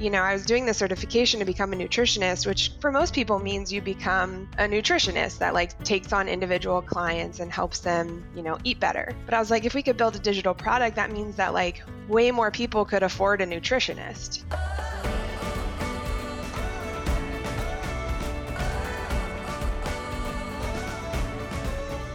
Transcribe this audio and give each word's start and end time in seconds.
you 0.00 0.08
know, 0.08 0.22
I 0.22 0.32
was 0.32 0.46
doing 0.46 0.64
the 0.64 0.72
certification 0.72 1.40
to 1.40 1.44
become 1.44 1.74
a 1.74 1.76
nutritionist, 1.76 2.46
which 2.46 2.72
for 2.80 2.90
most 2.90 3.12
people 3.12 3.38
means 3.38 3.70
you 3.70 3.82
become 3.82 4.48
a 4.56 4.62
nutritionist 4.62 5.36
that 5.38 5.52
like 5.52 5.78
takes 5.84 6.10
on 6.14 6.26
individual 6.26 6.80
clients 6.80 7.38
and 7.38 7.52
helps 7.52 7.80
them, 7.80 8.24
you 8.34 8.42
know, 8.42 8.56
eat 8.64 8.80
better. 8.80 9.14
But 9.26 9.34
I 9.34 9.38
was 9.38 9.50
like, 9.50 9.66
if 9.66 9.74
we 9.74 9.82
could 9.82 9.98
build 9.98 10.16
a 10.16 10.18
digital 10.18 10.54
product, 10.54 10.96
that 10.96 11.12
means 11.12 11.36
that 11.36 11.52
like 11.52 11.82
way 12.08 12.30
more 12.30 12.50
people 12.50 12.86
could 12.86 13.02
afford 13.02 13.42
a 13.42 13.46
nutritionist. 13.46 14.42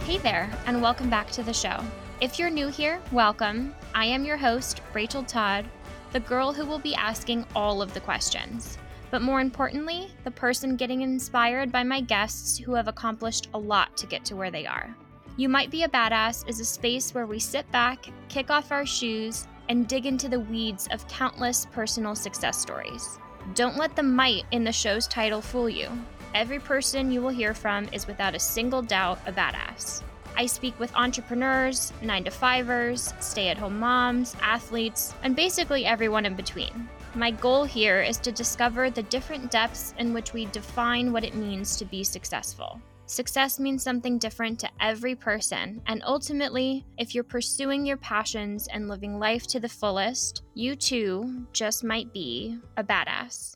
Hey 0.02 0.18
there, 0.18 0.50
and 0.66 0.82
welcome 0.82 1.08
back 1.08 1.30
to 1.30 1.44
the 1.44 1.54
show. 1.54 1.78
If 2.20 2.36
you're 2.36 2.50
new 2.50 2.66
here, 2.66 3.00
welcome. 3.12 3.76
I 3.94 4.06
am 4.06 4.24
your 4.24 4.38
host, 4.38 4.80
Rachel 4.92 5.22
Todd, 5.22 5.66
the 6.12 6.20
girl 6.20 6.52
who 6.52 6.66
will 6.66 6.78
be 6.78 6.94
asking 6.94 7.46
all 7.54 7.82
of 7.82 7.94
the 7.94 8.00
questions. 8.00 8.78
But 9.10 9.22
more 9.22 9.40
importantly, 9.40 10.10
the 10.24 10.30
person 10.30 10.76
getting 10.76 11.02
inspired 11.02 11.70
by 11.70 11.82
my 11.82 12.00
guests 12.00 12.58
who 12.58 12.74
have 12.74 12.88
accomplished 12.88 13.48
a 13.54 13.58
lot 13.58 13.96
to 13.96 14.06
get 14.06 14.24
to 14.26 14.36
where 14.36 14.50
they 14.50 14.66
are. 14.66 14.94
You 15.36 15.48
Might 15.48 15.70
Be 15.70 15.82
a 15.82 15.88
Badass 15.88 16.48
is 16.48 16.60
a 16.60 16.64
space 16.64 17.14
where 17.14 17.26
we 17.26 17.38
sit 17.38 17.70
back, 17.70 18.06
kick 18.28 18.50
off 18.50 18.72
our 18.72 18.86
shoes, 18.86 19.46
and 19.68 19.86
dig 19.86 20.06
into 20.06 20.28
the 20.28 20.40
weeds 20.40 20.88
of 20.90 21.06
countless 21.08 21.66
personal 21.66 22.14
success 22.14 22.58
stories. 22.58 23.18
Don't 23.54 23.76
let 23.76 23.94
the 23.94 24.02
might 24.02 24.44
in 24.50 24.64
the 24.64 24.72
show's 24.72 25.06
title 25.06 25.40
fool 25.40 25.68
you. 25.68 25.88
Every 26.34 26.58
person 26.58 27.12
you 27.12 27.20
will 27.20 27.30
hear 27.30 27.54
from 27.54 27.88
is 27.92 28.06
without 28.06 28.34
a 28.34 28.40
single 28.40 28.82
doubt 28.82 29.18
a 29.26 29.32
badass. 29.32 30.02
I 30.36 30.46
speak 30.46 30.78
with 30.78 30.94
entrepreneurs, 30.94 31.92
9 32.02 32.24
to 32.24 32.30
5ers, 32.30 33.22
stay 33.22 33.48
at 33.48 33.56
home 33.56 33.78
moms, 33.78 34.36
athletes, 34.42 35.14
and 35.22 35.34
basically 35.34 35.86
everyone 35.86 36.26
in 36.26 36.34
between. 36.34 36.88
My 37.14 37.30
goal 37.30 37.64
here 37.64 38.02
is 38.02 38.18
to 38.18 38.30
discover 38.32 38.90
the 38.90 39.02
different 39.04 39.50
depths 39.50 39.94
in 39.98 40.12
which 40.12 40.34
we 40.34 40.44
define 40.46 41.12
what 41.12 41.24
it 41.24 41.34
means 41.34 41.76
to 41.76 41.86
be 41.86 42.04
successful. 42.04 42.80
Success 43.06 43.60
means 43.60 43.82
something 43.82 44.18
different 44.18 44.58
to 44.60 44.68
every 44.80 45.14
person, 45.14 45.80
and 45.86 46.02
ultimately, 46.04 46.84
if 46.98 47.14
you're 47.14 47.24
pursuing 47.24 47.86
your 47.86 47.96
passions 47.96 48.68
and 48.68 48.88
living 48.88 49.18
life 49.18 49.46
to 49.46 49.60
the 49.60 49.68
fullest, 49.68 50.42
you 50.54 50.74
too 50.74 51.46
just 51.52 51.84
might 51.84 52.12
be 52.12 52.58
a 52.76 52.84
badass. 52.84 53.54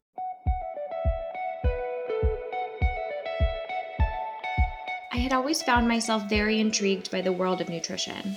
Had 5.21 5.33
always 5.33 5.63
found 5.63 5.87
myself 5.87 6.29
very 6.29 6.61
intrigued 6.61 7.11
by 7.11 7.21
the 7.21 7.33
world 7.33 7.61
of 7.61 7.69
nutrition. 7.69 8.37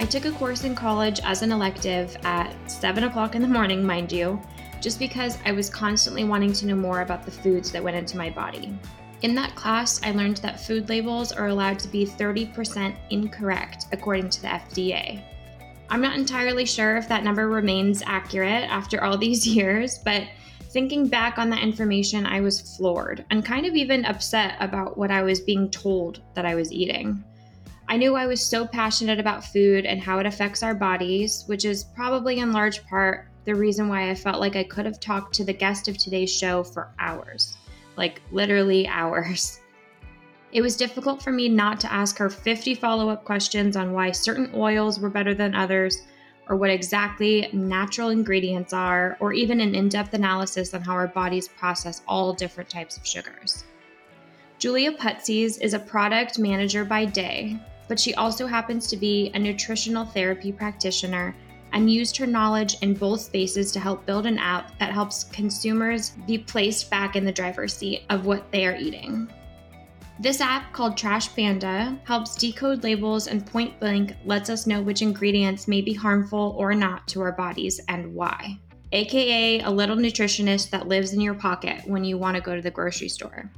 I 0.00 0.06
took 0.08 0.24
a 0.26 0.32
course 0.32 0.64
in 0.64 0.74
college 0.74 1.20
as 1.24 1.42
an 1.42 1.52
elective 1.52 2.16
at 2.24 2.54
7 2.70 3.04
o'clock 3.04 3.34
in 3.34 3.42
the 3.42 3.48
morning, 3.48 3.84
mind 3.84 4.12
you, 4.12 4.40
just 4.80 4.98
because 4.98 5.38
I 5.46 5.52
was 5.52 5.70
constantly 5.70 6.24
wanting 6.24 6.52
to 6.52 6.66
know 6.66 6.76
more 6.76 7.00
about 7.00 7.24
the 7.24 7.30
foods 7.30 7.72
that 7.72 7.82
went 7.82 7.96
into 7.96 8.18
my 8.18 8.28
body. 8.28 8.76
In 9.22 9.34
that 9.36 9.54
class, 9.54 10.02
I 10.02 10.10
learned 10.10 10.36
that 10.38 10.60
food 10.60 10.90
labels 10.90 11.32
are 11.32 11.46
allowed 11.46 11.78
to 11.78 11.88
be 11.88 12.04
30% 12.04 12.94
incorrect 13.08 13.86
according 13.92 14.28
to 14.28 14.42
the 14.42 14.48
FDA. 14.48 15.22
I'm 15.88 16.02
not 16.02 16.18
entirely 16.18 16.66
sure 16.66 16.96
if 16.96 17.08
that 17.08 17.24
number 17.24 17.48
remains 17.48 18.02
accurate 18.04 18.64
after 18.64 19.02
all 19.02 19.16
these 19.16 19.46
years, 19.56 19.98
but 19.98 20.24
Thinking 20.74 21.06
back 21.06 21.38
on 21.38 21.50
that 21.50 21.62
information, 21.62 22.26
I 22.26 22.40
was 22.40 22.76
floored 22.76 23.24
and 23.30 23.44
kind 23.44 23.64
of 23.64 23.76
even 23.76 24.04
upset 24.04 24.56
about 24.58 24.98
what 24.98 25.12
I 25.12 25.22
was 25.22 25.38
being 25.38 25.70
told 25.70 26.20
that 26.34 26.44
I 26.44 26.56
was 26.56 26.72
eating. 26.72 27.22
I 27.86 27.96
knew 27.96 28.16
I 28.16 28.26
was 28.26 28.44
so 28.44 28.66
passionate 28.66 29.20
about 29.20 29.44
food 29.44 29.86
and 29.86 30.00
how 30.00 30.18
it 30.18 30.26
affects 30.26 30.64
our 30.64 30.74
bodies, 30.74 31.44
which 31.46 31.64
is 31.64 31.84
probably 31.84 32.40
in 32.40 32.50
large 32.50 32.84
part 32.86 33.28
the 33.44 33.54
reason 33.54 33.88
why 33.88 34.10
I 34.10 34.16
felt 34.16 34.40
like 34.40 34.56
I 34.56 34.64
could 34.64 34.84
have 34.84 34.98
talked 34.98 35.32
to 35.36 35.44
the 35.44 35.52
guest 35.52 35.86
of 35.86 35.96
today's 35.96 36.36
show 36.36 36.64
for 36.64 36.92
hours 36.98 37.56
like 37.96 38.20
literally 38.32 38.88
hours. 38.88 39.60
It 40.50 40.60
was 40.60 40.76
difficult 40.76 41.22
for 41.22 41.30
me 41.30 41.48
not 41.48 41.78
to 41.80 41.92
ask 41.92 42.18
her 42.18 42.28
50 42.28 42.74
follow 42.74 43.08
up 43.10 43.24
questions 43.24 43.76
on 43.76 43.92
why 43.92 44.10
certain 44.10 44.50
oils 44.52 44.98
were 44.98 45.08
better 45.08 45.34
than 45.34 45.54
others 45.54 46.02
or 46.48 46.56
what 46.56 46.70
exactly 46.70 47.48
natural 47.52 48.10
ingredients 48.10 48.72
are, 48.72 49.16
or 49.20 49.32
even 49.32 49.60
an 49.60 49.74
in 49.74 49.88
depth 49.88 50.14
analysis 50.14 50.74
on 50.74 50.82
how 50.82 50.92
our 50.92 51.08
bodies 51.08 51.48
process 51.48 52.02
all 52.06 52.32
different 52.32 52.68
types 52.68 52.96
of 52.96 53.06
sugars. 53.06 53.64
Julia 54.58 54.92
Putsies 54.92 55.60
is 55.60 55.74
a 55.74 55.78
product 55.78 56.38
manager 56.38 56.84
by 56.84 57.04
day, 57.04 57.58
but 57.88 57.98
she 57.98 58.14
also 58.14 58.46
happens 58.46 58.86
to 58.88 58.96
be 58.96 59.30
a 59.34 59.38
nutritional 59.38 60.04
therapy 60.04 60.52
practitioner 60.52 61.34
and 61.72 61.90
used 61.90 62.16
her 62.16 62.26
knowledge 62.26 62.76
in 62.82 62.94
both 62.94 63.20
spaces 63.20 63.72
to 63.72 63.80
help 63.80 64.06
build 64.06 64.26
an 64.26 64.38
app 64.38 64.78
that 64.78 64.92
helps 64.92 65.24
consumers 65.24 66.10
be 66.26 66.38
placed 66.38 66.88
back 66.88 67.16
in 67.16 67.24
the 67.24 67.32
driver's 67.32 67.76
seat 67.76 68.02
of 68.10 68.26
what 68.26 68.50
they 68.52 68.64
are 68.64 68.76
eating. 68.76 69.28
This 70.20 70.40
app 70.40 70.72
called 70.72 70.96
Trash 70.96 71.34
Panda 71.34 71.98
helps 72.04 72.36
decode 72.36 72.84
labels 72.84 73.26
and 73.26 73.44
point 73.44 73.78
blank 73.80 74.14
lets 74.24 74.48
us 74.48 74.66
know 74.66 74.80
which 74.80 75.02
ingredients 75.02 75.66
may 75.66 75.80
be 75.80 75.92
harmful 75.92 76.54
or 76.56 76.72
not 76.72 77.08
to 77.08 77.20
our 77.20 77.32
bodies 77.32 77.80
and 77.88 78.14
why. 78.14 78.58
AKA 78.92 79.60
a 79.60 79.70
little 79.70 79.96
nutritionist 79.96 80.70
that 80.70 80.86
lives 80.86 81.12
in 81.12 81.20
your 81.20 81.34
pocket 81.34 81.82
when 81.84 82.04
you 82.04 82.16
want 82.16 82.36
to 82.36 82.40
go 82.40 82.54
to 82.54 82.62
the 82.62 82.70
grocery 82.70 83.08
store. 83.08 83.50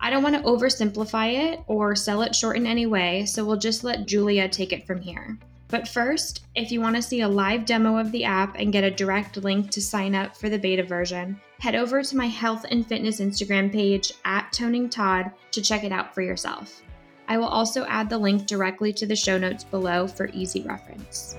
I 0.00 0.08
don't 0.10 0.22
want 0.22 0.36
to 0.36 0.42
oversimplify 0.42 1.52
it 1.52 1.60
or 1.66 1.96
sell 1.96 2.22
it 2.22 2.34
short 2.34 2.56
in 2.56 2.66
any 2.66 2.86
way, 2.86 3.26
so 3.26 3.44
we'll 3.44 3.56
just 3.56 3.82
let 3.82 4.06
Julia 4.06 4.48
take 4.48 4.72
it 4.72 4.86
from 4.86 5.00
here. 5.00 5.36
But 5.72 5.88
first, 5.88 6.44
if 6.54 6.70
you 6.70 6.82
want 6.82 6.96
to 6.96 7.02
see 7.02 7.22
a 7.22 7.28
live 7.28 7.64
demo 7.64 7.96
of 7.96 8.12
the 8.12 8.24
app 8.24 8.56
and 8.58 8.74
get 8.74 8.84
a 8.84 8.90
direct 8.90 9.38
link 9.38 9.70
to 9.70 9.80
sign 9.80 10.14
up 10.14 10.36
for 10.36 10.50
the 10.50 10.58
beta 10.58 10.82
version, 10.82 11.40
head 11.60 11.74
over 11.74 12.02
to 12.02 12.14
my 12.14 12.26
health 12.26 12.66
and 12.70 12.86
fitness 12.86 13.20
Instagram 13.20 13.72
page 13.72 14.12
at 14.26 14.52
Toning 14.52 14.90
Todd 14.90 15.30
to 15.50 15.62
check 15.62 15.82
it 15.82 15.90
out 15.90 16.14
for 16.14 16.20
yourself. 16.20 16.82
I 17.26 17.38
will 17.38 17.46
also 17.46 17.86
add 17.86 18.10
the 18.10 18.18
link 18.18 18.46
directly 18.46 18.92
to 18.92 19.06
the 19.06 19.16
show 19.16 19.38
notes 19.38 19.64
below 19.64 20.06
for 20.06 20.28
easy 20.34 20.60
reference. 20.60 21.38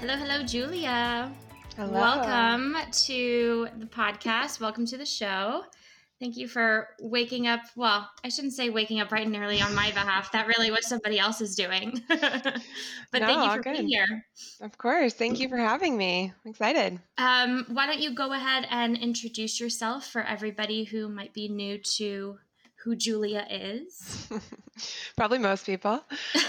Hello, 0.00 0.16
hello, 0.16 0.42
Julia. 0.44 1.30
Hello. 1.76 1.92
Welcome 1.92 2.78
to 2.90 3.68
the 3.76 3.86
podcast. 3.86 4.60
Welcome 4.60 4.86
to 4.86 4.96
the 4.96 5.04
show. 5.04 5.64
Thank 6.22 6.36
you 6.36 6.46
for 6.46 6.86
waking 7.00 7.48
up. 7.48 7.62
Well, 7.74 8.08
I 8.22 8.28
shouldn't 8.28 8.52
say 8.52 8.70
waking 8.70 9.00
up 9.00 9.08
bright 9.08 9.26
and 9.26 9.34
early 9.34 9.60
on 9.60 9.74
my 9.74 9.90
behalf. 9.90 10.30
That 10.30 10.46
really 10.46 10.70
was 10.70 10.86
somebody 10.86 11.18
else's 11.18 11.56
doing. 11.56 12.00
but 12.08 12.62
No, 13.12 13.26
thank 13.26 13.44
you 13.44 13.56
for 13.56 13.62
good. 13.62 13.72
being 13.72 13.88
here. 13.88 14.24
Of 14.60 14.78
course. 14.78 15.14
Thank 15.14 15.40
you 15.40 15.48
for 15.48 15.56
having 15.56 15.96
me. 15.96 16.32
I'm 16.44 16.50
excited. 16.52 17.00
Um, 17.18 17.66
why 17.70 17.86
don't 17.86 17.98
you 17.98 18.14
go 18.14 18.32
ahead 18.32 18.68
and 18.70 18.96
introduce 18.96 19.58
yourself 19.58 20.06
for 20.06 20.22
everybody 20.22 20.84
who 20.84 21.08
might 21.08 21.34
be 21.34 21.48
new 21.48 21.78
to 21.96 22.38
who 22.84 22.94
Julia 22.94 23.44
is? 23.50 24.28
Probably 25.16 25.38
most 25.38 25.66
people. 25.66 26.04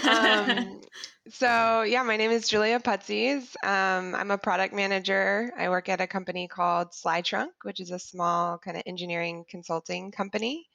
Um, 0.08 0.82
so, 1.30 1.82
yeah, 1.82 2.02
my 2.02 2.16
name 2.16 2.30
is 2.30 2.48
Julia 2.48 2.78
Putsies. 2.80 3.54
Um, 3.64 4.14
I'm 4.14 4.30
a 4.30 4.36
product 4.36 4.74
manager. 4.74 5.50
I 5.56 5.70
work 5.70 5.88
at 5.88 6.00
a 6.00 6.06
company 6.06 6.48
called 6.48 6.90
SlideTrunk, 6.90 7.48
which 7.62 7.80
is 7.80 7.90
a 7.90 7.98
small 7.98 8.58
kind 8.58 8.76
of 8.76 8.82
engineering 8.84 9.44
consulting 9.48 10.10
company. 10.10 10.66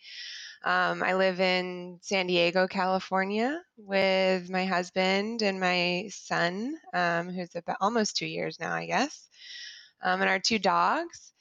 Um, 0.63 1.03
I 1.03 1.13
live 1.13 1.39
in 1.39 1.99
San 2.01 2.27
Diego, 2.27 2.67
California, 2.67 3.61
with 3.77 4.49
my 4.49 4.65
husband 4.65 5.43
and 5.43 5.59
my 5.59 6.09
son, 6.11 6.75
um, 6.93 7.29
who's 7.29 7.55
about 7.55 7.77
almost 7.79 8.17
two 8.17 8.25
years 8.25 8.59
now, 8.59 8.73
I 8.73 8.88
guess, 8.88 9.27
um, 10.01 10.19
and 10.19 10.29
our 10.29 10.39
two 10.39 10.59
dogs. 10.59 11.31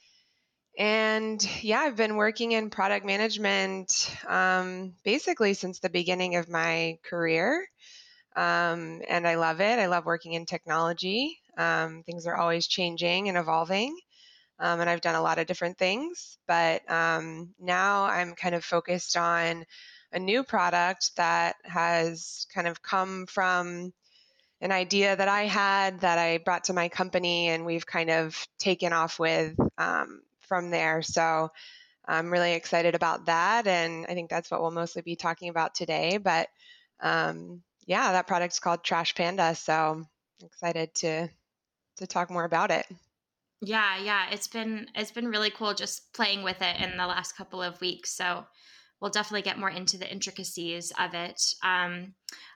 And 0.77 1.45
yeah, 1.61 1.79
I've 1.79 1.97
been 1.97 2.15
working 2.15 2.51
in 2.53 2.69
product 2.69 3.05
management 3.05 4.15
um, 4.27 4.93
basically 5.03 5.55
since 5.55 5.79
the 5.79 5.89
beginning 5.89 6.35
of 6.35 6.47
my 6.47 6.99
career. 7.03 7.67
Um, 8.35 9.01
and 9.07 9.27
I 9.27 9.35
love 9.35 9.59
it. 9.61 9.79
I 9.79 9.87
love 9.87 10.05
working 10.05 10.33
in 10.33 10.45
technology. 10.45 11.39
Um, 11.57 12.03
things 12.03 12.25
are 12.25 12.35
always 12.35 12.67
changing 12.67 13.27
and 13.27 13.37
evolving. 13.37 13.97
Um, 14.59 14.81
and 14.81 14.89
I've 14.89 15.01
done 15.01 15.15
a 15.15 15.21
lot 15.21 15.39
of 15.39 15.47
different 15.47 15.77
things. 15.77 16.37
But 16.47 16.89
um, 16.91 17.53
now 17.59 18.05
I'm 18.05 18.35
kind 18.35 18.55
of 18.55 18.63
focused 18.63 19.17
on 19.17 19.65
a 20.11 20.19
new 20.19 20.43
product 20.43 21.11
that 21.17 21.55
has 21.63 22.47
kind 22.53 22.67
of 22.67 22.81
come 22.81 23.25
from 23.27 23.93
an 24.61 24.71
idea 24.71 25.15
that 25.15 25.27
I 25.27 25.43
had 25.43 26.01
that 26.01 26.17
I 26.17 26.39
brought 26.39 26.65
to 26.65 26.73
my 26.73 26.89
company, 26.89 27.47
and 27.47 27.65
we've 27.65 27.85
kind 27.85 28.09
of 28.09 28.47
taken 28.57 28.91
off 28.91 29.17
with 29.17 29.55
um, 29.77 30.21
from 30.41 30.69
there. 30.69 31.01
So 31.01 31.49
I'm 32.05 32.31
really 32.31 32.53
excited 32.53 32.95
about 32.95 33.27
that. 33.27 33.67
And 33.67 34.05
I 34.09 34.13
think 34.15 34.29
that's 34.29 34.51
what 34.51 34.61
we'll 34.61 34.71
mostly 34.71 35.01
be 35.01 35.15
talking 35.15 35.49
about 35.49 35.75
today. 35.75 36.17
But 36.17 36.49
um, 36.99 37.61
yeah, 37.89 38.11
that 38.11 38.27
product's 38.27 38.59
called 38.59 38.83
Trash 38.83 39.15
Panda. 39.15 39.55
So 39.55 40.05
excited 40.43 40.93
to 40.95 41.27
to 41.97 42.07
talk 42.07 42.29
more 42.29 42.43
about 42.43 42.69
it. 42.69 42.85
Yeah, 43.61 43.97
yeah, 43.97 44.29
it's 44.29 44.47
been 44.47 44.85
it's 44.93 45.09
been 45.11 45.27
really 45.27 45.49
cool 45.49 45.73
just 45.73 46.13
playing 46.13 46.43
with 46.43 46.61
it 46.61 46.79
in 46.79 46.97
the 46.97 47.07
last 47.07 47.35
couple 47.35 47.63
of 47.63 47.81
weeks. 47.81 48.11
So 48.11 48.45
we'll 49.01 49.09
definitely 49.09 49.41
get 49.41 49.57
more 49.57 49.71
into 49.71 49.97
the 49.97 50.09
intricacies 50.09 50.93
of 50.99 51.15
it. 51.15 51.41
Um, 51.63 52.13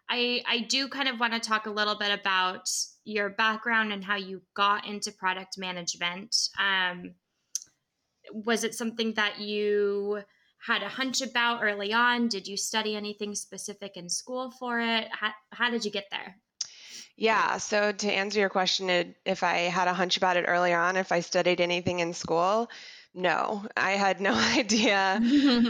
I 0.07 0.43
I 0.45 0.59
do 0.69 0.87
kind 0.87 1.09
of 1.09 1.19
want 1.19 1.33
to 1.33 1.39
talk 1.39 1.65
a 1.65 1.71
little 1.71 1.97
bit 1.97 2.11
about 2.17 2.69
your 3.03 3.31
background 3.31 3.91
and 3.91 4.03
how 4.03 4.17
you 4.17 4.43
got 4.55 4.85
into 4.85 5.11
product 5.11 5.57
management. 5.57 6.35
Um, 6.59 7.15
was 8.31 8.63
it 8.63 8.75
something 8.75 9.15
that 9.15 9.39
you 9.39 10.21
had 10.65 10.81
a 10.81 10.89
hunch 10.89 11.21
about 11.21 11.63
early 11.63 11.93
on? 11.93 12.27
Did 12.27 12.47
you 12.47 12.57
study 12.57 12.95
anything 12.95 13.35
specific 13.35 13.97
in 13.97 14.09
school 14.09 14.51
for 14.51 14.79
it? 14.79 15.07
How, 15.11 15.31
how 15.51 15.69
did 15.69 15.83
you 15.83 15.91
get 15.91 16.05
there? 16.09 16.37
Yeah, 17.15 17.57
so 17.57 17.91
to 17.91 18.11
answer 18.11 18.39
your 18.39 18.49
question, 18.49 19.13
if 19.25 19.43
I 19.43 19.57
had 19.57 19.87
a 19.87 19.93
hunch 19.93 20.17
about 20.17 20.37
it 20.37 20.45
early 20.47 20.73
on, 20.73 20.97
if 20.97 21.11
I 21.11 21.19
studied 21.19 21.61
anything 21.61 21.99
in 21.99 22.13
school, 22.13 22.69
no, 23.13 23.65
I 23.77 23.91
had 23.91 24.19
no 24.19 24.33
idea 24.57 25.21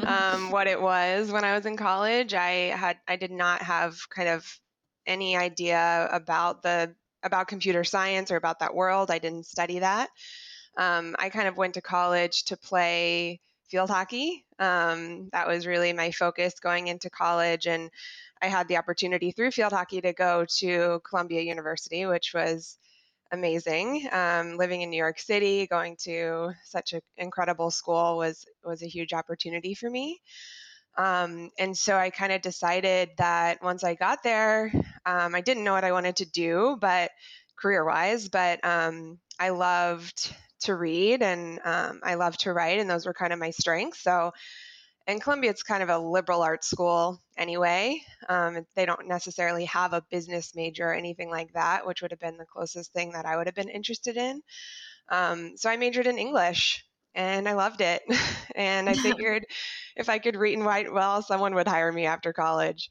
um, 0.05 0.51
what 0.51 0.67
it 0.67 0.81
was 0.81 1.31
when 1.31 1.43
I 1.43 1.55
was 1.55 1.65
in 1.65 1.75
college. 1.75 2.33
I 2.33 2.75
had 2.75 2.97
I 3.07 3.17
did 3.17 3.31
not 3.31 3.61
have 3.61 4.09
kind 4.09 4.29
of 4.29 4.59
any 5.05 5.35
idea 5.35 6.07
about 6.11 6.61
the 6.61 6.95
about 7.23 7.47
computer 7.47 7.83
science 7.83 8.31
or 8.31 8.37
about 8.37 8.59
that 8.59 8.73
world. 8.73 9.11
I 9.11 9.19
didn't 9.19 9.45
study 9.45 9.79
that. 9.79 10.09
Um, 10.77 11.15
I 11.19 11.29
kind 11.29 11.47
of 11.47 11.57
went 11.57 11.73
to 11.73 11.81
college 11.81 12.45
to 12.45 12.57
play 12.57 13.41
field 13.69 13.89
hockey. 13.89 14.45
Um, 14.63 15.29
that 15.31 15.47
was 15.47 15.67
really 15.67 15.93
my 15.93 16.11
focus 16.11 16.53
going 16.59 16.87
into 16.87 17.09
college, 17.09 17.67
and 17.67 17.89
I 18.41 18.47
had 18.47 18.67
the 18.67 18.77
opportunity 18.77 19.31
through 19.31 19.51
field 19.51 19.73
hockey 19.73 20.01
to 20.01 20.13
go 20.13 20.45
to 20.59 21.01
Columbia 21.07 21.41
University, 21.41 22.05
which 22.05 22.33
was 22.33 22.77
amazing. 23.31 24.07
Um, 24.11 24.57
living 24.57 24.81
in 24.81 24.89
New 24.89 24.97
York 24.97 25.19
City, 25.19 25.67
going 25.67 25.97
to 26.03 26.51
such 26.63 26.93
an 26.93 27.01
incredible 27.17 27.71
school 27.71 28.17
was 28.17 28.45
was 28.63 28.81
a 28.83 28.87
huge 28.87 29.13
opportunity 29.13 29.73
for 29.73 29.89
me. 29.89 30.21
Um, 30.97 31.49
and 31.57 31.75
so 31.77 31.97
I 31.97 32.11
kind 32.11 32.31
of 32.31 32.41
decided 32.41 33.09
that 33.17 33.63
once 33.63 33.83
I 33.83 33.95
got 33.95 34.21
there, 34.23 34.71
um, 35.05 35.33
I 35.33 35.41
didn't 35.41 35.63
know 35.63 35.73
what 35.73 35.83
I 35.83 35.91
wanted 35.91 36.17
to 36.17 36.25
do, 36.25 36.77
but 36.79 37.11
career 37.55 37.83
wise, 37.83 38.29
but 38.29 38.63
um, 38.63 39.17
I 39.39 39.49
loved 39.49 40.33
to 40.63 40.75
read 40.75 41.21
and 41.21 41.59
um, 41.63 41.99
I 42.03 42.15
love 42.15 42.37
to 42.39 42.53
write, 42.53 42.79
and 42.79 42.89
those 42.89 43.05
were 43.05 43.13
kind 43.13 43.33
of 43.33 43.39
my 43.39 43.51
strengths. 43.51 44.01
So, 44.01 44.31
in 45.07 45.19
Columbia, 45.19 45.51
it's 45.51 45.63
kind 45.63 45.83
of 45.83 45.89
a 45.89 45.97
liberal 45.97 46.41
arts 46.43 46.69
school 46.69 47.21
anyway. 47.37 48.01
Um, 48.29 48.65
they 48.75 48.85
don't 48.85 49.07
necessarily 49.07 49.65
have 49.65 49.93
a 49.93 50.03
business 50.09 50.55
major 50.55 50.89
or 50.89 50.93
anything 50.93 51.29
like 51.29 51.53
that, 51.53 51.85
which 51.85 52.01
would 52.01 52.11
have 52.11 52.19
been 52.19 52.37
the 52.37 52.45
closest 52.45 52.93
thing 52.93 53.11
that 53.13 53.25
I 53.25 53.35
would 53.37 53.47
have 53.47 53.55
been 53.55 53.69
interested 53.69 54.17
in. 54.17 54.41
Um, 55.09 55.57
so, 55.57 55.69
I 55.69 55.77
majored 55.77 56.07
in 56.07 56.17
English 56.17 56.85
and 57.15 57.47
I 57.47 57.53
loved 57.53 57.81
it. 57.81 58.01
and 58.55 58.89
I 58.89 58.93
figured 58.97 59.45
if 59.95 60.09
I 60.09 60.19
could 60.19 60.35
read 60.35 60.57
and 60.57 60.65
write 60.65 60.91
well, 60.91 61.21
someone 61.21 61.55
would 61.55 61.67
hire 61.67 61.91
me 61.91 62.05
after 62.05 62.33
college. 62.33 62.89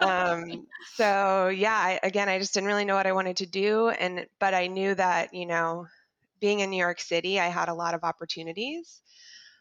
um, 0.00 0.66
so 0.96 1.48
yeah, 1.48 1.76
I, 1.76 2.00
again, 2.02 2.28
I 2.28 2.38
just 2.38 2.54
didn't 2.54 2.68
really 2.68 2.84
know 2.84 2.94
what 2.96 3.06
I 3.06 3.12
wanted 3.12 3.38
to 3.38 3.46
do, 3.46 3.88
and 3.88 4.26
but 4.40 4.54
I 4.54 4.66
knew 4.66 4.94
that 4.94 5.34
you 5.34 5.46
know 5.46 5.86
being 6.40 6.60
in 6.60 6.70
New 6.70 6.78
York 6.78 7.00
City, 7.00 7.40
I 7.40 7.48
had 7.48 7.68
a 7.68 7.74
lot 7.74 7.94
of 7.94 8.04
opportunities. 8.04 9.00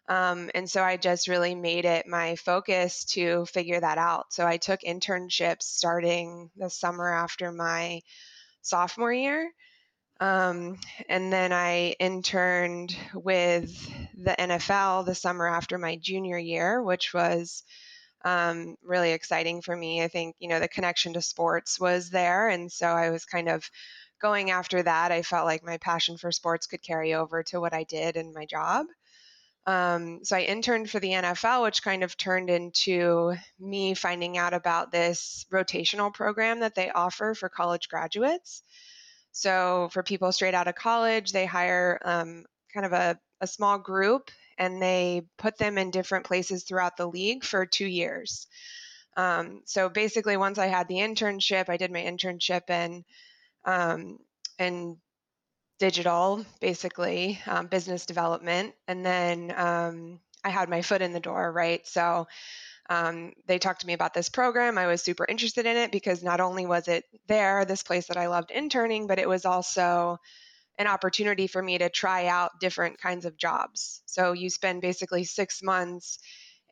Um, 0.09 0.51
and 0.53 0.69
so 0.69 0.83
I 0.83 0.97
just 0.97 1.29
really 1.29 1.55
made 1.55 1.85
it 1.85 2.07
my 2.07 2.35
focus 2.35 3.05
to 3.13 3.45
figure 3.45 3.79
that 3.79 3.97
out. 3.97 4.33
So 4.33 4.45
I 4.45 4.57
took 4.57 4.81
internships 4.81 5.63
starting 5.63 6.49
the 6.57 6.69
summer 6.69 7.09
after 7.09 7.51
my 7.51 8.01
sophomore 8.61 9.13
year. 9.13 9.51
Um, 10.19 10.77
and 11.09 11.31
then 11.31 11.51
I 11.51 11.95
interned 11.99 12.95
with 13.13 13.71
the 14.15 14.35
NFL 14.37 15.05
the 15.05 15.15
summer 15.15 15.47
after 15.47 15.77
my 15.77 15.95
junior 15.95 16.37
year, 16.37 16.81
which 16.81 17.13
was 17.13 17.63
um, 18.25 18.75
really 18.83 19.11
exciting 19.11 19.61
for 19.61 19.75
me. 19.75 20.01
I 20.01 20.07
think, 20.07 20.35
you 20.39 20.47
know, 20.47 20.59
the 20.59 20.67
connection 20.67 21.13
to 21.13 21.21
sports 21.21 21.79
was 21.79 22.09
there. 22.09 22.47
And 22.47 22.71
so 22.71 22.87
I 22.87 23.09
was 23.09 23.25
kind 23.25 23.49
of 23.49 23.69
going 24.23 24.51
after 24.51 24.81
that, 24.81 25.11
I 25.11 25.21
felt 25.21 25.45
like 25.45 25.65
my 25.65 25.77
passion 25.77 26.17
for 26.17 26.31
sports 26.31 26.65
could 26.65 26.81
carry 26.81 27.13
over 27.13 27.43
to 27.43 27.59
what 27.59 27.73
I 27.73 27.83
did 27.83 28.15
in 28.15 28.33
my 28.33 28.45
job. 28.45 28.87
Um, 29.67 30.23
so 30.23 30.37
I 30.37 30.41
interned 30.41 30.89
for 30.89 30.99
the 30.99 31.11
NFL, 31.11 31.63
which 31.63 31.83
kind 31.83 32.03
of 32.03 32.15
turned 32.15 32.49
into 32.49 33.35
me 33.59 33.93
finding 33.93 34.37
out 34.37 34.53
about 34.53 34.91
this 34.91 35.45
rotational 35.51 36.13
program 36.13 36.61
that 36.61 36.73
they 36.73 36.89
offer 36.89 37.35
for 37.35 37.49
college 37.49 37.89
graduates. 37.89 38.63
So 39.33 39.89
for 39.91 40.03
people 40.03 40.31
straight 40.31 40.53
out 40.53 40.67
of 40.67 40.75
college, 40.75 41.33
they 41.33 41.45
hire 41.45 41.99
um, 42.05 42.45
kind 42.73 42.85
of 42.85 42.93
a, 42.93 43.19
a 43.41 43.47
small 43.47 43.77
group 43.77 44.31
and 44.57 44.81
they 44.81 45.23
put 45.37 45.57
them 45.57 45.77
in 45.77 45.91
different 45.91 46.25
places 46.25 46.63
throughout 46.63 46.95
the 46.95 47.07
league 47.07 47.43
for 47.43 47.65
two 47.65 47.87
years. 47.87 48.47
Um, 49.17 49.61
so 49.65 49.89
basically, 49.89 50.37
once 50.37 50.57
I 50.57 50.67
had 50.67 50.87
the 50.87 50.95
internship, 50.95 51.69
I 51.69 51.77
did 51.77 51.91
my 51.91 52.01
internship 52.01 52.69
in 52.69 53.03
um, 53.65 54.19
and 54.59 54.97
digital, 55.79 56.45
basically, 56.61 57.39
um, 57.47 57.67
business 57.67 58.05
development. 58.05 58.73
And 58.87 59.05
then 59.05 59.53
um, 59.55 60.19
I 60.43 60.49
had 60.49 60.69
my 60.69 60.81
foot 60.81 61.01
in 61.01 61.13
the 61.13 61.19
door, 61.19 61.51
right? 61.51 61.85
So 61.87 62.27
um, 62.89 63.33
they 63.47 63.59
talked 63.59 63.81
to 63.81 63.87
me 63.87 63.93
about 63.93 64.13
this 64.13 64.29
program. 64.29 64.77
I 64.77 64.87
was 64.87 65.01
super 65.01 65.25
interested 65.27 65.65
in 65.65 65.77
it 65.77 65.91
because 65.91 66.23
not 66.23 66.39
only 66.39 66.65
was 66.65 66.87
it 66.87 67.05
there, 67.27 67.65
this 67.65 67.83
place 67.83 68.07
that 68.07 68.17
I 68.17 68.27
loved 68.27 68.51
interning, 68.51 69.07
but 69.07 69.19
it 69.19 69.27
was 69.27 69.45
also 69.45 70.19
an 70.77 70.87
opportunity 70.87 71.47
for 71.47 71.61
me 71.61 71.77
to 71.77 71.89
try 71.89 72.27
out 72.27 72.59
different 72.59 72.99
kinds 72.99 73.25
of 73.25 73.37
jobs. 73.37 74.01
So 74.05 74.33
you 74.33 74.49
spend 74.49 74.81
basically 74.81 75.23
six 75.23 75.61
months 75.61 76.19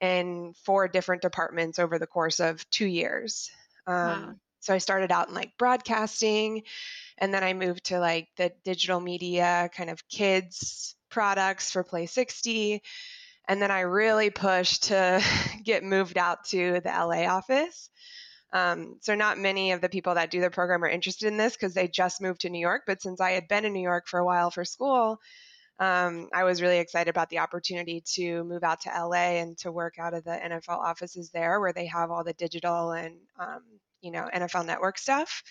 in 0.02 0.54
four 0.66 0.88
different 0.88 1.22
departments 1.22 1.80
over 1.80 2.00
the 2.00 2.08
course 2.08 2.40
of 2.40 2.68
two 2.72 2.88
years. 2.88 3.52
Um, 3.88 3.96
wow. 3.96 4.36
So 4.62 4.74
I 4.74 4.78
started 4.78 5.12
out 5.12 5.28
in 5.28 5.36
like 5.36 5.58
broadcasting, 5.58 6.64
and 7.18 7.34
then 7.34 7.44
I 7.44 7.54
moved 7.54 7.86
to 7.86 8.00
like 8.00 8.30
the 8.38 8.52
digital 8.64 9.00
media 9.00 9.70
kind 9.76 9.90
of 9.90 10.08
kids 10.08 10.96
products 11.10 11.72
for 11.72 11.84
Play 11.84 12.08
60. 12.08 12.82
And 13.48 13.62
then 13.62 13.70
I 13.70 13.82
really 13.82 14.30
pushed 14.30 14.84
to 14.84 15.22
get 15.64 15.84
moved 15.84 16.18
out 16.18 16.46
to 16.46 16.80
the 16.84 16.90
LA 16.90 17.26
office. 17.26 17.90
Um, 18.54 18.98
so 19.02 19.16
not 19.16 19.38
many 19.38 19.72
of 19.72 19.82
the 19.82 19.90
people 19.90 20.16
that 20.16 20.32
do 20.32 20.42
the 20.42 20.50
program 20.50 20.84
are 20.84 20.90
interested 20.90 21.28
in 21.28 21.38
this 21.38 21.54
because 21.54 21.74
they 21.74 21.88
just 21.88 22.22
moved 22.22 22.42
to 22.42 22.50
New 22.50 22.60
York. 22.60 22.84
But 22.86 23.02
since 23.02 23.22
I 23.22 23.32
had 23.32 23.48
been 23.48 23.66
in 23.66 23.74
New 23.74 23.82
York 23.82 24.08
for 24.08 24.20
a 24.20 24.26
while 24.26 24.52
for 24.52 24.66
school, 24.66 25.20
um, 25.80 26.30
I 26.34 26.44
was 26.44 26.62
really 26.62 26.78
excited 26.78 27.10
about 27.10 27.30
the 27.30 27.40
opportunity 27.40 28.04
to 28.14 28.44
move 28.44 28.64
out 28.64 28.82
to 28.82 28.90
LA 28.90 29.40
and 29.40 29.58
to 29.60 29.72
work 29.72 29.96
out 30.00 30.14
of 30.14 30.24
the 30.24 30.32
NFL 30.32 30.78
offices 30.78 31.32
there, 31.32 31.60
where 31.60 31.74
they 31.74 31.88
have 31.88 32.12
all 32.12 32.24
the 32.24 32.34
digital 32.34 32.92
and 32.92 33.16
um, 33.40 33.64
you 34.02 34.12
know, 34.12 34.28
NFL 34.34 34.66
network 34.66 34.98
stuff. 34.98 35.44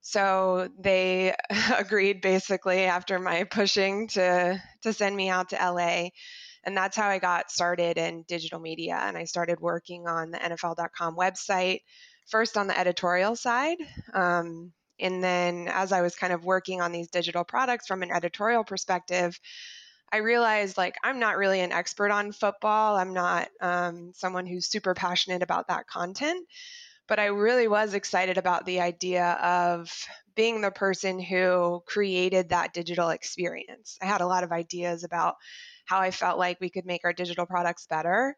So 0.00 0.68
they 0.78 1.34
agreed 1.76 2.20
basically 2.20 2.84
after 2.84 3.18
my 3.18 3.44
pushing 3.44 4.08
to 4.08 4.62
to 4.82 4.92
send 4.92 5.14
me 5.14 5.28
out 5.28 5.50
to 5.50 5.56
LA. 5.56 6.08
And 6.64 6.76
that's 6.76 6.96
how 6.96 7.08
I 7.08 7.18
got 7.18 7.50
started 7.50 7.96
in 7.96 8.24
digital 8.28 8.60
media. 8.60 8.98
And 9.00 9.16
I 9.16 9.24
started 9.24 9.60
working 9.60 10.06
on 10.06 10.30
the 10.30 10.38
NFL.com 10.38 11.16
website, 11.16 11.80
first 12.28 12.58
on 12.58 12.66
the 12.66 12.78
editorial 12.78 13.34
side. 13.34 13.78
Um, 14.12 14.72
and 14.98 15.24
then 15.24 15.68
as 15.68 15.92
I 15.92 16.02
was 16.02 16.14
kind 16.14 16.34
of 16.34 16.44
working 16.44 16.82
on 16.82 16.92
these 16.92 17.08
digital 17.08 17.44
products 17.44 17.86
from 17.86 18.02
an 18.02 18.10
editorial 18.10 18.62
perspective, 18.62 19.40
I 20.12 20.18
realized 20.18 20.76
like 20.76 20.96
I'm 21.02 21.18
not 21.18 21.38
really 21.38 21.60
an 21.60 21.72
expert 21.72 22.10
on 22.10 22.32
football. 22.32 22.96
I'm 22.96 23.14
not 23.14 23.48
um, 23.62 24.12
someone 24.14 24.44
who's 24.44 24.66
super 24.66 24.92
passionate 24.92 25.42
about 25.42 25.68
that 25.68 25.86
content 25.86 26.46
but 27.10 27.18
I 27.18 27.26
really 27.26 27.66
was 27.66 27.92
excited 27.92 28.38
about 28.38 28.64
the 28.64 28.80
idea 28.80 29.32
of 29.42 29.92
being 30.36 30.60
the 30.60 30.70
person 30.70 31.18
who 31.18 31.82
created 31.84 32.50
that 32.50 32.72
digital 32.72 33.10
experience. 33.10 33.98
I 34.00 34.06
had 34.06 34.20
a 34.20 34.28
lot 34.28 34.44
of 34.44 34.52
ideas 34.52 35.02
about 35.02 35.34
how 35.86 35.98
I 35.98 36.12
felt 36.12 36.38
like 36.38 36.60
we 36.60 36.70
could 36.70 36.86
make 36.86 37.00
our 37.04 37.12
digital 37.12 37.46
products 37.46 37.88
better. 37.90 38.36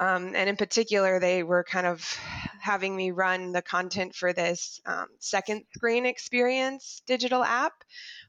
Um, 0.00 0.32
and 0.34 0.48
in 0.48 0.56
particular, 0.56 1.20
they 1.20 1.42
were 1.42 1.64
kind 1.64 1.86
of 1.86 2.02
having 2.62 2.96
me 2.96 3.10
run 3.10 3.52
the 3.52 3.60
content 3.60 4.14
for 4.14 4.32
this 4.32 4.80
um, 4.86 5.08
second 5.18 5.64
screen 5.76 6.06
experience 6.06 7.02
digital 7.06 7.44
app, 7.44 7.74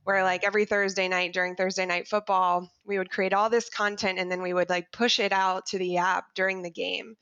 where 0.04 0.24
like 0.24 0.44
every 0.44 0.66
Thursday 0.66 1.08
night 1.08 1.32
during 1.32 1.56
Thursday 1.56 1.86
night 1.86 2.10
football, 2.10 2.70
we 2.86 2.98
would 2.98 3.10
create 3.12 3.34
all 3.34 3.50
this 3.50 3.70
content 3.70 4.20
and 4.20 4.30
then 4.30 4.42
we 4.42 4.52
would 4.52 4.70
like 4.70 4.92
push 4.92 5.20
it 5.20 5.32
out 5.32 5.68
to 5.68 5.78
the 5.78 6.00
app 6.00 6.26
during 6.36 6.64
the 6.64 6.70
game. 6.70 7.16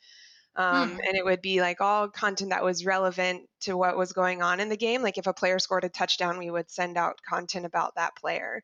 Um, 0.58 0.90
hmm. 0.90 1.00
And 1.08 1.16
it 1.16 1.24
would 1.24 1.42
be 1.42 1.62
like 1.62 1.82
all 1.82 2.10
content 2.10 2.50
that 2.50 2.64
was 2.64 2.86
relevant 2.86 3.48
to 3.62 3.78
what 3.78 3.96
was 3.96 4.12
going 4.12 4.42
on 4.42 4.60
in 4.60 4.70
the 4.70 4.78
game. 4.78 5.04
Like 5.04 5.20
if 5.20 5.28
a 5.28 5.34
player 5.34 5.60
scored 5.60 5.84
a 5.84 5.90
touchdown, 5.90 6.40
we 6.40 6.50
would 6.50 6.70
send 6.72 6.98
out 6.98 7.22
content 7.28 7.66
about 7.66 7.96
that 7.96 8.16
player 8.16 8.64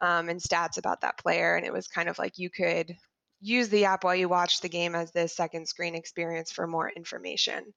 um, 0.00 0.28
and 0.28 0.40
stats 0.40 0.78
about 0.78 1.00
that 1.00 1.18
player. 1.18 1.56
And 1.56 1.66
it 1.66 1.72
was 1.72 1.88
kind 1.88 2.08
of 2.08 2.18
like 2.18 2.38
you 2.38 2.50
could 2.50 2.96
use 3.40 3.68
the 3.68 3.84
app 3.86 4.04
while 4.04 4.14
you 4.14 4.28
watch 4.28 4.60
the 4.60 4.68
game 4.68 4.94
as 4.94 5.10
this 5.10 5.34
second 5.34 5.66
screen 5.68 5.96
experience 5.96 6.52
for 6.52 6.68
more 6.68 6.88
information. 6.88 7.74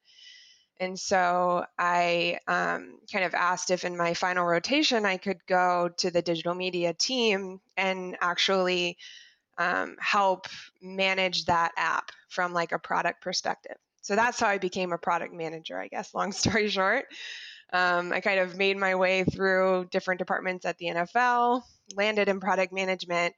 And 0.79 0.97
so 0.99 1.65
I 1.79 2.39
um, 2.47 2.99
kind 3.11 3.25
of 3.25 3.33
asked 3.33 3.71
if 3.71 3.83
in 3.83 3.97
my 3.97 4.13
final 4.13 4.45
rotation 4.45 5.05
I 5.05 5.17
could 5.17 5.39
go 5.47 5.89
to 5.97 6.11
the 6.11 6.21
digital 6.21 6.53
media 6.53 6.93
team 6.93 7.59
and 7.75 8.15
actually 8.21 8.97
um, 9.57 9.95
help 9.99 10.45
manage 10.79 11.45
that 11.45 11.71
app 11.75 12.11
from 12.27 12.53
like 12.53 12.71
a 12.71 12.79
product 12.79 13.21
perspective. 13.21 13.77
So 14.01 14.15
that's 14.15 14.39
how 14.39 14.47
I 14.47 14.57
became 14.57 14.93
a 14.93 14.97
product 14.97 15.33
manager, 15.33 15.79
I 15.79 15.87
guess, 15.87 16.13
long 16.13 16.31
story 16.33 16.69
short. 16.69 17.05
Um, 17.73 18.13
I 18.13 18.21
kind 18.21 18.39
of 18.39 18.57
made 18.57 18.77
my 18.77 18.95
way 18.95 19.25
through 19.25 19.87
different 19.91 20.19
departments 20.19 20.65
at 20.65 20.77
the 20.77 20.85
NFL, 20.85 21.63
landed 21.95 22.29
in 22.29 22.39
product 22.39 22.71
management, 22.71 23.35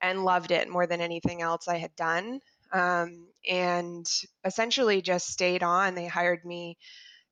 and 0.00 0.24
loved 0.24 0.50
it 0.50 0.68
more 0.68 0.86
than 0.86 1.00
anything 1.00 1.42
else 1.42 1.68
I 1.68 1.76
had 1.78 1.94
done. 1.96 2.40
Um, 2.72 3.28
and 3.48 4.06
essentially 4.44 5.02
just 5.02 5.28
stayed 5.28 5.62
on. 5.62 5.94
They 5.94 6.06
hired 6.06 6.44
me 6.44 6.78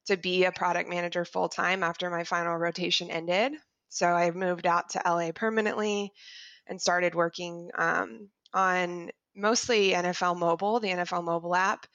to 0.07 0.17
be 0.17 0.45
a 0.45 0.53
product 0.53 0.89
manager 0.89 1.25
full 1.25 1.49
time 1.49 1.83
after 1.83 2.11
my 2.11 2.25
final 2.25 2.57
rotation 2.57 3.11
ended. 3.11 3.53
So 3.89 4.07
I 4.07 4.31
moved 4.31 4.67
out 4.67 4.91
to 4.91 5.03
LA 5.05 5.31
permanently 5.35 6.13
and 6.67 6.81
started 6.81 7.15
working 7.15 7.71
um, 7.77 8.29
on 8.53 9.11
mostly 9.35 9.93
NFL 9.93 10.39
Mobile, 10.39 10.81
the 10.81 10.89
NFL 10.89 11.25
Mobile 11.25 11.55
app. 11.55 11.87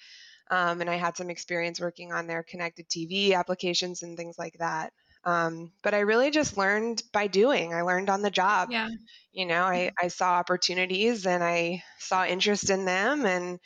Um, 0.52 0.82
and 0.82 0.90
I 0.90 0.96
had 0.96 1.16
some 1.16 1.30
experience 1.30 1.80
working 1.80 2.12
on 2.12 2.28
their 2.28 2.44
connected 2.44 2.90
TV 2.90 3.34
applications 3.34 4.02
and 4.02 4.18
things 4.18 4.38
like 4.38 4.58
that. 4.60 4.92
Um, 5.26 5.72
but 5.84 5.94
I 5.94 6.00
really 6.00 6.32
just 6.32 6.58
learned 6.58 7.04
by 7.12 7.28
doing. 7.28 7.74
I 7.74 7.82
learned 7.82 8.10
on 8.10 8.22
the 8.22 8.32
job. 8.32 8.70
Yeah. 8.72 8.90
You 9.32 9.46
know, 9.46 9.64
I, 9.64 9.78
mm-hmm. 9.78 10.06
I 10.06 10.08
saw 10.08 10.34
opportunities 10.34 11.26
and 11.26 11.44
I 11.44 11.84
saw 12.00 12.26
interest 12.26 12.70
in 12.70 12.86
them 12.86 13.26
and 13.26 13.60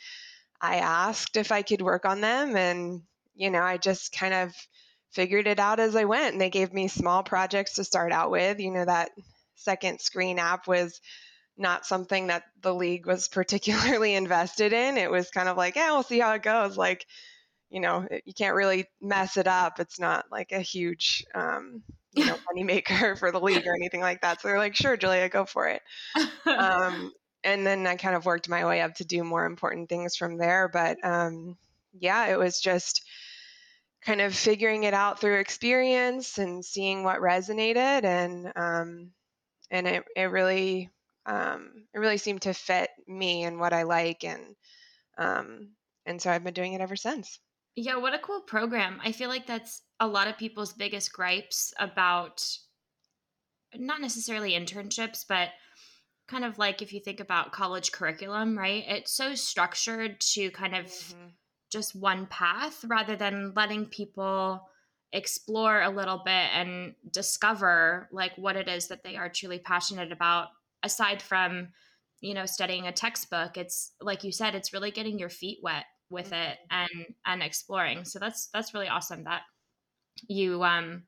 I 0.60 0.76
asked 0.76 1.36
if 1.36 1.52
I 1.52 1.62
could 1.62 1.80
work 1.80 2.04
on 2.04 2.20
them. 2.20 2.56
And, 2.56 3.02
you 3.34 3.50
know, 3.50 3.62
I 3.62 3.78
just 3.78 4.12
kind 4.12 4.34
of 4.34 4.52
figured 5.12 5.46
it 5.46 5.60
out 5.60 5.80
as 5.80 5.94
I 5.94 6.04
went. 6.04 6.32
And 6.32 6.40
they 6.40 6.50
gave 6.50 6.72
me 6.72 6.88
small 6.88 7.22
projects 7.22 7.74
to 7.74 7.84
start 7.84 8.12
out 8.12 8.30
with. 8.30 8.58
You 8.58 8.72
know, 8.72 8.84
that 8.84 9.10
second 9.54 10.00
screen 10.00 10.38
app 10.38 10.66
was 10.66 11.00
not 11.56 11.86
something 11.86 12.28
that 12.28 12.44
the 12.60 12.74
league 12.74 13.06
was 13.06 13.28
particularly 13.32 14.14
invested 14.14 14.72
in. 14.72 14.96
It 14.96 15.10
was 15.10 15.30
kind 15.30 15.48
of 15.48 15.56
like, 15.56 15.76
yeah, 15.76 15.92
we'll 15.92 16.02
see 16.02 16.20
how 16.20 16.32
it 16.32 16.42
goes. 16.42 16.76
Like, 16.76 17.06
you 17.70 17.80
know, 17.80 18.06
you 18.24 18.34
can't 18.34 18.54
really 18.54 18.86
mess 19.00 19.36
it 19.36 19.46
up. 19.46 19.80
It's 19.80 19.98
not 19.98 20.26
like 20.30 20.52
a 20.52 20.60
huge, 20.60 21.24
um, 21.34 21.82
you 22.12 22.24
know, 22.26 22.36
money 22.46 22.64
maker 22.64 23.16
for 23.16 23.32
the 23.32 23.40
league 23.40 23.66
or 23.66 23.74
anything 23.74 24.00
like 24.00 24.20
that. 24.22 24.40
So 24.40 24.48
they're 24.48 24.58
like, 24.58 24.76
sure, 24.76 24.96
Julia, 24.96 25.28
go 25.28 25.44
for 25.44 25.68
it. 25.68 25.82
um, 26.46 27.12
and 27.44 27.66
then 27.66 27.86
I 27.86 27.96
kind 27.96 28.16
of 28.16 28.26
worked 28.26 28.48
my 28.48 28.64
way 28.64 28.80
up 28.80 28.94
to 28.96 29.04
do 29.04 29.24
more 29.24 29.44
important 29.44 29.88
things 29.88 30.16
from 30.16 30.38
there. 30.38 30.68
But 30.72 30.98
um, 31.04 31.56
yeah, 31.98 32.26
it 32.26 32.38
was 32.38 32.60
just 32.60 33.02
kind 34.04 34.20
of 34.20 34.34
figuring 34.34 34.84
it 34.84 34.94
out 34.94 35.20
through 35.20 35.40
experience 35.40 36.38
and 36.38 36.64
seeing 36.64 37.04
what 37.04 37.20
resonated 37.20 38.04
and 38.04 38.52
um, 38.54 39.10
and 39.70 39.86
it, 39.88 40.04
it 40.14 40.24
really 40.24 40.90
um, 41.26 41.86
it 41.94 41.98
really 41.98 42.18
seemed 42.18 42.42
to 42.42 42.54
fit 42.54 42.90
me 43.06 43.44
and 43.44 43.58
what 43.58 43.72
I 43.72 43.84
like 43.84 44.24
and 44.24 44.42
um, 45.16 45.70
and 46.06 46.20
so 46.20 46.30
I've 46.30 46.44
been 46.44 46.54
doing 46.54 46.72
it 46.72 46.80
ever 46.80 46.96
since. 46.96 47.38
Yeah, 47.76 47.96
what 47.96 48.14
a 48.14 48.18
cool 48.18 48.40
program. 48.40 49.00
I 49.02 49.12
feel 49.12 49.28
like 49.28 49.46
that's 49.46 49.82
a 50.00 50.06
lot 50.06 50.28
of 50.28 50.38
people's 50.38 50.72
biggest 50.72 51.12
gripes 51.12 51.72
about 51.78 52.44
not 53.74 54.00
necessarily 54.00 54.52
internships, 54.52 55.24
but 55.28 55.48
kind 56.28 56.44
of 56.44 56.58
like 56.58 56.82
if 56.82 56.92
you 56.92 57.00
think 57.00 57.20
about 57.20 57.52
college 57.52 57.92
curriculum, 57.92 58.56
right? 58.56 58.84
It's 58.86 59.12
so 59.12 59.34
structured 59.34 60.20
to 60.32 60.50
kind 60.50 60.74
of 60.74 60.86
mm-hmm. 60.86 61.26
just 61.70 61.96
one 61.96 62.26
path 62.26 62.84
rather 62.86 63.16
than 63.16 63.52
letting 63.54 63.86
people 63.86 64.68
explore 65.12 65.82
a 65.82 65.90
little 65.90 66.22
bit 66.24 66.32
and 66.32 66.94
discover 67.10 68.08
like 68.12 68.32
what 68.36 68.56
it 68.56 68.68
is 68.68 68.88
that 68.88 69.04
they 69.04 69.16
are 69.16 69.28
truly 69.28 69.58
passionate 69.58 70.12
about 70.12 70.48
aside 70.84 71.20
from 71.20 71.68
you 72.20 72.34
know 72.34 72.46
studying 72.46 72.86
a 72.86 72.92
textbook 72.92 73.56
it's 73.56 73.92
like 74.00 74.22
you 74.22 74.30
said 74.30 74.54
it's 74.54 74.72
really 74.72 74.92
getting 74.92 75.18
your 75.18 75.28
feet 75.28 75.58
wet 75.62 75.84
with 76.10 76.32
it 76.32 76.58
mm-hmm. 76.72 76.86
and 76.96 77.06
and 77.26 77.42
exploring. 77.42 78.04
So 78.04 78.18
that's 78.18 78.48
that's 78.54 78.74
really 78.74 78.88
awesome 78.88 79.24
that 79.24 79.42
you 80.28 80.62
um 80.62 81.02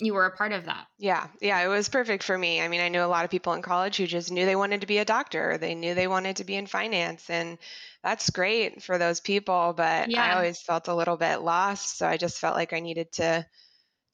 you 0.00 0.14
were 0.14 0.26
a 0.26 0.36
part 0.36 0.52
of 0.52 0.66
that. 0.66 0.86
Yeah. 0.98 1.26
Yeah 1.40 1.60
it 1.60 1.68
was 1.68 1.88
perfect 1.88 2.22
for 2.22 2.36
me. 2.36 2.60
I 2.60 2.68
mean 2.68 2.80
i 2.80 2.88
knew 2.88 3.02
a 3.02 3.06
lot 3.06 3.24
of 3.24 3.30
people 3.30 3.54
in 3.54 3.62
college 3.62 3.96
who 3.96 4.06
just 4.06 4.30
knew 4.30 4.46
they 4.46 4.56
wanted 4.56 4.82
to 4.82 4.86
be 4.86 4.98
a 4.98 5.04
doctor. 5.04 5.58
They 5.58 5.74
knew 5.74 5.94
they 5.94 6.08
wanted 6.08 6.36
to 6.36 6.44
be 6.44 6.56
in 6.56 6.66
finance 6.66 7.30
and 7.30 7.58
that's 8.02 8.30
great 8.30 8.82
for 8.82 8.96
those 8.96 9.18
people 9.20 9.74
but 9.76 10.08
yeah. 10.08 10.22
i 10.24 10.36
always 10.36 10.62
felt 10.62 10.86
a 10.86 10.94
little 10.94 11.16
bit 11.16 11.38
lost 11.40 11.98
so 11.98 12.06
i 12.06 12.16
just 12.16 12.38
felt 12.38 12.54
like 12.54 12.72
i 12.72 12.78
needed 12.78 13.10
to 13.10 13.44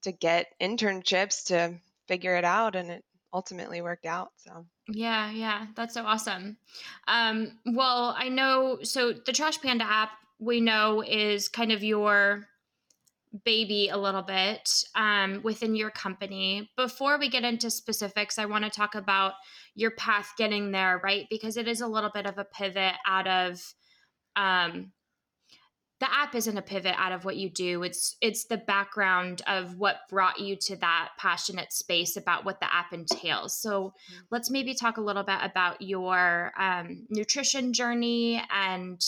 to 0.01 0.11
get 0.11 0.47
internships 0.59 1.45
to 1.45 1.71
figure 2.07 2.35
it 2.35 2.43
out 2.43 2.75
and 2.75 2.89
it 2.89 3.05
ultimately 3.35 3.81
worked 3.81 4.05
out 4.05 4.31
so 4.37 4.65
yeah, 4.87 5.31
yeah, 5.31 5.67
that's 5.75 5.93
so 5.93 6.05
awesome. 6.05 6.57
Um, 7.07 7.59
well, 7.65 8.15
I 8.17 8.29
know. 8.29 8.79
So 8.83 9.13
the 9.13 9.31
Trash 9.31 9.61
Panda 9.61 9.85
app 9.85 10.11
we 10.39 10.61
know 10.61 11.01
is 11.01 11.47
kind 11.47 11.71
of 11.71 11.83
your 11.83 12.45
baby 13.43 13.89
a 13.89 13.97
little 13.97 14.21
bit 14.21 14.69
um, 14.95 15.41
within 15.43 15.75
your 15.75 15.89
company. 15.89 16.69
Before 16.77 17.17
we 17.17 17.29
get 17.29 17.43
into 17.43 17.71
specifics, 17.71 18.37
I 18.37 18.45
want 18.45 18.63
to 18.63 18.69
talk 18.69 18.95
about 18.95 19.33
your 19.73 19.91
path 19.91 20.33
getting 20.37 20.71
there, 20.71 21.01
right? 21.03 21.25
Because 21.29 21.57
it 21.57 21.67
is 21.67 21.81
a 21.81 21.87
little 21.87 22.11
bit 22.13 22.27
of 22.27 22.37
a 22.37 22.45
pivot 22.45 22.93
out 23.07 23.27
of 23.27 23.61
um, 24.35 24.91
the 25.99 26.13
app 26.13 26.35
isn't 26.35 26.57
a 26.57 26.61
pivot 26.61 26.95
out 26.97 27.13
of 27.13 27.23
what 27.23 27.37
you 27.37 27.49
do. 27.49 27.83
It's 27.83 28.17
it's 28.19 28.45
the 28.45 28.57
background 28.57 29.41
of 29.47 29.77
what 29.77 29.97
brought 30.09 30.39
you 30.39 30.57
to 30.57 30.75
that 30.77 31.09
passionate 31.17 31.71
space 31.71 32.17
about 32.17 32.43
what 32.43 32.59
the 32.59 32.73
app 32.73 32.91
entails. 32.91 33.59
So 33.59 33.93
mm-hmm. 34.11 34.21
let's 34.29 34.51
maybe 34.51 34.73
talk 34.73 34.97
a 34.97 35.01
little 35.01 35.23
bit 35.23 35.39
about 35.41 35.81
your 35.81 36.51
um, 36.59 37.05
nutrition 37.09 37.71
journey 37.71 38.43
and 38.51 39.01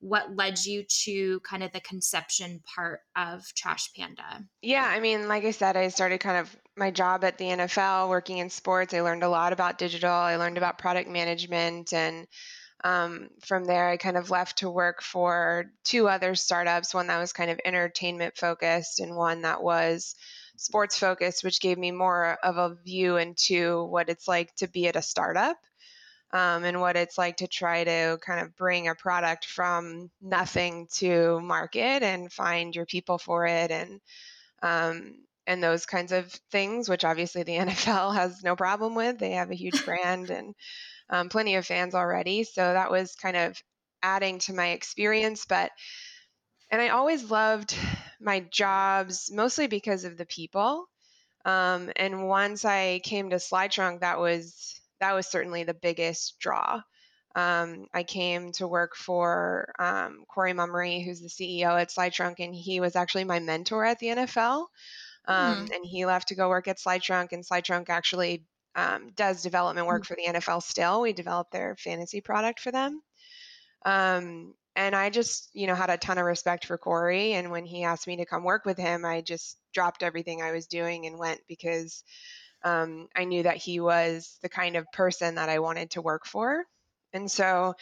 what 0.00 0.36
led 0.36 0.64
you 0.64 0.84
to 1.04 1.40
kind 1.40 1.64
of 1.64 1.72
the 1.72 1.80
conception 1.80 2.62
part 2.72 3.00
of 3.16 3.44
trash 3.56 3.90
panda. 3.96 4.44
Yeah 4.62 4.86
i 4.86 5.00
mean 5.00 5.26
like 5.26 5.44
i 5.44 5.50
said 5.50 5.76
i 5.76 5.88
started 5.88 6.20
kind 6.20 6.38
of 6.38 6.56
my 6.76 6.92
job 6.92 7.24
at 7.24 7.36
the 7.38 7.46
nfl 7.46 8.08
working 8.08 8.38
in 8.38 8.48
sports. 8.48 8.94
I 8.94 9.00
learned 9.00 9.24
a 9.24 9.28
lot 9.28 9.52
about 9.52 9.78
digital. 9.78 10.12
I 10.12 10.36
learned 10.36 10.56
about 10.56 10.78
product 10.78 11.10
management 11.10 11.92
and 11.92 12.28
um, 12.84 13.28
from 13.40 13.64
there, 13.64 13.88
I 13.88 13.96
kind 13.96 14.16
of 14.16 14.30
left 14.30 14.58
to 14.58 14.70
work 14.70 15.02
for 15.02 15.66
two 15.84 16.08
other 16.08 16.34
startups 16.34 16.94
one 16.94 17.08
that 17.08 17.18
was 17.18 17.32
kind 17.32 17.50
of 17.50 17.60
entertainment 17.64 18.36
focused, 18.36 19.00
and 19.00 19.16
one 19.16 19.42
that 19.42 19.62
was 19.62 20.14
sports 20.56 20.98
focused, 20.98 21.42
which 21.44 21.60
gave 21.60 21.78
me 21.78 21.90
more 21.90 22.38
of 22.42 22.56
a 22.56 22.76
view 22.84 23.16
into 23.16 23.84
what 23.84 24.08
it's 24.08 24.28
like 24.28 24.54
to 24.56 24.68
be 24.68 24.86
at 24.86 24.96
a 24.96 25.02
startup. 25.02 25.56
Um, 26.30 26.64
and 26.64 26.78
what 26.78 26.96
it's 26.96 27.16
like 27.16 27.38
to 27.38 27.46
try 27.46 27.84
to 27.84 28.18
kind 28.20 28.40
of 28.40 28.54
bring 28.54 28.86
a 28.86 28.94
product 28.94 29.46
from 29.46 30.10
nothing 30.20 30.86
to 30.96 31.40
market 31.40 32.02
and 32.02 32.30
find 32.30 32.76
your 32.76 32.84
people 32.84 33.16
for 33.16 33.46
it 33.46 33.70
and 33.70 33.98
um, 34.62 35.14
and 35.46 35.62
those 35.62 35.86
kinds 35.86 36.12
of 36.12 36.30
things, 36.52 36.88
which 36.88 37.04
obviously 37.04 37.42
the 37.42 37.56
NFL 37.56 38.14
has 38.14 38.44
no 38.44 38.54
problem 38.54 38.94
with. 38.94 39.18
They 39.18 39.32
have 39.32 39.50
a 39.50 39.56
huge 39.56 39.84
brand 39.86 40.28
and 40.28 40.54
um, 41.10 41.28
plenty 41.28 41.56
of 41.56 41.66
fans 41.66 41.94
already. 41.94 42.44
So 42.44 42.60
that 42.60 42.90
was 42.90 43.14
kind 43.14 43.36
of 43.36 43.62
adding 44.02 44.38
to 44.40 44.52
my 44.52 44.68
experience. 44.68 45.44
But, 45.44 45.70
and 46.70 46.80
I 46.80 46.88
always 46.88 47.30
loved 47.30 47.76
my 48.20 48.40
jobs 48.40 49.30
mostly 49.32 49.66
because 49.66 50.04
of 50.04 50.16
the 50.16 50.26
people. 50.26 50.86
Um, 51.44 51.90
and 51.96 52.26
once 52.26 52.64
I 52.64 53.00
came 53.04 53.30
to 53.30 53.36
SlideTrunk, 53.36 54.00
that 54.00 54.18
was 54.18 54.80
that 55.00 55.14
was 55.14 55.26
certainly 55.28 55.64
the 55.64 55.74
biggest 55.74 56.38
draw. 56.40 56.82
Um, 57.34 57.86
I 57.94 58.02
came 58.02 58.52
to 58.52 58.66
work 58.66 58.96
for 58.96 59.72
um, 59.78 60.24
Corey 60.28 60.52
Mummery, 60.52 61.04
who's 61.04 61.20
the 61.20 61.28
CEO 61.28 61.80
at 61.80 61.90
SlideTrunk, 61.90 62.36
and 62.40 62.54
he 62.54 62.80
was 62.80 62.96
actually 62.96 63.24
my 63.24 63.38
mentor 63.38 63.84
at 63.84 63.98
the 64.00 64.08
NFL. 64.08 64.66
Um, 65.26 65.66
mm. 65.66 65.74
And 65.74 65.84
he 65.84 66.04
left 66.04 66.28
to 66.28 66.34
go 66.34 66.48
work 66.48 66.66
at 66.68 66.78
SlideTrunk, 66.78 67.28
and 67.32 67.46
SlideTrunk 67.46 67.90
actually 67.90 68.44
um, 68.78 69.08
does 69.16 69.42
development 69.42 69.88
work 69.88 70.04
mm. 70.04 70.06
for 70.06 70.14
the 70.14 70.38
NFL 70.38 70.62
still. 70.62 71.00
We 71.00 71.12
developed 71.12 71.50
their 71.50 71.74
fantasy 71.76 72.20
product 72.20 72.60
for 72.60 72.70
them. 72.70 73.02
Um, 73.84 74.54
and 74.76 74.94
I 74.94 75.10
just, 75.10 75.50
you 75.52 75.66
know, 75.66 75.74
had 75.74 75.90
a 75.90 75.96
ton 75.96 76.18
of 76.18 76.24
respect 76.24 76.64
for 76.64 76.78
Corey. 76.78 77.32
And 77.32 77.50
when 77.50 77.64
he 77.64 77.82
asked 77.82 78.06
me 78.06 78.18
to 78.18 78.24
come 78.24 78.44
work 78.44 78.64
with 78.64 78.78
him, 78.78 79.04
I 79.04 79.20
just 79.20 79.58
dropped 79.74 80.04
everything 80.04 80.42
I 80.42 80.52
was 80.52 80.68
doing 80.68 81.06
and 81.06 81.18
went 81.18 81.40
because 81.48 82.04
um, 82.62 83.08
I 83.16 83.24
knew 83.24 83.42
that 83.42 83.56
he 83.56 83.80
was 83.80 84.38
the 84.42 84.48
kind 84.48 84.76
of 84.76 84.90
person 84.92 85.34
that 85.34 85.48
I 85.48 85.58
wanted 85.58 85.90
to 85.92 86.02
work 86.02 86.24
for. 86.24 86.64
And 87.12 87.28
so 87.28 87.74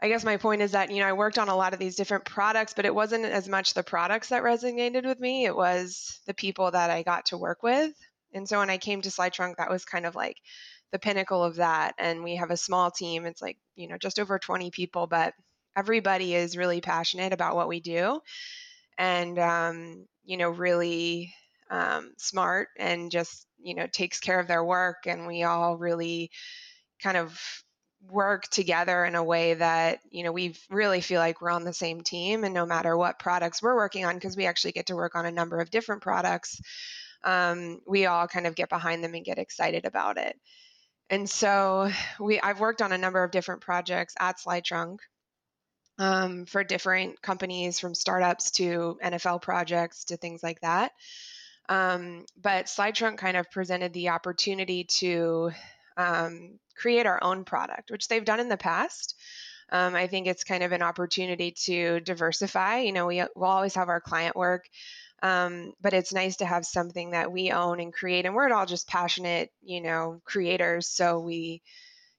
I 0.00 0.08
guess 0.08 0.24
my 0.24 0.36
point 0.36 0.62
is 0.62 0.72
that, 0.72 0.90
you 0.90 0.98
know, 0.98 1.06
I 1.06 1.12
worked 1.12 1.38
on 1.38 1.48
a 1.48 1.56
lot 1.56 1.74
of 1.74 1.78
these 1.78 1.94
different 1.94 2.24
products, 2.24 2.74
but 2.74 2.86
it 2.86 2.94
wasn't 2.94 3.24
as 3.24 3.48
much 3.48 3.74
the 3.74 3.84
products 3.84 4.30
that 4.30 4.42
resonated 4.42 5.04
with 5.06 5.20
me, 5.20 5.44
it 5.44 5.54
was 5.54 6.18
the 6.26 6.34
people 6.34 6.72
that 6.72 6.90
I 6.90 7.04
got 7.04 7.26
to 7.26 7.38
work 7.38 7.62
with. 7.62 7.92
And 8.32 8.48
so 8.48 8.58
when 8.58 8.70
I 8.70 8.78
came 8.78 9.02
to 9.02 9.10
SlideTrunk, 9.10 9.56
that 9.56 9.70
was 9.70 9.84
kind 9.84 10.06
of 10.06 10.14
like 10.14 10.36
the 10.92 10.98
pinnacle 10.98 11.42
of 11.42 11.56
that. 11.56 11.94
And 11.98 12.22
we 12.22 12.36
have 12.36 12.50
a 12.50 12.56
small 12.56 12.90
team. 12.90 13.26
It's 13.26 13.42
like, 13.42 13.58
you 13.76 13.88
know, 13.88 13.98
just 13.98 14.18
over 14.18 14.38
20 14.38 14.70
people, 14.70 15.06
but 15.06 15.34
everybody 15.76 16.34
is 16.34 16.56
really 16.56 16.80
passionate 16.80 17.32
about 17.32 17.54
what 17.54 17.68
we 17.68 17.80
do 17.80 18.20
and, 18.98 19.38
um, 19.38 20.06
you 20.24 20.36
know, 20.36 20.50
really 20.50 21.32
um, 21.70 22.12
smart 22.18 22.68
and 22.78 23.10
just, 23.10 23.46
you 23.58 23.74
know, 23.74 23.86
takes 23.86 24.20
care 24.20 24.40
of 24.40 24.48
their 24.48 24.64
work. 24.64 25.06
And 25.06 25.26
we 25.26 25.44
all 25.44 25.76
really 25.76 26.30
kind 27.02 27.16
of 27.16 27.40
work 28.10 28.44
together 28.48 29.04
in 29.04 29.14
a 29.14 29.24
way 29.24 29.54
that 29.54 29.98
you 30.10 30.22
know 30.22 30.30
we 30.30 30.54
really 30.70 31.00
feel 31.00 31.18
like 31.20 31.40
we're 31.40 31.50
on 31.50 31.64
the 31.64 31.72
same 31.72 32.00
team 32.00 32.44
and 32.44 32.54
no 32.54 32.64
matter 32.64 32.96
what 32.96 33.18
products 33.18 33.60
we're 33.60 33.74
working 33.74 34.04
on 34.04 34.14
because 34.14 34.36
we 34.36 34.46
actually 34.46 34.72
get 34.72 34.86
to 34.86 34.94
work 34.94 35.16
on 35.16 35.26
a 35.26 35.32
number 35.32 35.58
of 35.60 35.70
different 35.70 36.00
products 36.00 36.60
um, 37.24 37.80
we 37.86 38.06
all 38.06 38.28
kind 38.28 38.46
of 38.46 38.54
get 38.54 38.68
behind 38.68 39.02
them 39.02 39.14
and 39.14 39.24
get 39.24 39.38
excited 39.38 39.84
about 39.84 40.18
it 40.18 40.36
and 41.10 41.28
so 41.28 41.90
we 42.20 42.40
i've 42.40 42.60
worked 42.60 42.82
on 42.82 42.92
a 42.92 42.98
number 42.98 43.22
of 43.22 43.30
different 43.30 43.60
projects 43.60 44.14
at 44.18 44.38
slidetrunk 44.38 44.98
um, 46.00 46.46
for 46.46 46.62
different 46.62 47.20
companies 47.20 47.80
from 47.80 47.94
startups 47.94 48.52
to 48.52 48.98
nfl 49.04 49.42
projects 49.42 50.04
to 50.04 50.16
things 50.16 50.42
like 50.42 50.60
that 50.60 50.92
um, 51.68 52.24
but 52.40 52.66
slidetrunk 52.66 53.18
kind 53.18 53.36
of 53.36 53.50
presented 53.50 53.92
the 53.92 54.08
opportunity 54.10 54.84
to 54.84 55.50
um, 55.98 56.58
create 56.78 57.06
our 57.06 57.22
own 57.22 57.44
product, 57.44 57.90
which 57.90 58.08
they've 58.08 58.24
done 58.24 58.40
in 58.40 58.48
the 58.48 58.56
past. 58.56 59.14
Um, 59.70 59.94
I 59.94 60.06
think 60.06 60.26
it's 60.26 60.44
kind 60.44 60.62
of 60.62 60.72
an 60.72 60.80
opportunity 60.80 61.50
to 61.64 62.00
diversify. 62.00 62.78
You 62.78 62.92
know, 62.92 63.06
we 63.06 63.22
will 63.36 63.44
always 63.44 63.74
have 63.74 63.90
our 63.90 64.00
client 64.00 64.34
work, 64.34 64.64
um, 65.22 65.72
but 65.80 65.94
it's 65.94 66.12
nice 66.12 66.36
to 66.36 66.46
have 66.46 66.64
something 66.64 67.10
that 67.10 67.32
we 67.32 67.50
own 67.50 67.80
and 67.80 67.92
create. 67.92 68.26
And 68.26 68.34
we're 68.34 68.52
all 68.52 68.66
just 68.66 68.88
passionate, 68.88 69.50
you 69.62 69.80
know, 69.80 70.20
creators. 70.24 70.88
So 70.88 71.18
we, 71.18 71.62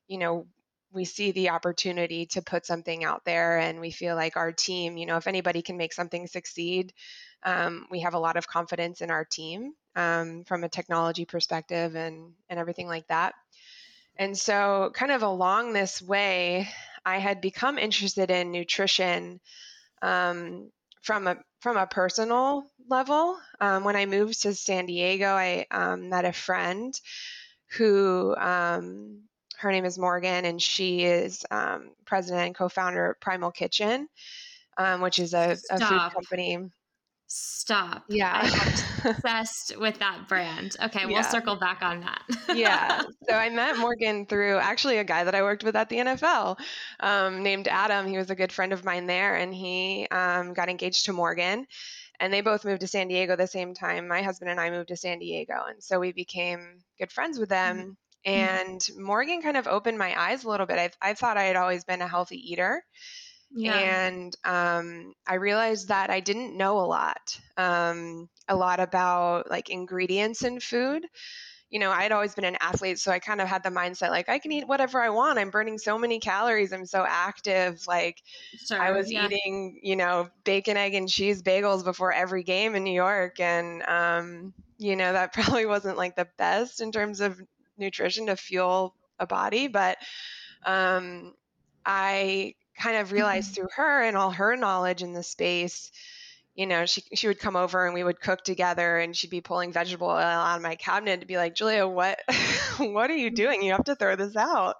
you 0.07 0.17
know, 0.17 0.47
we 0.91 1.05
see 1.05 1.31
the 1.31 1.49
opportunity 1.49 2.25
to 2.25 2.41
put 2.41 2.65
something 2.65 3.03
out 3.03 3.23
there 3.23 3.59
and 3.59 3.79
we 3.79 3.91
feel 3.91 4.15
like 4.15 4.35
our 4.35 4.51
team, 4.51 4.97
you 4.97 5.05
know, 5.05 5.17
if 5.17 5.27
anybody 5.27 5.61
can 5.61 5.77
make 5.77 5.93
something 5.93 6.27
succeed, 6.27 6.93
um, 7.43 7.85
we 7.91 8.01
have 8.01 8.15
a 8.15 8.19
lot 8.19 8.37
of 8.37 8.47
confidence 8.47 9.01
in 9.01 9.11
our 9.11 9.23
team 9.23 9.73
um, 9.95 10.43
from 10.45 10.63
a 10.63 10.69
technology 10.69 11.25
perspective 11.25 11.95
and, 11.95 12.33
and 12.49 12.59
everything 12.59 12.87
like 12.87 13.07
that. 13.07 13.33
And 14.17 14.37
so, 14.37 14.91
kind 14.93 15.13
of 15.13 15.23
along 15.23 15.71
this 15.71 16.01
way, 16.01 16.67
I 17.05 17.19
had 17.19 17.39
become 17.39 17.77
interested 17.77 18.29
in 18.29 18.51
nutrition 18.51 19.39
um, 20.01 20.71
from 21.01 21.27
a 21.27 21.37
from 21.61 21.77
a 21.77 21.87
personal 21.87 22.65
level. 22.87 23.37
Um, 23.59 23.83
when 23.83 23.95
I 23.95 24.05
moved 24.05 24.41
to 24.43 24.53
San 24.53 24.85
Diego, 24.85 25.27
I 25.27 25.65
um, 25.71 26.09
met 26.09 26.25
a 26.25 26.33
friend 26.33 26.99
who 27.77 28.35
um, 28.35 29.23
her 29.57 29.71
name 29.71 29.85
is 29.85 29.99
Morgan, 29.99 30.45
and 30.45 30.61
she 30.61 31.03
is 31.03 31.45
um, 31.51 31.91
president 32.05 32.47
and 32.47 32.55
co-founder 32.55 33.11
of 33.11 33.19
Primal 33.19 33.51
Kitchen, 33.51 34.07
um, 34.77 35.01
which 35.01 35.19
is 35.19 35.33
a, 35.33 35.57
a 35.69 35.81
food 35.81 36.07
company. 36.13 36.57
Stop. 37.31 38.05
Yeah. 38.09 38.39
I'm 38.41 39.11
obsessed 39.11 39.77
with 39.77 39.99
that 39.99 40.27
brand. 40.27 40.75
Okay, 40.81 41.05
we'll 41.05 41.15
yeah. 41.15 41.29
circle 41.29 41.55
back 41.55 41.83
on 41.83 42.01
that. 42.01 42.23
yeah. 42.55 43.03
So 43.27 43.35
I 43.35 43.49
met 43.49 43.77
Morgan 43.77 44.25
through 44.25 44.57
actually 44.57 44.97
a 44.97 45.03
guy 45.03 45.23
that 45.23 45.35
I 45.35 45.43
worked 45.43 45.63
with 45.63 45.75
at 45.75 45.89
the 45.89 45.97
NFL 45.97 46.57
um, 46.99 47.43
named 47.43 47.67
Adam. 47.67 48.07
He 48.07 48.17
was 48.17 48.31
a 48.31 48.35
good 48.35 48.51
friend 48.51 48.73
of 48.73 48.83
mine 48.83 49.05
there, 49.05 49.35
and 49.35 49.53
he 49.53 50.07
um, 50.09 50.53
got 50.53 50.69
engaged 50.69 51.05
to 51.05 51.13
Morgan. 51.13 51.67
And 52.19 52.33
they 52.33 52.41
both 52.41 52.65
moved 52.65 52.81
to 52.81 52.87
San 52.87 53.07
Diego 53.07 53.35
the 53.35 53.45
same 53.45 53.75
time. 53.75 54.07
My 54.07 54.23
husband 54.23 54.49
and 54.49 54.59
I 54.59 54.71
moved 54.71 54.89
to 54.89 54.97
San 54.97 55.19
Diego. 55.19 55.53
And 55.69 55.81
so 55.81 55.99
we 55.99 56.11
became 56.11 56.79
good 56.97 57.11
friends 57.11 57.37
with 57.37 57.49
them. 57.49 57.77
Mm-hmm. 57.77 57.91
And 58.25 58.81
Morgan 58.97 59.41
kind 59.41 59.55
of 59.55 59.67
opened 59.67 59.97
my 59.97 60.19
eyes 60.19 60.43
a 60.43 60.49
little 60.49 60.65
bit. 60.65 60.79
I, 61.01 61.11
I 61.11 61.13
thought 61.13 61.37
I 61.37 61.43
had 61.43 61.55
always 61.55 61.85
been 61.85 62.01
a 62.01 62.07
healthy 62.07 62.51
eater. 62.51 62.83
Yeah. 63.51 63.77
And 63.77 64.35
um, 64.43 65.13
I 65.27 65.35
realized 65.35 65.87
that 65.87 66.09
I 66.09 66.19
didn't 66.19 66.55
know 66.55 66.79
a 66.79 66.85
lot, 66.85 67.39
um, 67.57 68.29
a 68.47 68.55
lot 68.55 68.79
about 68.79 69.49
like 69.49 69.69
ingredients 69.69 70.43
in 70.43 70.59
food. 70.59 71.05
You 71.69 71.79
know, 71.79 71.91
I'd 71.91 72.11
always 72.11 72.33
been 72.33 72.45
an 72.45 72.57
athlete, 72.61 72.97
so 72.97 73.11
I 73.11 73.19
kind 73.19 73.41
of 73.41 73.47
had 73.47 73.61
the 73.61 73.69
mindset 73.69 74.09
like 74.09 74.27
I 74.27 74.39
can 74.39 74.51
eat 74.51 74.67
whatever 74.67 75.01
I 75.01 75.09
want. 75.09 75.37
I'm 75.37 75.51
burning 75.51 75.77
so 75.77 75.99
many 75.99 76.19
calories. 76.19 76.73
I'm 76.73 76.85
so 76.85 77.05
active. 77.07 77.81
Like 77.87 78.23
sure, 78.67 78.81
I 78.81 78.91
was 78.91 79.11
yeah. 79.11 79.25
eating, 79.25 79.79
you 79.83 79.95
know, 79.95 80.29
bacon, 80.43 80.77
egg, 80.77 80.95
and 80.95 81.07
cheese 81.07 81.43
bagels 81.43 81.83
before 81.83 82.11
every 82.11 82.41
game 82.41 82.73
in 82.73 82.83
New 82.83 82.93
York, 82.93 83.39
and 83.39 83.83
um, 83.83 84.53
you 84.79 84.95
know 84.95 85.13
that 85.13 85.33
probably 85.33 85.67
wasn't 85.67 85.97
like 85.97 86.15
the 86.15 86.27
best 86.39 86.81
in 86.81 86.91
terms 86.91 87.21
of 87.21 87.39
nutrition 87.77 88.25
to 88.27 88.35
fuel 88.35 88.95
a 89.19 89.27
body, 89.27 89.67
but 89.67 89.97
um, 90.65 91.33
I 91.85 92.55
kind 92.79 92.97
of 92.97 93.11
realized 93.11 93.51
mm-hmm. 93.51 93.61
through 93.61 93.69
her 93.75 94.03
and 94.03 94.17
all 94.17 94.31
her 94.31 94.55
knowledge 94.55 95.03
in 95.03 95.13
the 95.13 95.23
space 95.23 95.91
you 96.55 96.65
know 96.65 96.85
she, 96.85 97.03
she 97.13 97.27
would 97.27 97.39
come 97.39 97.55
over 97.55 97.85
and 97.85 97.93
we 97.93 98.03
would 98.03 98.19
cook 98.19 98.43
together 98.43 98.97
and 98.97 99.15
she'd 99.15 99.29
be 99.29 99.41
pulling 99.41 99.71
vegetable 99.71 100.07
oil 100.07 100.17
out 100.17 100.57
of 100.57 100.61
my 100.61 100.75
cabinet 100.75 101.21
to 101.21 101.27
be 101.27 101.37
like 101.37 101.55
julia 101.55 101.87
what 101.87 102.19
what 102.79 103.09
are 103.09 103.15
you 103.15 103.29
doing? 103.29 103.61
You 103.61 103.73
have 103.73 103.85
to 103.85 103.95
throw 103.95 104.15
this 104.15 104.35
out. 104.35 104.75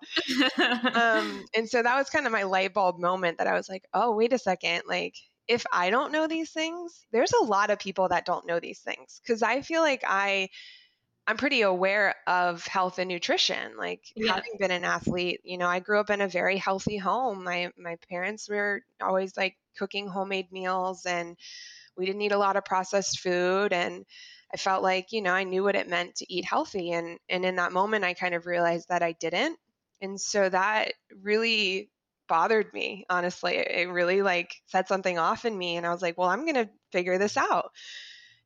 Um, 0.94 1.46
and 1.56 1.70
so 1.70 1.82
that 1.82 1.98
was 1.98 2.10
kind 2.10 2.26
of 2.26 2.32
my 2.32 2.44
light 2.44 2.74
bulb 2.74 3.00
moment 3.00 3.38
that 3.38 3.48
i 3.48 3.54
was 3.54 3.70
like 3.70 3.84
oh 3.94 4.16
wait 4.16 4.34
a 4.34 4.40
second 4.40 4.84
like 4.88 5.16
if 5.48 5.66
i 5.72 5.90
don't 5.90 6.12
know 6.12 6.28
these 6.28 6.52
things 6.52 7.06
there's 7.12 7.34
a 7.34 7.44
lot 7.44 7.70
of 7.70 7.80
people 7.80 8.08
that 8.10 8.26
don't 8.26 8.48
know 8.48 8.60
these 8.60 8.80
things. 8.80 9.20
Because 9.22 9.44
i 9.44 9.62
feel 9.62 9.82
like 9.82 10.04
i 10.08 10.50
I'm 11.30 11.38
pretty 11.38 11.62
aware 11.62 12.16
of 12.26 12.66
health 12.66 12.98
and 12.98 13.08
nutrition. 13.08 13.78
Like 13.78 14.12
yeah. 14.16 14.34
having 14.34 14.54
been 14.58 14.72
an 14.72 14.84
athlete, 14.84 15.42
you 15.44 15.60
know, 15.60 15.68
I 15.68 15.80
grew 15.80 16.00
up 16.00 16.10
in 16.10 16.22
a 16.22 16.28
very 16.28 16.58
healthy 16.58 16.98
home. 16.98 17.44
My 17.44 17.72
my 17.78 17.98
parents 18.10 18.50
were 18.50 18.82
always 19.00 19.38
like 19.38 19.56
cooking 19.78 20.08
homemade 20.08 20.52
meals 20.52 21.06
and 21.06 21.38
we 21.96 22.08
didn't 22.08 22.24
eat 22.24 22.32
a 22.32 22.38
lot 22.40 22.56
of 22.56 22.66
processed 22.66 23.20
food 23.20 23.74
and 23.74 24.08
I 24.52 24.58
felt 24.58 24.82
like, 24.82 25.12
you 25.12 25.22
know, 25.22 25.32
I 25.32 25.44
knew 25.44 25.64
what 25.64 25.76
it 25.76 25.88
meant 25.88 26.16
to 26.16 26.34
eat 26.34 26.46
healthy 26.46 26.94
and 26.94 27.20
and 27.30 27.46
in 27.46 27.58
that 27.58 27.74
moment 27.74 28.06
I 28.06 28.16
kind 28.16 28.34
of 28.34 28.48
realized 28.48 28.90
that 28.90 29.04
I 29.04 29.12
didn't. 29.12 29.60
And 30.02 30.20
so 30.20 30.50
that 30.50 30.94
really 31.22 31.92
bothered 32.28 32.74
me, 32.74 33.06
honestly. 33.08 33.58
It 33.58 33.88
really 33.90 34.24
like 34.24 34.56
set 34.66 34.88
something 34.88 35.20
off 35.20 35.46
in 35.46 35.56
me 35.56 35.78
and 35.78 35.86
I 35.86 35.92
was 35.92 36.02
like, 36.02 36.18
well, 36.18 36.30
I'm 36.30 36.46
going 36.46 36.56
to 36.56 36.70
figure 36.92 37.20
this 37.20 37.38
out. 37.38 37.70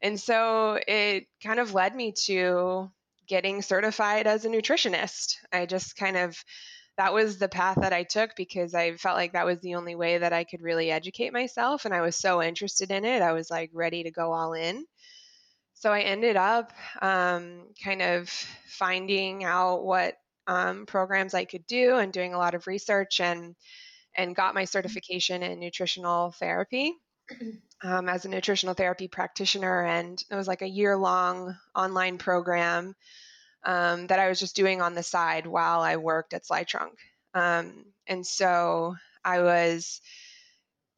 And 0.03 0.19
so 0.19 0.77
it 0.85 1.27
kind 1.41 1.59
of 1.59 1.73
led 1.73 1.95
me 1.95 2.13
to 2.25 2.91
getting 3.27 3.61
certified 3.61 4.27
as 4.27 4.43
a 4.43 4.49
nutritionist. 4.49 5.37
I 5.51 5.65
just 5.65 5.95
kind 5.95 6.17
of, 6.17 6.37
that 6.97 7.13
was 7.13 7.39
the 7.39 7.47
path 7.47 7.77
that 7.79 7.93
I 7.93 8.03
took 8.03 8.35
because 8.35 8.75
I 8.75 8.95
felt 8.97 9.15
like 9.15 9.33
that 9.33 9.45
was 9.45 9.59
the 9.61 9.75
only 9.75 9.95
way 9.95 10.17
that 10.17 10.33
I 10.33 10.43
could 10.43 10.61
really 10.61 10.91
educate 10.91 11.31
myself. 11.31 11.85
And 11.85 11.93
I 11.93 12.01
was 12.01 12.17
so 12.17 12.43
interested 12.43 12.91
in 12.91 13.05
it. 13.05 13.21
I 13.21 13.31
was 13.31 13.49
like 13.49 13.71
ready 13.73 14.03
to 14.03 14.11
go 14.11 14.33
all 14.33 14.53
in. 14.53 14.85
So 15.73 15.91
I 15.91 16.01
ended 16.01 16.35
up 16.35 16.73
um, 17.01 17.69
kind 17.83 18.01
of 18.01 18.29
finding 18.67 19.45
out 19.45 19.83
what 19.83 20.15
um, 20.47 20.85
programs 20.85 21.33
I 21.33 21.45
could 21.45 21.65
do 21.65 21.95
and 21.95 22.11
doing 22.11 22.33
a 22.33 22.37
lot 22.37 22.55
of 22.55 22.67
research 22.67 23.21
and 23.21 23.55
and 24.15 24.35
got 24.35 24.53
my 24.53 24.65
certification 24.65 25.41
in 25.41 25.59
nutritional 25.59 26.31
therapy 26.31 26.93
um, 27.83 28.07
as 28.07 28.25
a 28.25 28.29
nutritional 28.29 28.73
therapy 28.73 29.07
practitioner, 29.07 29.83
and 29.85 30.23
it 30.29 30.35
was 30.35 30.47
like 30.47 30.61
a 30.61 30.67
year 30.67 30.95
long 30.97 31.55
online 31.75 32.17
program 32.17 32.95
um, 33.65 34.07
that 34.07 34.19
I 34.19 34.29
was 34.29 34.39
just 34.39 34.55
doing 34.55 34.81
on 34.81 34.93
the 34.93 35.03
side 35.03 35.45
while 35.45 35.81
I 35.81 35.97
worked 35.97 36.33
at 36.33 36.45
Slidetrunk. 36.45 36.93
Um, 37.33 37.85
and 38.07 38.25
so 38.25 38.95
I 39.23 39.41
was 39.41 40.01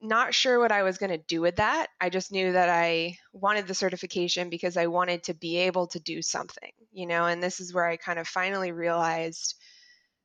not 0.01 0.33
sure 0.33 0.59
what 0.59 0.71
I 0.71 0.83
was 0.83 0.97
going 0.97 1.11
to 1.11 1.17
do 1.17 1.41
with 1.41 1.55
that. 1.57 1.87
I 1.99 2.09
just 2.09 2.31
knew 2.31 2.51
that 2.51 2.69
I 2.69 3.17
wanted 3.33 3.67
the 3.67 3.73
certification 3.73 4.49
because 4.49 4.77
I 4.77 4.87
wanted 4.87 5.23
to 5.23 5.33
be 5.33 5.57
able 5.57 5.87
to 5.87 5.99
do 5.99 6.21
something, 6.21 6.71
you 6.91 7.07
know, 7.07 7.25
and 7.25 7.41
this 7.41 7.59
is 7.59 7.73
where 7.73 7.87
I 7.87 7.97
kind 7.97 8.19
of 8.19 8.27
finally 8.27 8.71
realized 8.71 9.55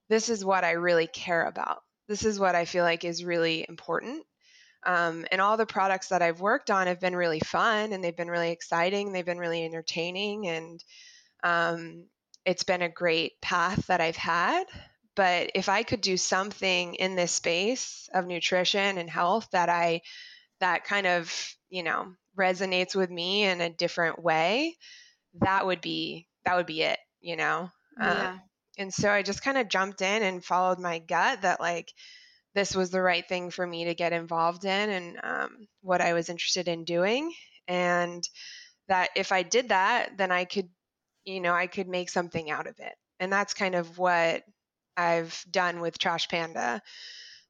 this 0.08 0.28
is 0.28 0.44
what 0.44 0.64
I 0.64 0.72
really 0.72 1.06
care 1.06 1.46
about. 1.46 1.78
This 2.08 2.24
is 2.24 2.40
what 2.40 2.54
I 2.54 2.64
feel 2.64 2.84
like 2.84 3.04
is 3.04 3.24
really 3.24 3.64
important. 3.68 4.24
Um, 4.84 5.26
and 5.30 5.40
all 5.40 5.56
the 5.56 5.66
products 5.66 6.08
that 6.08 6.22
I've 6.22 6.40
worked 6.40 6.70
on 6.70 6.86
have 6.86 7.00
been 7.00 7.16
really 7.16 7.40
fun 7.40 7.92
and 7.92 8.02
they've 8.02 8.16
been 8.16 8.30
really 8.30 8.50
exciting. 8.50 9.12
They've 9.12 9.24
been 9.24 9.38
really 9.38 9.64
entertaining. 9.64 10.48
And 10.48 10.84
um, 11.42 12.04
it's 12.46 12.62
been 12.62 12.82
a 12.82 12.88
great 12.88 13.40
path 13.42 13.86
that 13.88 14.00
I've 14.00 14.16
had. 14.16 14.64
But 15.16 15.50
if 15.54 15.68
I 15.68 15.82
could 15.82 16.00
do 16.00 16.16
something 16.16 16.94
in 16.94 17.14
this 17.14 17.32
space 17.32 18.08
of 18.14 18.26
nutrition 18.26 18.96
and 18.96 19.10
health 19.10 19.48
that 19.52 19.68
I, 19.68 20.00
that 20.60 20.84
kind 20.84 21.06
of, 21.06 21.54
you 21.68 21.82
know, 21.82 22.14
resonates 22.38 22.94
with 22.94 23.10
me 23.10 23.44
in 23.44 23.60
a 23.60 23.68
different 23.68 24.22
way, 24.22 24.76
that 25.40 25.66
would 25.66 25.80
be, 25.80 26.26
that 26.44 26.56
would 26.56 26.66
be 26.66 26.82
it, 26.82 26.98
you 27.20 27.36
know? 27.36 27.70
Yeah. 27.98 28.30
Um, 28.30 28.40
and 28.78 28.94
so 28.94 29.10
I 29.10 29.22
just 29.22 29.42
kind 29.42 29.58
of 29.58 29.68
jumped 29.68 30.00
in 30.00 30.22
and 30.22 30.44
followed 30.44 30.78
my 30.78 31.00
gut 31.00 31.42
that, 31.42 31.60
like, 31.60 31.92
this 32.54 32.74
was 32.74 32.90
the 32.90 33.02
right 33.02 33.26
thing 33.28 33.50
for 33.50 33.66
me 33.66 33.84
to 33.84 33.94
get 33.94 34.12
involved 34.12 34.64
in 34.64 34.90
and 34.90 35.20
um, 35.22 35.68
what 35.82 36.00
I 36.00 36.12
was 36.14 36.28
interested 36.28 36.68
in 36.68 36.84
doing. 36.84 37.32
And 37.68 38.26
that 38.88 39.10
if 39.14 39.32
I 39.32 39.42
did 39.42 39.68
that, 39.68 40.16
then 40.16 40.32
I 40.32 40.44
could, 40.44 40.68
you 41.24 41.40
know, 41.40 41.54
I 41.54 41.66
could 41.68 41.88
make 41.88 42.08
something 42.08 42.50
out 42.50 42.66
of 42.66 42.74
it. 42.78 42.94
And 43.20 43.32
that's 43.32 43.54
kind 43.54 43.74
of 43.74 43.98
what 43.98 44.42
I've 44.96 45.44
done 45.50 45.80
with 45.80 45.98
Trash 45.98 46.28
Panda. 46.28 46.82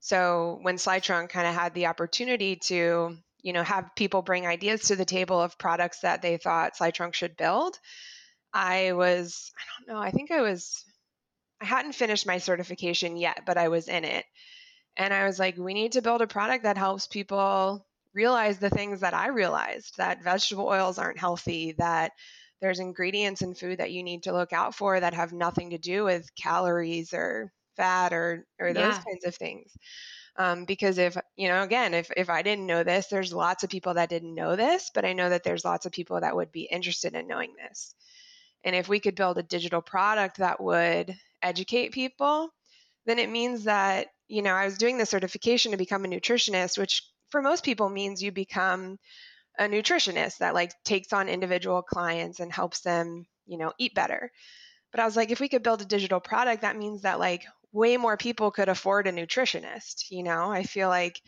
So 0.01 0.59
when 0.63 0.77
Slidetrunk 0.77 1.31
kind 1.31 1.47
of 1.47 1.55
had 1.55 1.75
the 1.75 1.87
opportunity 1.87 2.57
to, 2.65 3.17
you 3.43 3.53
know, 3.53 3.63
have 3.63 3.91
people 3.97 4.23
bring 4.23 4.47
ideas 4.47 4.83
to 4.89 4.97
the 4.97 5.05
table 5.05 5.41
of 5.41 5.59
products 5.59 6.01
that 6.01 6.21
they 6.21 6.37
thought 6.37 6.77
Slidetrunk 6.77 7.15
should 7.15 7.37
build, 7.37 7.79
I 8.53 8.93
was, 8.93 9.51
I 9.59 9.63
don't 9.87 9.95
know, 9.95 10.03
I 10.03 10.11
think 10.11 10.31
I 10.31 10.43
was 10.43 10.85
I 11.61 11.67
hadn't 11.67 11.93
finished 11.93 12.27
my 12.27 12.39
certification 12.39 13.17
yet, 13.17 13.43
but 13.47 13.59
I 13.59 13.69
was 13.69 13.89
in 13.89 14.05
it. 14.05 14.25
And 15.01 15.15
I 15.15 15.25
was 15.25 15.39
like, 15.39 15.57
we 15.57 15.73
need 15.73 15.93
to 15.93 16.03
build 16.03 16.21
a 16.21 16.27
product 16.27 16.65
that 16.65 16.77
helps 16.77 17.07
people 17.07 17.87
realize 18.13 18.59
the 18.59 18.69
things 18.69 19.01
that 19.01 19.15
I 19.15 19.29
realized 19.29 19.97
that 19.97 20.23
vegetable 20.23 20.67
oils 20.67 20.99
aren't 20.99 21.19
healthy, 21.19 21.73
that 21.79 22.13
there's 22.61 22.81
ingredients 22.81 23.41
in 23.41 23.55
food 23.55 23.79
that 23.79 23.93
you 23.93 24.03
need 24.03 24.25
to 24.25 24.35
look 24.35 24.53
out 24.53 24.75
for 24.75 25.01
that 25.01 25.15
have 25.15 25.33
nothing 25.33 25.71
to 25.71 25.79
do 25.79 26.05
with 26.05 26.29
calories 26.35 27.15
or 27.15 27.51
fat 27.79 28.13
or 28.13 28.47
or 28.59 28.75
those 28.75 28.95
yeah. 28.95 29.03
kinds 29.03 29.25
of 29.25 29.35
things. 29.35 29.73
Um, 30.37 30.67
because 30.67 30.99
if 30.99 31.17
you 31.35 31.49
know 31.49 31.63
again 31.63 31.93
if, 31.93 32.11
if 32.17 32.31
i 32.31 32.41
didn't 32.43 32.67
know 32.67 32.85
this 32.85 33.09
there's 33.09 33.33
lots 33.33 33.65
of 33.65 33.71
people 33.71 33.95
that 33.95 34.09
didn't 34.09 34.35
know 34.35 34.55
this 34.55 34.91
but 34.95 35.05
i 35.05 35.13
know 35.13 35.29
that 35.29 35.43
there's 35.43 35.65
lots 35.65 35.87
of 35.87 35.93
people 35.93 36.21
that 36.21 36.37
would 36.37 36.53
be 36.53 36.69
interested 36.71 37.15
in 37.15 37.27
knowing 37.27 37.53
this 37.59 37.95
and 38.65 38.77
if 38.77 38.89
we 38.89 39.01
could 39.01 39.17
build 39.17 39.39
a 39.39 39.43
digital 39.43 39.83
product 39.83 40.39
that 40.39 40.63
would 40.63 41.15
educate 41.43 41.93
people 41.93 42.49
then 43.07 43.19
it 43.19 43.29
means 43.29 43.65
that 43.65 44.07
you 44.31 44.43
know 44.43 44.55
i 44.55 44.65
was 44.65 44.79
doing 44.79 44.99
the 44.99 45.07
certification 45.07 45.73
to 45.73 45.79
become 45.79 46.05
a 46.05 46.09
nutritionist 46.09 46.79
which 46.79 47.03
for 47.31 47.43
most 47.43 47.65
people 47.65 47.89
means 47.89 48.23
you 48.23 48.33
become 48.33 48.99
a 49.59 49.65
nutritionist 49.65 50.39
that 50.39 50.55
like 50.55 50.73
takes 50.85 51.13
on 51.13 51.29
individual 51.29 51.83
clients 51.83 52.41
and 52.41 52.53
helps 52.53 52.81
them 52.81 53.27
you 53.47 53.59
know 53.59 53.73
eat 53.79 53.95
better 53.95 54.31
but 54.93 55.01
i 55.01 55.05
was 55.05 55.17
like 55.17 55.31
if 55.31 55.41
we 55.41 55.49
could 55.49 55.63
build 55.63 55.83
a 55.83 55.87
digital 55.87 56.21
product 56.21 56.63
that 56.63 56.77
means 56.77 57.03
that 57.03 57.19
like 57.19 57.45
way 57.73 57.97
more 57.97 58.17
people 58.17 58.51
could 58.51 58.69
afford 58.69 59.07
a 59.07 59.13
nutritionist. 59.13 60.11
You 60.11 60.23
know, 60.23 60.51
I 60.51 60.63
feel 60.65 60.89
like 60.89 61.21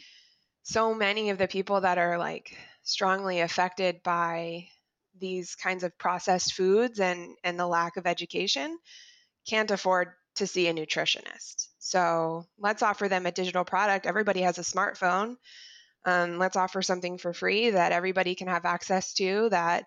so 0.62 0.94
many 0.94 1.30
of 1.30 1.38
the 1.38 1.48
people 1.48 1.80
that 1.80 1.98
are 1.98 2.18
like 2.18 2.56
strongly 2.82 3.40
affected 3.40 4.02
by 4.02 4.68
these 5.18 5.54
kinds 5.54 5.84
of 5.84 5.96
processed 5.98 6.54
foods 6.54 6.98
and 7.00 7.36
and 7.44 7.58
the 7.58 7.66
lack 7.66 7.96
of 7.96 8.06
education 8.06 8.78
can't 9.48 9.70
afford 9.70 10.08
to 10.36 10.46
see 10.46 10.68
a 10.68 10.74
nutritionist. 10.74 11.68
So 11.84 12.46
let's 12.58 12.82
offer 12.82 13.08
them 13.08 13.26
a 13.26 13.32
digital 13.32 13.64
product. 13.64 14.06
Everybody 14.06 14.42
has 14.42 14.56
a 14.56 14.62
smartphone. 14.62 15.34
Um, 16.04 16.38
let's 16.38 16.56
offer 16.56 16.80
something 16.80 17.18
for 17.18 17.32
free 17.32 17.70
that 17.70 17.90
everybody 17.90 18.36
can 18.36 18.46
have 18.46 18.64
access 18.64 19.14
to 19.14 19.48
that 19.50 19.86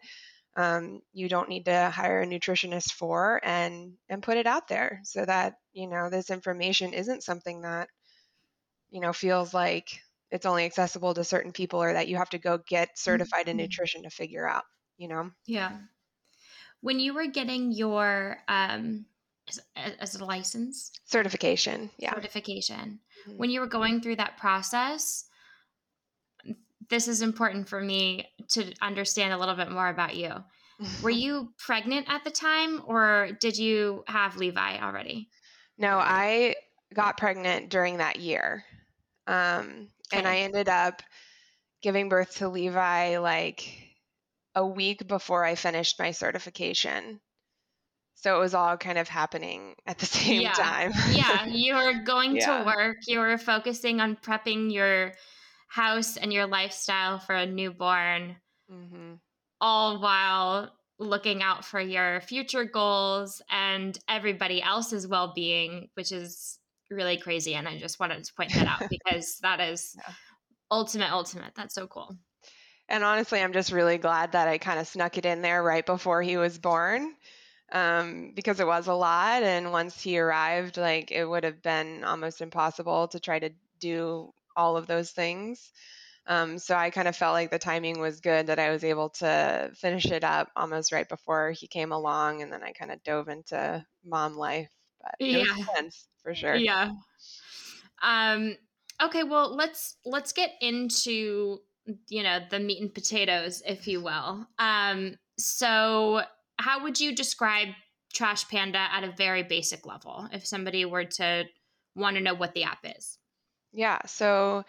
um, 0.58 1.02
you 1.14 1.30
don't 1.30 1.50
need 1.50 1.66
to 1.66 1.90
hire 1.90 2.22
a 2.22 2.28
nutritionist 2.28 2.92
for 2.92 3.42
and 3.44 3.94
and 4.10 4.24
put 4.24 4.38
it 4.38 4.46
out 4.46 4.68
there 4.68 5.02
so 5.04 5.24
that 5.26 5.56
you 5.74 5.88
know 5.88 6.10
this 6.10 6.30
information 6.30 6.94
isn't 6.94 7.24
something 7.24 7.62
that 7.62 7.90
you 8.90 9.02
know 9.02 9.14
feels 9.14 9.54
like 9.54 10.00
it's 10.32 10.46
only 10.46 10.66
accessible 10.66 11.14
to 11.14 11.24
certain 11.24 11.52
people 11.52 11.82
or 11.82 11.94
that 11.94 12.08
you 12.08 12.18
have 12.18 12.30
to 12.30 12.38
go 12.38 12.58
get 12.58 12.98
certified 12.98 13.48
in 13.48 13.58
mm-hmm. 13.58 13.64
nutrition 13.64 14.04
to 14.04 14.10
figure 14.10 14.48
out 14.48 14.64
you 14.98 15.08
know 15.08 15.30
yeah 15.46 15.78
when 16.82 17.00
you 17.00 17.14
were 17.14 17.28
getting 17.28 17.72
your 17.72 18.38
um 18.48 19.06
as, 19.50 19.60
as 20.00 20.16
a 20.16 20.26
license 20.26 20.92
certification 21.06 21.90
yeah 21.98 22.14
certification 22.14 23.00
mm-hmm. 23.28 23.38
when 23.38 23.50
you 23.50 23.60
were 23.60 23.68
going 23.68 24.02
through 24.02 24.16
that 24.16 24.38
process 24.38 25.26
this 26.90 27.08
is 27.08 27.22
important 27.22 27.68
for 27.68 27.82
me 27.82 28.28
to 28.50 28.74
understand 28.82 29.34
a 29.34 29.38
little 29.38 29.56
bit 29.56 29.72
more 29.72 29.88
about 29.88 30.16
you. 30.16 30.32
Were 31.02 31.10
you 31.10 31.54
pregnant 31.58 32.08
at 32.10 32.24
the 32.24 32.32
time 32.32 32.82
or 32.86 33.30
did 33.40 33.58
you 33.58 34.04
have 34.08 34.38
Levi 34.38 34.80
already? 34.80 35.30
No, 35.78 35.98
I 35.98 36.56
got 36.94 37.18
pregnant 37.18 37.70
during 37.70 37.98
that 37.98 38.20
year. 38.20 38.64
Um, 39.28 39.88
okay. 40.08 40.20
And 40.20 40.28
I 40.28 40.40
ended 40.40 40.70
up 40.70 41.02
giving 41.82 42.10
birth 42.10 42.38
to 42.38 42.50
Levi 42.50 43.18
like 43.20 43.68
a 44.54 44.66
week 44.66 45.08
before 45.08 45.44
I 45.44 45.56
finished 45.56 46.00
my 46.00 46.12
certification. 46.12 47.20
So 48.16 48.36
it 48.36 48.40
was 48.40 48.54
all 48.54 48.78
kind 48.78 48.98
of 48.98 49.08
happening 49.08 49.76
at 49.86 50.00
the 50.00 50.06
same 50.06 50.42
yeah. 50.42 50.54
time. 50.54 50.92
yeah, 51.12 51.46
you 51.46 51.76
were 51.76 52.04
going 52.04 52.38
yeah. 52.38 52.60
to 52.60 52.66
work, 52.66 52.98
you 53.08 53.20
were 53.20 53.38
focusing 53.38 54.00
on 54.00 54.16
prepping 54.16 54.74
your 54.74 55.14
house 55.68 56.18
and 56.18 56.32
your 56.32 56.48
lifestyle 56.48 57.20
for 57.20 57.36
a 57.36 57.46
newborn, 57.46 58.38
mm-hmm. 58.72 59.14
all 59.60 60.02
while 60.02 60.72
looking 60.98 61.44
out 61.44 61.66
for 61.66 61.82
your 61.82 62.22
future 62.22 62.64
goals 62.64 63.42
and 63.52 64.00
everybody 64.08 64.62
else's 64.62 65.08
well 65.08 65.34
being, 65.36 65.90
which 65.96 66.12
is 66.14 66.58
really 66.90 67.18
crazy. 67.18 67.56
And 67.56 67.68
I 67.68 67.78
just 67.78 68.00
wanted 68.00 68.24
to 68.24 68.34
point 68.34 68.54
that 68.54 68.68
out 68.68 68.84
because 68.90 69.38
that 69.42 69.60
is 69.60 69.96
yeah. 69.98 70.14
ultimate, 70.72 71.12
ultimate. 71.12 71.54
That's 71.56 71.76
so 71.76 71.88
cool. 71.88 72.16
And 72.88 73.04
honestly, 73.04 73.42
I'm 73.42 73.52
just 73.52 73.72
really 73.72 73.98
glad 73.98 74.34
that 74.34 74.48
I 74.48 74.58
kind 74.58 74.80
of 74.80 74.88
snuck 74.88 75.18
it 75.18 75.26
in 75.26 75.42
there 75.42 75.62
right 75.62 75.86
before 75.86 76.22
he 76.22 76.38
was 76.38 76.58
born 76.58 77.16
um, 77.72 78.34
because 78.36 78.60
it 78.60 78.68
was 78.68 78.88
a 78.88 78.94
lot. 78.94 79.44
And 79.44 79.72
once 79.72 80.02
he 80.02 80.20
arrived, 80.20 80.78
like 80.78 81.12
it 81.12 81.26
would 81.26 81.44
have 81.44 81.62
been 81.62 82.04
almost 82.04 82.42
impossible 82.42 83.08
to 83.10 83.20
try 83.20 83.40
to 83.40 83.50
do 83.80 84.34
all 84.56 84.78
of 84.78 84.88
those 84.88 85.12
things. 85.12 85.72
Um, 86.28 86.58
so 86.58 86.76
I 86.76 86.90
kind 86.90 87.08
of 87.08 87.16
felt 87.16 87.34
like 87.34 87.52
the 87.52 87.60
timing 87.60 88.00
was 88.00 88.20
good 88.20 88.48
that 88.48 88.58
I 88.58 88.72
was 88.72 88.84
able 88.84 89.10
to 89.10 89.72
finish 89.76 90.06
it 90.06 90.24
up 90.24 90.50
almost 90.56 90.92
right 90.92 91.08
before 91.08 91.52
he 91.52 91.68
came 91.68 91.92
along, 91.92 92.42
and 92.42 92.52
then 92.52 92.64
I 92.64 92.72
kind 92.72 92.92
of 92.92 93.04
dove 93.04 93.30
into 93.30 93.86
mom 94.04 94.36
life. 94.36 94.72
But 95.02 95.16
it 95.20 95.32
yeah. 95.32 95.56
was 95.56 95.60
intense 95.60 96.08
for 96.24 96.34
sure. 96.34 96.56
Yeah. 96.56 96.92
Um. 98.02 98.58
Okay. 99.04 99.24
Well, 99.24 99.56
let's 99.56 99.98
let's 100.04 100.34
get 100.34 100.52
into 100.62 101.60
you 102.10 102.24
know 102.24 102.40
the 102.50 102.60
meat 102.60 102.82
and 102.82 102.92
potatoes, 102.92 103.62
if 103.66 103.88
you 103.88 104.02
will. 104.02 104.48
Um. 104.58 105.18
So, 105.38 106.24
how 106.58 106.84
would 106.84 107.00
you 107.00 107.16
describe 107.16 107.70
Trash 108.14 108.48
Panda 108.48 108.88
at 108.92 109.04
a 109.04 109.12
very 109.12 109.44
basic 109.44 109.86
level, 109.86 110.28
if 110.32 110.46
somebody 110.46 110.86
were 110.86 111.06
to 111.06 111.46
want 111.96 112.16
to 112.16 112.22
know 112.22 112.34
what 112.34 112.54
the 112.54 112.64
app 112.64 112.80
is? 112.84 113.18
Yeah, 113.72 114.00
so 114.06 114.64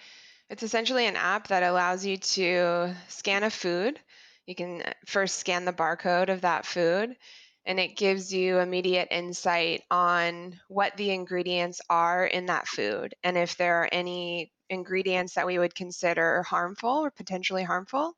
it's 0.51 0.63
essentially 0.63 1.07
an 1.07 1.17
app 1.17 1.49
that 1.49 1.63
allows 1.63 2.05
you 2.05 2.17
to 2.17 2.95
scan 3.09 3.45
a 3.45 3.51
food. 3.51 4.01
You 4.47 4.55
can 4.55 4.83
uh, 4.83 4.93
first 5.07 5.37
scan 5.39 5.65
the 5.65 5.73
barcode 5.73 6.29
of 6.29 6.43
that 6.43 6.67
food, 6.67 7.17
and 7.65 7.81
it 7.81 7.97
gives 7.97 8.33
you 8.33 8.59
immediate 8.59 9.09
insight 9.11 9.83
on 9.91 10.61
what 10.69 10.97
the 10.97 11.11
ingredients 11.11 11.81
are 11.91 12.27
in 12.27 12.47
that 12.47 12.69
food 12.69 13.15
and 13.25 13.37
if 13.37 13.57
there 13.57 13.83
are 13.83 13.89
any 13.91 14.53
ingredients 14.71 15.35
that 15.35 15.47
we 15.47 15.59
would 15.59 15.75
consider 15.75 16.43
harmful 16.45 16.91
or 16.91 17.11
potentially 17.11 17.65
harmful 17.65 18.15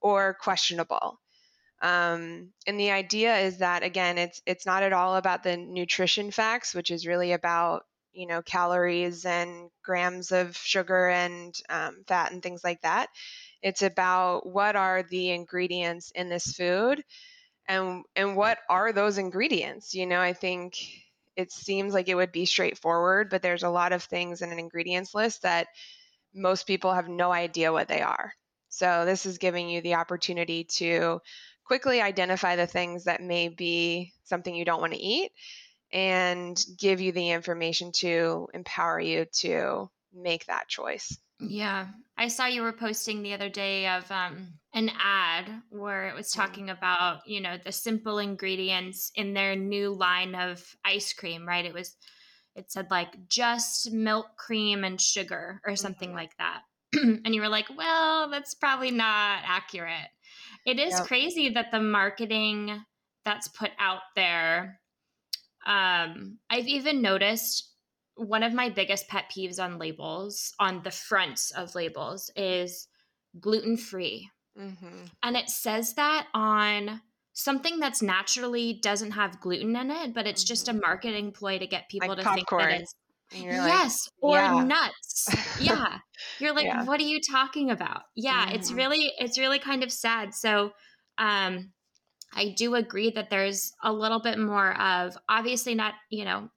or 0.00 0.34
questionable. 0.34 1.20
Um, 1.82 2.52
and 2.66 2.80
the 2.80 2.90
idea 2.90 3.36
is 3.38 3.58
that 3.58 3.82
again, 3.82 4.18
it's 4.18 4.40
it's 4.46 4.66
not 4.66 4.82
at 4.82 4.92
all 4.92 5.16
about 5.16 5.42
the 5.42 5.56
nutrition 5.56 6.30
facts, 6.30 6.74
which 6.74 6.90
is 6.90 7.06
really 7.06 7.32
about 7.32 7.84
you 8.12 8.26
know 8.26 8.42
calories 8.42 9.24
and 9.26 9.70
grams 9.84 10.32
of 10.32 10.56
sugar 10.56 11.08
and 11.08 11.54
um, 11.68 12.02
fat 12.06 12.32
and 12.32 12.42
things 12.42 12.64
like 12.64 12.80
that. 12.82 13.08
It's 13.62 13.82
about 13.82 14.46
what 14.46 14.76
are 14.76 15.02
the 15.02 15.30
ingredients 15.30 16.12
in 16.14 16.28
this 16.28 16.52
food 16.52 17.02
and 17.68 18.04
and 18.14 18.36
what 18.36 18.58
are 18.68 18.92
those 18.92 19.18
ingredients? 19.18 19.94
You 19.94 20.06
know 20.06 20.20
i 20.20 20.32
think 20.32 20.76
it 21.36 21.52
seems 21.52 21.92
like 21.94 22.08
it 22.08 22.14
would 22.14 22.32
be 22.32 22.46
straightforward 22.46 23.28
but 23.30 23.42
there's 23.42 23.62
a 23.62 23.68
lot 23.68 23.92
of 23.92 24.02
things 24.02 24.40
in 24.42 24.52
an 24.52 24.58
ingredients 24.58 25.14
list 25.14 25.42
that 25.42 25.68
most 26.34 26.66
people 26.66 26.92
have 26.94 27.08
no 27.08 27.32
idea 27.32 27.72
what 27.72 27.88
they 27.88 28.02
are. 28.02 28.32
So 28.68 29.04
this 29.04 29.26
is 29.26 29.38
giving 29.38 29.68
you 29.68 29.80
the 29.80 29.94
opportunity 29.94 30.64
to 30.76 31.20
quickly 31.66 32.00
identify 32.00 32.56
the 32.56 32.66
things 32.66 33.04
that 33.04 33.22
may 33.22 33.48
be 33.48 34.12
something 34.24 34.54
you 34.54 34.64
don't 34.64 34.80
want 34.80 34.92
to 34.92 34.98
eat 34.98 35.32
and 35.92 36.62
give 36.78 37.00
you 37.00 37.12
the 37.12 37.30
information 37.30 37.92
to 37.92 38.48
empower 38.54 39.00
you 39.00 39.26
to 39.40 39.90
make 40.14 40.46
that 40.46 40.68
choice. 40.68 41.16
Yeah. 41.38 41.88
I 42.16 42.28
saw 42.28 42.46
you 42.46 42.62
were 42.62 42.72
posting 42.72 43.22
the 43.22 43.34
other 43.34 43.48
day 43.48 43.88
of 43.88 44.10
um, 44.10 44.54
an 44.72 44.90
ad 44.98 45.50
where 45.68 46.08
it 46.08 46.14
was 46.14 46.28
mm. 46.32 46.36
talking 46.36 46.70
about, 46.70 47.26
you 47.26 47.40
know, 47.40 47.56
the 47.62 47.72
simple 47.72 48.18
ingredients 48.18 49.12
in 49.14 49.34
their 49.34 49.54
new 49.54 49.90
line 49.94 50.34
of 50.34 50.64
ice 50.84 51.12
cream, 51.12 51.46
right? 51.46 51.64
It 51.64 51.74
was, 51.74 51.94
it 52.54 52.72
said 52.72 52.90
like 52.90 53.28
just 53.28 53.92
milk, 53.92 54.26
cream, 54.38 54.82
and 54.82 55.00
sugar 55.00 55.60
or 55.66 55.76
something 55.76 56.08
mm-hmm. 56.10 56.18
like 56.18 56.36
that. 56.38 56.62
and 56.94 57.34
you 57.34 57.42
were 57.42 57.48
like, 57.48 57.66
well, 57.76 58.30
that's 58.30 58.54
probably 58.54 58.90
not 58.90 59.40
accurate. 59.44 60.08
It 60.66 60.78
is 60.78 60.92
yep. 60.92 61.06
crazy 61.06 61.48
that 61.50 61.70
the 61.70 61.80
marketing 61.80 62.84
that's 63.24 63.48
put 63.48 63.70
out 63.78 64.00
there 64.14 64.80
um, 65.66 66.38
I've 66.48 66.68
even 66.68 67.02
noticed 67.02 67.72
one 68.14 68.44
of 68.44 68.54
my 68.54 68.70
biggest 68.70 69.08
pet 69.08 69.24
peeves 69.36 69.62
on 69.62 69.78
labels, 69.78 70.54
on 70.58 70.82
the 70.82 70.92
fronts 70.92 71.50
of 71.50 71.74
labels, 71.74 72.30
is 72.36 72.88
gluten 73.40 73.76
free. 73.76 74.30
Mm-hmm. 74.58 75.06
And 75.22 75.36
it 75.36 75.50
says 75.50 75.94
that 75.94 76.28
on 76.32 77.02
something 77.34 77.78
that's 77.80 78.00
naturally 78.00 78.78
doesn't 78.82 79.10
have 79.10 79.40
gluten 79.40 79.76
in 79.76 79.90
it, 79.90 80.14
but 80.14 80.26
it's 80.26 80.44
mm-hmm. 80.44 80.48
just 80.48 80.68
a 80.68 80.70
mm-hmm. 80.70 80.80
marketing 80.80 81.32
ploy 81.32 81.58
to 81.58 81.66
get 81.66 81.90
people 81.90 82.08
like 82.08 82.18
to 82.18 82.24
popcorn. 82.24 82.62
think 82.62 82.70
that 82.70 82.80
it's 82.82 82.94
yes 83.32 84.08
like, 84.22 84.32
or 84.32 84.38
yeah. 84.38 84.64
nuts 84.64 85.28
yeah 85.60 85.98
you're 86.38 86.54
like 86.54 86.64
yeah. 86.64 86.84
what 86.84 87.00
are 87.00 87.04
you 87.04 87.20
talking 87.20 87.70
about 87.70 88.02
yeah 88.14 88.46
mm. 88.46 88.54
it's 88.54 88.68
mm-hmm. 88.68 88.78
really 88.78 89.12
it's 89.18 89.38
really 89.38 89.58
kind 89.58 89.82
of 89.82 89.90
sad 89.92 90.32
so 90.34 90.70
um 91.18 91.72
I 92.34 92.54
do 92.54 92.74
agree 92.74 93.12
that 93.12 93.30
there's 93.30 93.72
a 93.82 93.90
little 93.90 94.20
bit 94.20 94.38
more 94.38 94.78
of 94.78 95.16
obviously 95.26 95.74
not, 95.74 95.94
you 96.10 96.24
know, 96.26 96.50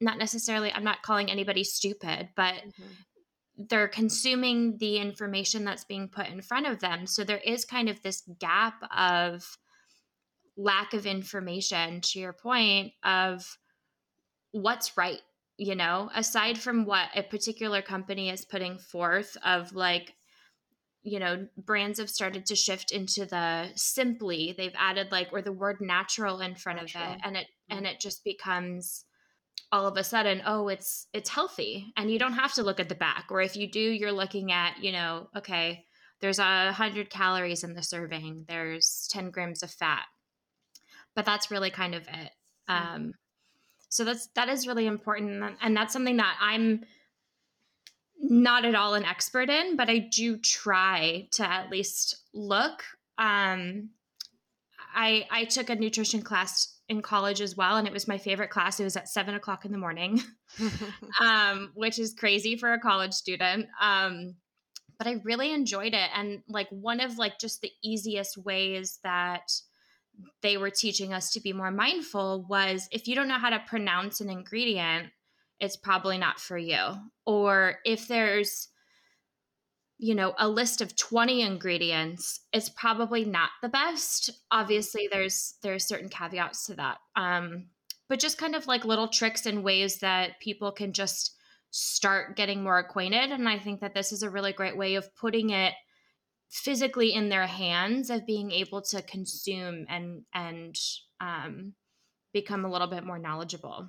not 0.00 0.18
necessarily 0.18 0.72
i'm 0.72 0.84
not 0.84 1.02
calling 1.02 1.30
anybody 1.30 1.64
stupid 1.64 2.28
but 2.36 2.54
mm-hmm. 2.54 3.64
they're 3.68 3.88
consuming 3.88 4.76
the 4.78 4.98
information 4.98 5.64
that's 5.64 5.84
being 5.84 6.08
put 6.08 6.28
in 6.28 6.40
front 6.40 6.66
of 6.66 6.80
them 6.80 7.06
so 7.06 7.24
there 7.24 7.40
is 7.44 7.64
kind 7.64 7.88
of 7.88 8.00
this 8.02 8.22
gap 8.38 8.74
of 8.96 9.58
lack 10.56 10.92
of 10.92 11.06
information 11.06 12.00
to 12.00 12.18
your 12.18 12.32
point 12.32 12.92
of 13.04 13.58
what's 14.52 14.96
right 14.96 15.20
you 15.58 15.74
know 15.74 16.10
aside 16.14 16.56
from 16.56 16.86
what 16.86 17.08
a 17.14 17.22
particular 17.22 17.82
company 17.82 18.30
is 18.30 18.44
putting 18.44 18.78
forth 18.78 19.36
of 19.44 19.74
like 19.74 20.14
you 21.02 21.18
know 21.18 21.46
brands 21.56 21.98
have 21.98 22.10
started 22.10 22.46
to 22.46 22.56
shift 22.56 22.90
into 22.90 23.26
the 23.26 23.68
simply 23.74 24.54
they've 24.56 24.74
added 24.76 25.12
like 25.12 25.28
or 25.32 25.42
the 25.42 25.52
word 25.52 25.80
natural 25.80 26.40
in 26.40 26.54
front 26.54 26.80
natural. 26.80 27.04
of 27.04 27.10
it 27.12 27.20
and 27.24 27.36
it 27.36 27.46
and 27.68 27.86
it 27.86 28.00
just 28.00 28.24
becomes 28.24 29.04
all 29.70 29.86
of 29.86 29.96
a 29.96 30.04
sudden 30.04 30.40
oh 30.46 30.68
it's 30.68 31.08
it's 31.12 31.28
healthy 31.28 31.92
and 31.96 32.10
you 32.10 32.18
don't 32.18 32.32
have 32.32 32.54
to 32.54 32.62
look 32.62 32.80
at 32.80 32.88
the 32.88 32.94
back 32.94 33.26
or 33.30 33.42
if 33.42 33.56
you 33.56 33.70
do 33.70 33.80
you're 33.80 34.12
looking 34.12 34.50
at 34.52 34.78
you 34.80 34.92
know 34.92 35.28
okay 35.36 35.84
there's 36.20 36.38
a 36.38 36.72
hundred 36.72 37.10
calories 37.10 37.64
in 37.64 37.74
the 37.74 37.82
serving 37.82 38.44
there's 38.48 39.08
10 39.10 39.30
grams 39.30 39.62
of 39.62 39.70
fat. 39.70 40.04
But 41.14 41.24
that's 41.24 41.50
really 41.50 41.70
kind 41.70 41.94
of 41.94 42.02
it. 42.02 42.30
Um 42.68 43.12
so 43.88 44.04
that's 44.04 44.28
that 44.34 44.48
is 44.48 44.66
really 44.66 44.86
important 44.86 45.56
and 45.60 45.76
that's 45.76 45.92
something 45.92 46.16
that 46.16 46.36
i'm 46.40 46.80
not 48.20 48.64
at 48.64 48.74
all 48.74 48.94
an 48.94 49.04
expert 49.04 49.48
in, 49.48 49.76
but 49.76 49.88
I 49.88 49.98
do 49.98 50.38
try 50.38 51.28
to 51.32 51.50
at 51.50 51.70
least 51.70 52.16
look. 52.34 52.82
Um, 53.16 53.90
I 54.94 55.26
I 55.30 55.44
took 55.44 55.70
a 55.70 55.76
nutrition 55.76 56.22
class 56.22 56.76
in 56.88 57.02
college 57.02 57.40
as 57.40 57.56
well, 57.56 57.76
and 57.76 57.86
it 57.86 57.92
was 57.92 58.08
my 58.08 58.18
favorite 58.18 58.50
class. 58.50 58.80
It 58.80 58.84
was 58.84 58.96
at 58.96 59.08
seven 59.08 59.34
o'clock 59.34 59.64
in 59.64 59.72
the 59.72 59.78
morning, 59.78 60.22
um, 61.20 61.72
which 61.74 61.98
is 61.98 62.14
crazy 62.14 62.56
for 62.56 62.72
a 62.72 62.80
college 62.80 63.12
student. 63.12 63.66
Um, 63.80 64.34
but 64.98 65.06
I 65.06 65.20
really 65.24 65.52
enjoyed 65.52 65.94
it, 65.94 66.10
and 66.14 66.42
like 66.48 66.68
one 66.70 67.00
of 67.00 67.18
like 67.18 67.38
just 67.38 67.60
the 67.60 67.70
easiest 67.84 68.36
ways 68.36 68.98
that 69.04 69.50
they 70.42 70.56
were 70.56 70.70
teaching 70.70 71.12
us 71.12 71.30
to 71.32 71.40
be 71.40 71.52
more 71.52 71.70
mindful 71.70 72.46
was 72.48 72.88
if 72.92 73.06
you 73.06 73.14
don't 73.14 73.28
know 73.28 73.38
how 73.38 73.50
to 73.50 73.62
pronounce 73.66 74.20
an 74.20 74.30
ingredient 74.30 75.08
it's 75.60 75.76
probably 75.76 76.18
not 76.18 76.40
for 76.40 76.56
you. 76.56 76.94
Or 77.26 77.76
if 77.84 78.08
there's, 78.08 78.68
you 79.98 80.14
know, 80.14 80.34
a 80.38 80.48
list 80.48 80.80
of 80.80 80.96
20 80.96 81.42
ingredients, 81.42 82.40
it's 82.52 82.68
probably 82.68 83.24
not 83.24 83.50
the 83.62 83.68
best. 83.68 84.30
Obviously, 84.50 85.08
there's 85.10 85.54
there's 85.62 85.86
certain 85.86 86.08
caveats 86.08 86.66
to 86.66 86.74
that. 86.74 86.98
Um, 87.16 87.66
but 88.08 88.20
just 88.20 88.38
kind 88.38 88.54
of 88.54 88.66
like 88.66 88.84
little 88.84 89.08
tricks 89.08 89.46
and 89.46 89.64
ways 89.64 89.98
that 89.98 90.40
people 90.40 90.72
can 90.72 90.92
just 90.92 91.34
start 91.70 92.36
getting 92.36 92.62
more 92.62 92.78
acquainted. 92.78 93.32
And 93.32 93.48
I 93.48 93.58
think 93.58 93.80
that 93.80 93.94
this 93.94 94.12
is 94.12 94.22
a 94.22 94.30
really 94.30 94.52
great 94.52 94.76
way 94.76 94.94
of 94.94 95.14
putting 95.16 95.50
it 95.50 95.74
physically 96.50 97.12
in 97.12 97.28
their 97.28 97.46
hands 97.46 98.10
of 98.10 98.26
being 98.26 98.50
able 98.50 98.82
to 98.82 99.02
consume 99.02 99.86
and 99.88 100.22
and 100.32 100.76
um, 101.20 101.74
become 102.32 102.64
a 102.64 102.70
little 102.70 102.86
bit 102.86 103.04
more 103.04 103.18
knowledgeable. 103.18 103.88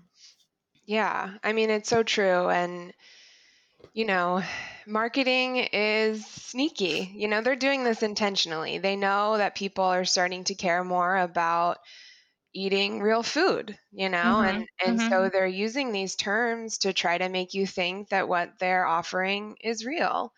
Yeah, 0.86 1.36
I 1.44 1.54
mean, 1.54 1.70
it's 1.70 1.90
so 1.90 2.02
true. 2.02 2.50
And, 2.50 2.94
you 3.94 4.06
know, 4.06 4.42
marketing 4.88 5.58
is 5.58 6.26
sneaky. 6.26 7.12
You 7.14 7.28
know, 7.28 7.42
they're 7.42 7.56
doing 7.56 7.84
this 7.84 8.02
intentionally. 8.02 8.80
They 8.80 8.96
know 8.96 9.38
that 9.38 9.54
people 9.54 9.84
are 9.84 10.06
starting 10.06 10.46
to 10.46 10.56
care 10.56 10.84
more 10.84 11.16
about 11.16 11.78
eating 12.56 13.02
real 13.02 13.22
food, 13.22 13.78
you 13.92 14.10
know, 14.10 14.18
mm-hmm. 14.18 14.48
and 14.48 14.68
and 14.84 15.00
mm-hmm. 15.00 15.10
so 15.10 15.30
they're 15.30 15.46
using 15.46 15.92
these 15.92 16.16
terms 16.16 16.80
to 16.80 16.92
try 16.92 17.20
to 17.20 17.30
make 17.30 17.54
you 17.54 17.68
think 17.68 18.10
that 18.10 18.28
what 18.28 18.58
they're 18.60 18.88
offering 18.88 19.58
is 19.62 19.86
real. 19.86 20.34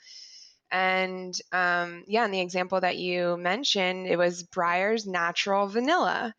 And 0.71 1.37
um, 1.51 2.03
yeah, 2.07 2.25
in 2.25 2.31
the 2.31 2.39
example 2.39 2.79
that 2.79 2.97
you 2.97 3.37
mentioned, 3.37 4.07
it 4.07 4.17
was 4.17 4.43
Breyer's 4.43 5.05
natural 5.05 5.67
vanilla. 5.67 6.33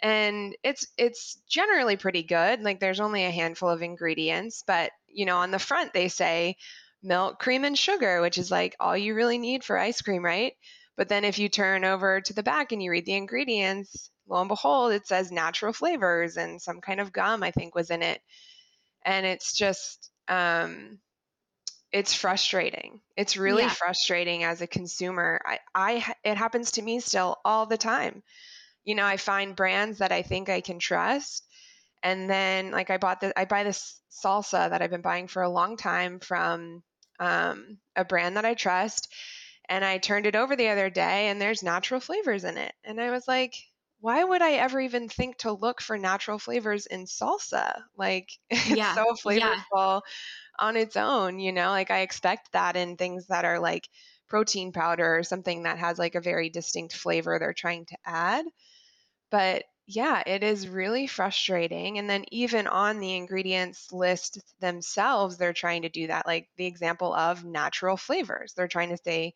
And 0.00 0.56
it's 0.64 0.86
it's 0.98 1.40
generally 1.48 1.96
pretty 1.96 2.24
good 2.24 2.60
like 2.62 2.80
there's 2.80 3.00
only 3.00 3.24
a 3.24 3.30
handful 3.30 3.68
of 3.68 3.82
ingredients 3.82 4.64
but 4.66 4.90
you 5.06 5.24
know 5.26 5.38
on 5.38 5.52
the 5.52 5.60
front 5.60 5.92
they 5.92 6.08
say 6.08 6.56
milk 7.04 7.38
cream 7.38 7.64
and 7.64 7.78
sugar 7.78 8.20
which 8.20 8.36
is 8.36 8.50
like 8.50 8.74
all 8.80 8.96
you 8.96 9.14
really 9.14 9.38
need 9.38 9.62
for 9.62 9.78
ice 9.78 10.02
cream 10.02 10.24
right? 10.24 10.54
But 10.96 11.08
then 11.08 11.24
if 11.24 11.38
you 11.38 11.48
turn 11.48 11.84
over 11.84 12.20
to 12.20 12.32
the 12.34 12.42
back 12.42 12.72
and 12.72 12.82
you 12.82 12.90
read 12.90 13.06
the 13.06 13.14
ingredients 13.14 14.10
lo 14.28 14.40
and 14.40 14.48
behold 14.48 14.92
it 14.92 15.06
says 15.06 15.30
natural 15.30 15.72
flavors 15.72 16.36
and 16.36 16.60
some 16.60 16.80
kind 16.80 17.00
of 17.00 17.12
gum 17.12 17.42
i 17.44 17.50
think 17.52 17.74
was 17.74 17.90
in 17.90 18.02
it. 18.02 18.20
And 19.04 19.24
it's 19.26 19.52
just 19.54 20.10
um 20.28 20.98
it's 21.92 22.14
frustrating 22.14 23.00
it's 23.16 23.36
really 23.36 23.62
yeah. 23.62 23.68
frustrating 23.68 24.44
as 24.44 24.62
a 24.62 24.66
consumer 24.66 25.40
i 25.44 25.58
i 25.74 26.14
it 26.24 26.36
happens 26.36 26.72
to 26.72 26.82
me 26.82 27.00
still 27.00 27.38
all 27.44 27.66
the 27.66 27.76
time 27.76 28.22
you 28.84 28.94
know, 28.94 29.04
I 29.04 29.16
find 29.16 29.56
brands 29.56 29.98
that 29.98 30.12
I 30.12 30.22
think 30.22 30.48
I 30.48 30.60
can 30.60 30.78
trust. 30.78 31.46
And 32.02 32.28
then 32.28 32.72
like 32.72 32.90
I 32.90 32.98
bought 32.98 33.20
the 33.20 33.38
I 33.38 33.44
buy 33.44 33.64
this 33.64 34.00
salsa 34.10 34.70
that 34.70 34.82
I've 34.82 34.90
been 34.90 35.02
buying 35.02 35.28
for 35.28 35.42
a 35.42 35.48
long 35.48 35.76
time 35.76 36.18
from 36.18 36.82
um, 37.20 37.78
a 37.94 38.04
brand 38.04 38.36
that 38.36 38.44
I 38.44 38.54
trust. 38.54 39.08
And 39.68 39.84
I 39.84 39.98
turned 39.98 40.26
it 40.26 40.34
over 40.34 40.56
the 40.56 40.68
other 40.68 40.90
day 40.90 41.28
and 41.28 41.40
there's 41.40 41.62
natural 41.62 42.00
flavors 42.00 42.44
in 42.44 42.58
it. 42.58 42.74
And 42.84 43.00
I 43.00 43.12
was 43.12 43.28
like, 43.28 43.54
why 44.00 44.24
would 44.24 44.42
I 44.42 44.54
ever 44.54 44.80
even 44.80 45.08
think 45.08 45.38
to 45.38 45.52
look 45.52 45.80
for 45.80 45.96
natural 45.96 46.40
flavors 46.40 46.86
in 46.86 47.04
salsa? 47.04 47.80
Like 47.96 48.30
it's 48.50 48.68
yeah. 48.68 48.94
so 48.96 49.14
flavorful 49.14 49.60
yeah. 49.78 50.00
On 50.62 50.76
its 50.76 50.96
own, 50.96 51.40
you 51.40 51.52
know? 51.52 51.68
Like 51.68 51.90
I 51.90 52.00
expect 52.00 52.52
that 52.52 52.76
in 52.76 52.96
things 52.96 53.26
that 53.26 53.44
are 53.44 53.58
like 53.58 53.88
protein 54.28 54.72
powder 54.72 55.18
or 55.18 55.22
something 55.22 55.64
that 55.64 55.78
has 55.78 55.98
like 55.98 56.14
a 56.14 56.20
very 56.20 56.48
distinct 56.48 56.94
flavor 56.94 57.38
they're 57.38 57.52
trying 57.52 57.84
to 57.86 57.96
add. 58.06 58.46
But 59.30 59.64
yeah, 59.86 60.22
it 60.26 60.42
is 60.44 60.68
really 60.68 61.06
frustrating. 61.06 61.98
And 61.98 62.08
then 62.08 62.24
even 62.30 62.66
on 62.66 63.00
the 63.00 63.16
ingredients 63.16 63.92
list 63.92 64.38
themselves, 64.60 65.36
they're 65.36 65.52
trying 65.52 65.82
to 65.82 65.88
do 65.88 66.06
that. 66.06 66.26
Like 66.26 66.48
the 66.56 66.66
example 66.66 67.12
of 67.12 67.44
natural 67.44 67.96
flavors. 67.96 68.54
They're 68.54 68.68
trying 68.68 68.90
to 68.90 69.02
say 69.04 69.34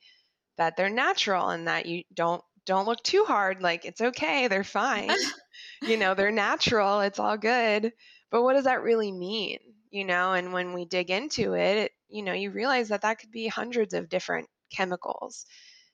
that 0.57 0.77
they're 0.77 0.91
natural 0.91 1.49
and 1.49 1.69
that 1.69 1.87
you 1.87 2.05
don't 2.15 2.43
don't 2.65 2.87
look 2.87 3.03
too 3.03 3.25
hard. 3.25 3.63
Like 3.63 3.85
it's 3.85 4.01
okay, 4.01 4.49
they're 4.49 4.65
fine. 4.65 5.11
you 5.83 5.97
know, 5.97 6.15
they're 6.15 6.33
natural, 6.33 7.01
it's 7.01 7.19
all 7.19 7.37
good. 7.37 7.93
But 8.31 8.43
what 8.43 8.55
does 8.55 8.65
that 8.65 8.83
really 8.83 9.13
mean? 9.13 9.59
You 9.97 10.05
know, 10.05 10.35
and 10.35 10.53
when 10.53 10.75
we 10.75 10.85
dig 10.85 11.11
into 11.11 11.55
it, 11.55 11.79
it 11.79 11.93
you 12.11 12.23
know, 12.23 12.35
you 12.35 12.51
realize 12.51 12.91
that 12.91 13.01
that 13.01 13.19
could 13.19 13.31
be 13.31 13.49
hundreds 13.49 13.95
of 13.95 14.11
different 14.11 14.47
chemicals 14.71 15.47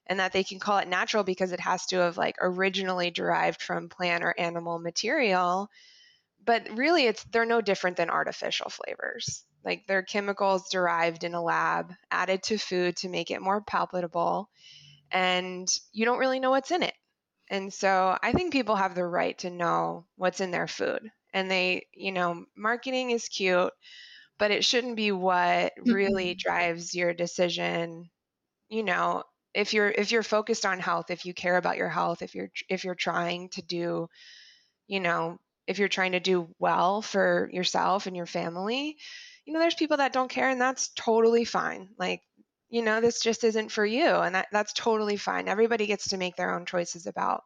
and 0.09 0.19
that 0.19 0.33
they 0.33 0.43
can 0.43 0.59
call 0.59 0.79
it 0.79 0.89
natural 0.89 1.23
because 1.23 1.53
it 1.53 1.61
has 1.61 1.87
to 1.87 1.99
have 1.99 2.17
like 2.17 2.35
originally 2.41 3.13
derived 3.13 3.63
from 3.63 3.89
plant 3.89 4.25
or 4.25 4.35
animal 4.37 4.81
material 4.81 5.71
but 6.45 6.69
really 6.77 7.07
it's 7.07 7.23
they're 7.31 7.47
no 7.47 7.61
different 7.61 7.97
than 7.97 8.11
artificial 8.11 8.71
flavors. 8.71 9.45
Like 9.65 9.87
they're 9.87 10.03
chemicals 10.03 10.69
derived 10.69 11.23
in 11.23 11.35
a 11.35 11.41
lab 11.41 11.93
added 12.11 12.43
to 12.43 12.59
food 12.59 12.97
to 12.97 13.09
make 13.09 13.31
it 13.31 13.41
more 13.41 13.61
palatable 13.61 14.51
and 15.13 15.69
you 15.93 16.07
don't 16.07 16.19
really 16.19 16.41
know 16.41 16.51
what's 16.51 16.73
in 16.73 16.83
it. 16.83 16.95
And 17.49 17.73
so 17.73 18.19
i 18.21 18.33
think 18.33 18.51
people 18.51 18.75
have 18.75 18.97
the 18.97 19.07
right 19.07 19.39
to 19.39 19.51
know 19.51 20.07
what's 20.17 20.41
in 20.41 20.51
their 20.51 20.67
food 20.67 21.09
and 21.33 21.51
they 21.51 21.87
you 21.95 22.13
know 22.13 22.45
marketing 22.57 23.11
is 23.11 23.29
cute 23.29 23.73
but 24.39 24.51
it 24.51 24.65
shouldn't 24.65 24.97
be 24.97 25.13
what 25.13 25.73
really 25.85 26.31
mm-hmm. 26.31 26.39
drives 26.39 26.95
your 26.95 27.15
decision 27.15 28.09
you 28.69 28.83
know 28.83 29.23
if 29.55 29.75
you're 29.75 29.91
if 29.91 30.13
you're 30.13 30.23
focused 30.23 30.65
on 30.65 30.81
health 30.81 31.11
if 31.11 31.27
you 31.27 31.35
care 31.35 31.57
about 31.57 31.77
your 31.77 31.89
health 31.89 32.23
if 32.23 32.35
you're 32.35 32.51
if 32.69 32.85
you're 32.85 32.95
trying 32.95 33.49
to 33.51 33.63
do 33.63 34.09
you 34.87 35.01
know 35.01 35.39
if 35.67 35.79
you're 35.79 35.89
trying 35.89 36.13
to 36.13 36.21
do 36.21 36.49
well 36.59 37.03
for 37.03 37.49
yourself 37.53 38.07
and 38.07 38.17
your 38.17 38.27
family 38.27 38.97
you 39.45 39.53
know 39.53 39.61
there's 39.61 39.75
people 39.75 39.97
that 39.97 40.13
don't 40.13 40.31
care 40.31 40.49
and 40.49 40.61
that's 40.61 40.89
totally 40.95 41.45
fine. 41.45 41.89
Like 41.99 42.23
you 42.71 42.83
know 42.83 43.01
this 43.01 43.21
just 43.21 43.45
isn't 43.45 43.71
for 43.71 43.85
you 43.85 44.07
and 44.07 44.35
that, 44.35 44.49
that's 44.53 44.73
totally 44.73 45.17
fine. 45.17 45.49
Everybody 45.49 45.87
gets 45.87 46.09
to 46.09 46.17
make 46.17 46.37
their 46.37 46.55
own 46.55 46.67
choices 46.67 47.07
about 47.07 47.43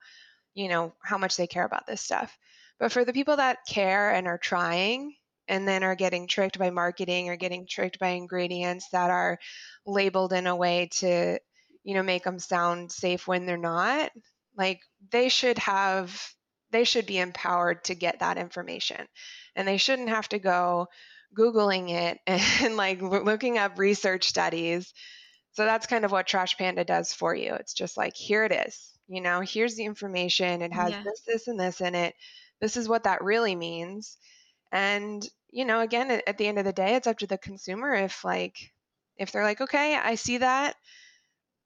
you 0.54 0.68
know 0.68 0.92
how 1.02 1.18
much 1.18 1.36
they 1.36 1.46
care 1.46 1.64
about 1.64 1.86
this 1.86 2.00
stuff 2.00 2.36
but 2.78 2.92
for 2.92 3.04
the 3.04 3.12
people 3.12 3.36
that 3.36 3.66
care 3.68 4.10
and 4.10 4.26
are 4.26 4.38
trying 4.38 5.14
and 5.48 5.66
then 5.66 5.84
are 5.84 5.94
getting 5.94 6.26
tricked 6.26 6.58
by 6.58 6.70
marketing 6.70 7.28
or 7.28 7.36
getting 7.36 7.66
tricked 7.68 7.98
by 7.98 8.08
ingredients 8.08 8.88
that 8.90 9.10
are 9.10 9.38
labeled 9.86 10.32
in 10.32 10.46
a 10.46 10.56
way 10.56 10.88
to 10.92 11.38
you 11.86 11.94
know, 11.94 12.02
make 12.02 12.24
them 12.24 12.40
sound 12.40 12.90
safe 12.90 13.28
when 13.28 13.46
they're 13.46 13.56
not. 13.56 14.10
Like 14.58 14.80
they 15.12 15.28
should 15.28 15.56
have, 15.58 16.20
they 16.72 16.82
should 16.82 17.06
be 17.06 17.18
empowered 17.18 17.84
to 17.84 17.94
get 17.94 18.18
that 18.18 18.38
information. 18.38 19.06
And 19.54 19.68
they 19.68 19.76
shouldn't 19.76 20.08
have 20.08 20.28
to 20.30 20.40
go 20.40 20.88
Googling 21.38 21.90
it 21.90 22.18
and 22.26 22.76
like 22.76 23.00
looking 23.00 23.56
up 23.56 23.78
research 23.78 24.28
studies. 24.28 24.92
So 25.52 25.64
that's 25.64 25.86
kind 25.86 26.04
of 26.04 26.10
what 26.10 26.26
Trash 26.26 26.58
Panda 26.58 26.84
does 26.84 27.12
for 27.12 27.34
you. 27.36 27.54
It's 27.54 27.72
just 27.72 27.96
like, 27.96 28.16
here 28.16 28.44
it 28.44 28.52
is. 28.52 28.92
You 29.06 29.20
know, 29.20 29.40
here's 29.40 29.76
the 29.76 29.84
information. 29.84 30.62
It 30.62 30.72
has 30.72 30.90
yeah. 30.90 31.04
this, 31.04 31.20
this, 31.24 31.46
and 31.46 31.58
this 31.58 31.80
in 31.80 31.94
it. 31.94 32.16
This 32.60 32.76
is 32.76 32.88
what 32.88 33.04
that 33.04 33.22
really 33.22 33.54
means. 33.54 34.16
And 34.72 35.26
you 35.50 35.64
know, 35.64 35.80
again, 35.80 36.10
at, 36.26 36.38
the 36.38 36.46
end 36.46 36.58
of 36.58 36.64
the 36.64 36.72
day, 36.72 36.96
it's 36.96 37.06
up 37.06 37.18
to 37.18 37.26
the 37.26 37.38
consumer 37.38 37.94
if 37.94 38.24
like 38.24 38.72
if 39.16 39.32
they're 39.32 39.44
like, 39.44 39.60
okay, 39.60 39.96
I 39.96 40.16
see 40.16 40.38
that 40.38 40.76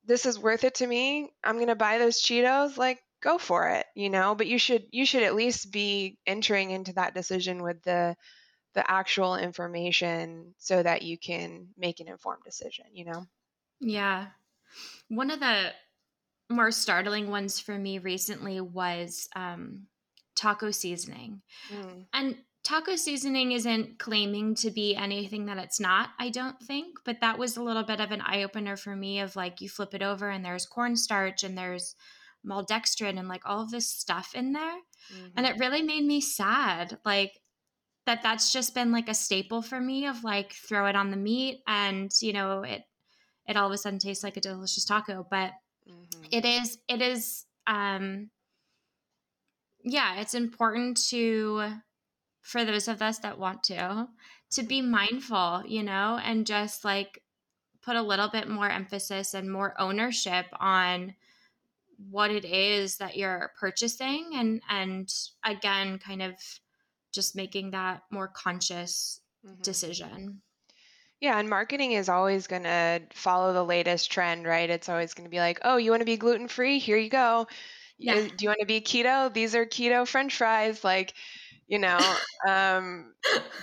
this 0.05 0.27
is 0.27 0.39
worth 0.39 0.65
it 0.65 0.77
to 0.77 0.87
me. 0.87 1.33
I'm 1.43 1.57
going 1.57 1.69
to 1.69 1.75
buy 1.75 1.99
those 1.99 2.23
Cheetos. 2.23 2.77
Like, 2.77 3.03
go 3.21 3.39
for 3.39 3.69
it, 3.69 3.87
you 3.95 4.11
know, 4.11 4.35
but 4.35 4.47
you 4.47 4.59
should 4.59 4.85
you 4.91 5.05
should 5.05 5.23
at 5.23 5.35
least 5.35 5.73
be 5.73 6.19
entering 6.27 6.71
into 6.71 6.93
that 6.95 7.15
decision 7.15 7.63
with 7.63 7.83
the 7.83 8.17
the 8.75 8.89
actual 8.89 9.37
information 9.37 10.55
so 10.59 10.83
that 10.83 11.03
you 11.03 11.19
can 11.19 11.69
make 11.77 12.01
an 12.01 12.09
informed 12.09 12.45
decision, 12.45 12.87
you 12.93 13.05
know. 13.05 13.27
Yeah. 13.81 14.27
One 15.09 15.31
of 15.31 15.41
the 15.41 15.73
more 16.49 16.71
startling 16.71 17.31
ones 17.31 17.59
for 17.59 17.77
me 17.77 17.99
recently 17.99 18.61
was 18.61 19.29
um, 19.35 19.87
taco 20.37 20.71
seasoning. 20.71 21.43
Mm. 21.73 22.07
And 22.13 22.37
taco 22.63 22.97
seasoning 22.97 23.53
isn't 23.53 23.99
claiming 23.99 24.55
to 24.57 24.71
be 24.71 24.95
anything 24.95 25.47
that 25.47 25.59
it's 25.59 25.81
not, 25.81 26.11
I 26.19 26.31
don't 26.31 26.61
think, 26.61 26.99
but 27.05 27.21
that 27.21 27.39
was 27.39 27.57
a 27.57 27.63
little 27.63 27.85
bit 27.85 28.01
of 28.01 28.11
an 28.11 28.21
eye 28.21 28.43
opener 28.43 28.77
for 28.77 28.95
me 28.95 29.21
of 29.21 29.37
like 29.37 29.61
you 29.61 29.69
flip 29.69 29.95
it 29.95 30.03
over 30.03 30.29
and 30.29 30.45
there's 30.45 30.67
cornstarch 30.67 31.43
and 31.43 31.57
there's 31.57 31.95
maltodextrin 32.47 33.19
and 33.19 33.29
like 33.29 33.43
all 33.45 33.63
of 33.63 33.71
this 33.71 33.87
stuff 33.87 34.33
in 34.35 34.53
there. 34.53 34.79
Mm-hmm. 35.15 35.27
And 35.37 35.47
it 35.47 35.59
really 35.59 35.83
made 35.83 36.05
me 36.05 36.21
sad. 36.21 36.99
Like 37.05 37.41
that 38.07 38.23
that's 38.23 38.53
just 38.53 38.75
been 38.75 38.93
like 38.93 39.09
a 39.09 39.15
staple 39.15 39.63
for 39.63 39.81
me 39.81 40.07
of 40.07 40.25
like 40.25 40.53
throw 40.53 40.87
it 40.87 40.97
on 40.97 41.11
the 41.11 41.17
meat 41.17 41.63
and 41.67 42.11
you 42.21 42.33
know 42.33 42.63
it 42.63 42.83
it 43.47 43.57
all 43.57 43.67
of 43.67 43.73
a 43.73 43.79
sudden 43.79 43.99
tastes 43.99 44.25
like 44.25 44.37
a 44.37 44.41
delicious 44.41 44.85
taco, 44.85 45.27
but 45.29 45.53
mm-hmm. 45.89 46.25
it 46.31 46.45
is 46.45 46.79
it 46.89 47.03
is 47.03 47.47
um 47.67 48.31
yeah, 49.85 50.21
it's 50.21 50.35
important 50.35 50.97
to 51.09 51.73
for 52.43 52.65
those 52.65 52.89
of 52.89 53.03
us 53.03 53.19
that 53.19 53.39
want 53.39 53.63
to 53.65 54.09
to 54.53 54.63
be 54.63 54.83
mindful, 54.83 55.63
you 55.67 55.83
know, 55.83 56.19
and 56.23 56.47
just 56.47 56.85
like 56.85 57.23
put 57.83 57.97
a 57.97 58.03
little 58.03 58.29
bit 58.29 58.49
more 58.49 58.69
emphasis 58.69 59.35
and 59.35 59.51
more 59.51 59.75
ownership 59.81 60.47
on 60.59 61.15
what 62.11 62.31
it 62.31 62.45
is 62.45 62.97
that 62.97 63.17
you're 63.17 63.53
purchasing 63.59 64.31
and 64.35 64.63
and 64.71 65.13
again 65.45 65.99
kind 65.99 66.23
of 66.23 66.35
just 67.13 67.37
making 67.37 67.73
that 67.73 68.03
more 68.11 68.29
conscious 68.29 69.21
mm-hmm. 69.47 69.61
decision. 69.63 70.41
Yeah, 71.21 71.39
and 71.39 71.51
marketing 71.51 71.93
is 71.93 72.09
always 72.09 72.47
going 72.47 72.63
to 72.63 73.03
follow 73.13 73.53
the 73.53 73.63
latest 73.63 74.11
trend, 74.11 74.47
right? 74.47 74.71
It's 74.71 74.89
always 74.89 75.13
going 75.13 75.27
to 75.27 75.31
be 75.31 75.39
like, 75.39 75.61
"Oh, 75.63 75.77
you 75.77 75.91
want 75.91 76.01
to 76.01 76.07
be 76.07 76.17
gluten 76.17 76.49
free? 76.49 76.79
Here 76.79 76.97
you 76.97 77.11
go. 77.11 77.47
Yeah. 78.01 78.15
Do 78.15 78.43
you 78.43 78.49
want 78.49 78.61
to 78.61 78.67
be 78.67 78.81
keto? 78.81 79.33
These 79.33 79.55
are 79.55 79.67
keto 79.67 80.07
french 80.07 80.37
fries." 80.37 80.83
Like, 80.83 81.15
you 81.69 81.79
know, 81.79 81.99
um, 82.49 83.13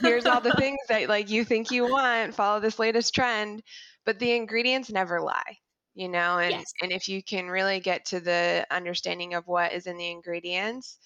here's 0.01 0.25
all 0.25 0.41
the 0.41 0.53
things 0.53 0.79
that 0.89 1.09
like 1.09 1.29
you 1.29 1.43
think 1.43 1.71
you 1.71 1.89
want. 1.89 2.35
Follow 2.35 2.59
this 2.59 2.79
latest 2.79 3.13
trend, 3.13 3.63
but 4.05 4.19
the 4.19 4.33
ingredients 4.33 4.89
never 4.91 5.19
lie. 5.19 5.57
You 5.95 6.09
know, 6.09 6.37
and 6.37 6.51
yes. 6.51 6.73
and 6.81 6.91
if 6.91 7.09
you 7.09 7.23
can 7.23 7.47
really 7.47 7.79
get 7.79 8.05
to 8.05 8.19
the 8.19 8.67
understanding 8.69 9.33
of 9.33 9.47
what 9.47 9.73
is 9.73 9.87
in 9.87 9.97
the 9.97 10.11
ingredients, 10.11 10.99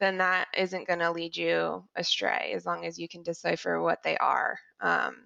then 0.00 0.18
that 0.18 0.48
isn't 0.56 0.86
going 0.86 1.00
to 1.00 1.12
lead 1.12 1.36
you 1.36 1.84
astray 1.94 2.52
as 2.54 2.64
long 2.64 2.86
as 2.86 2.98
you 2.98 3.06
can 3.06 3.22
decipher 3.22 3.80
what 3.82 4.02
they 4.02 4.16
are. 4.16 4.58
Um, 4.80 5.16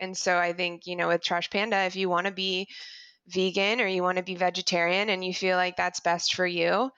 and 0.00 0.16
so 0.16 0.36
I 0.36 0.52
think, 0.52 0.86
you 0.86 0.96
know, 0.96 1.08
with 1.08 1.22
Trash 1.22 1.50
Panda, 1.50 1.84
if 1.84 1.94
you 1.94 2.08
want 2.08 2.26
to 2.26 2.32
be 2.32 2.68
vegan 3.28 3.80
or 3.80 3.86
you 3.86 4.02
want 4.02 4.18
to 4.18 4.24
be 4.24 4.34
vegetarian 4.34 5.08
and 5.08 5.24
you 5.24 5.32
feel 5.32 5.56
like 5.56 5.76
that's 5.76 6.00
best 6.00 6.34
for 6.34 6.46
you, 6.46 6.90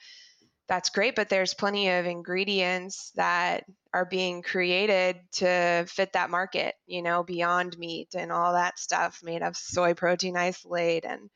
that's 0.68 0.90
great. 0.90 1.14
But 1.14 1.28
there's 1.28 1.54
plenty 1.54 1.88
of 1.88 2.06
ingredients 2.06 3.12
that 3.16 3.64
are 3.92 4.04
being 4.04 4.42
created 4.42 5.18
to 5.34 5.86
fit 5.88 6.12
that 6.14 6.30
market, 6.30 6.74
you 6.86 7.02
know, 7.02 7.22
beyond 7.22 7.78
meat 7.78 8.14
and 8.14 8.32
all 8.32 8.52
that 8.52 8.78
stuff 8.78 9.20
made 9.22 9.42
of 9.42 9.56
soy 9.56 9.94
protein 9.94 10.36
isolate. 10.36 11.04
And, 11.04 11.30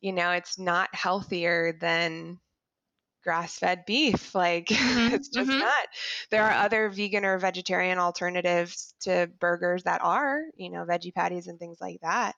you 0.00 0.12
know, 0.12 0.30
it's 0.30 0.58
not 0.58 0.94
healthier 0.94 1.76
than 1.80 2.38
grass 3.22 3.58
fed 3.58 3.84
beef. 3.86 4.34
Like 4.42 4.66
mm-hmm. 4.66 5.14
it's 5.14 5.28
just 5.28 5.50
mm-hmm. 5.50 5.58
not. 5.58 5.88
There 6.30 6.44
are 6.44 6.64
other 6.64 6.88
vegan 6.88 7.24
or 7.24 7.38
vegetarian 7.38 7.98
alternatives 7.98 8.94
to 9.02 9.30
burgers 9.38 9.84
that 9.84 10.02
are, 10.02 10.40
you 10.56 10.70
know, 10.70 10.84
veggie 10.84 11.14
patties 11.14 11.46
and 11.48 11.58
things 11.58 11.78
like 11.80 11.98
that. 12.02 12.34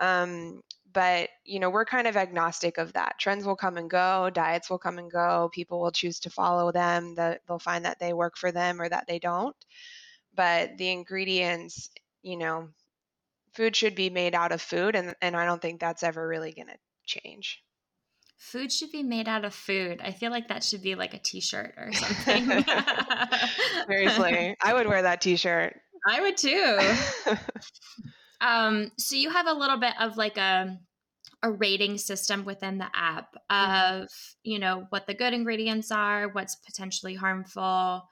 Um, 0.00 0.62
but 0.98 1.28
you 1.44 1.60
know, 1.60 1.70
we're 1.70 1.84
kind 1.84 2.08
of 2.08 2.16
agnostic 2.16 2.76
of 2.76 2.92
that. 2.94 3.20
Trends 3.20 3.46
will 3.46 3.54
come 3.54 3.76
and 3.76 3.88
go, 3.88 4.30
diets 4.30 4.68
will 4.68 4.80
come 4.80 4.98
and 4.98 5.08
go. 5.08 5.48
People 5.54 5.80
will 5.80 5.92
choose 5.92 6.18
to 6.18 6.28
follow 6.28 6.72
them. 6.72 7.14
The, 7.14 7.38
they'll 7.46 7.60
find 7.60 7.84
that 7.84 8.00
they 8.00 8.12
work 8.12 8.36
for 8.36 8.50
them 8.50 8.80
or 8.80 8.88
that 8.88 9.06
they 9.06 9.20
don't. 9.20 9.54
But 10.34 10.76
the 10.76 10.90
ingredients, 10.90 11.90
you 12.22 12.36
know, 12.36 12.70
food 13.52 13.76
should 13.76 13.94
be 13.94 14.10
made 14.10 14.34
out 14.34 14.50
of 14.50 14.60
food, 14.60 14.96
and 14.96 15.14
and 15.22 15.36
I 15.36 15.44
don't 15.44 15.62
think 15.62 15.78
that's 15.78 16.02
ever 16.02 16.26
really 16.26 16.50
going 16.50 16.66
to 16.66 16.78
change 17.06 17.62
food 18.40 18.72
should 18.72 18.92
be 18.92 19.02
made 19.02 19.28
out 19.28 19.44
of 19.44 19.52
food. 19.52 20.00
I 20.00 20.12
feel 20.12 20.30
like 20.30 20.46
that 20.46 20.62
should 20.62 20.80
be 20.80 20.94
like 20.94 21.12
a 21.12 21.18
t-shirt 21.18 21.74
or 21.76 21.92
something. 21.92 22.64
Seriously, 23.88 24.56
I 24.62 24.74
would 24.74 24.86
wear 24.86 25.02
that 25.02 25.20
t-shirt. 25.20 25.76
I 26.08 26.20
would 26.20 26.36
too. 26.36 26.78
um, 28.40 28.92
so 28.96 29.16
you 29.16 29.30
have 29.30 29.48
a 29.48 29.52
little 29.52 29.76
bit 29.76 29.94
of 30.00 30.16
like 30.16 30.36
a 30.38 30.78
a 31.42 31.50
rating 31.50 31.98
system 31.98 32.44
within 32.44 32.78
the 32.78 32.88
app 32.94 33.34
mm-hmm. 33.50 34.02
of 34.02 34.08
you 34.42 34.58
know 34.58 34.86
what 34.90 35.06
the 35.06 35.14
good 35.14 35.32
ingredients 35.32 35.90
are, 35.90 36.28
what's 36.28 36.56
potentially 36.56 37.14
harmful, 37.14 38.08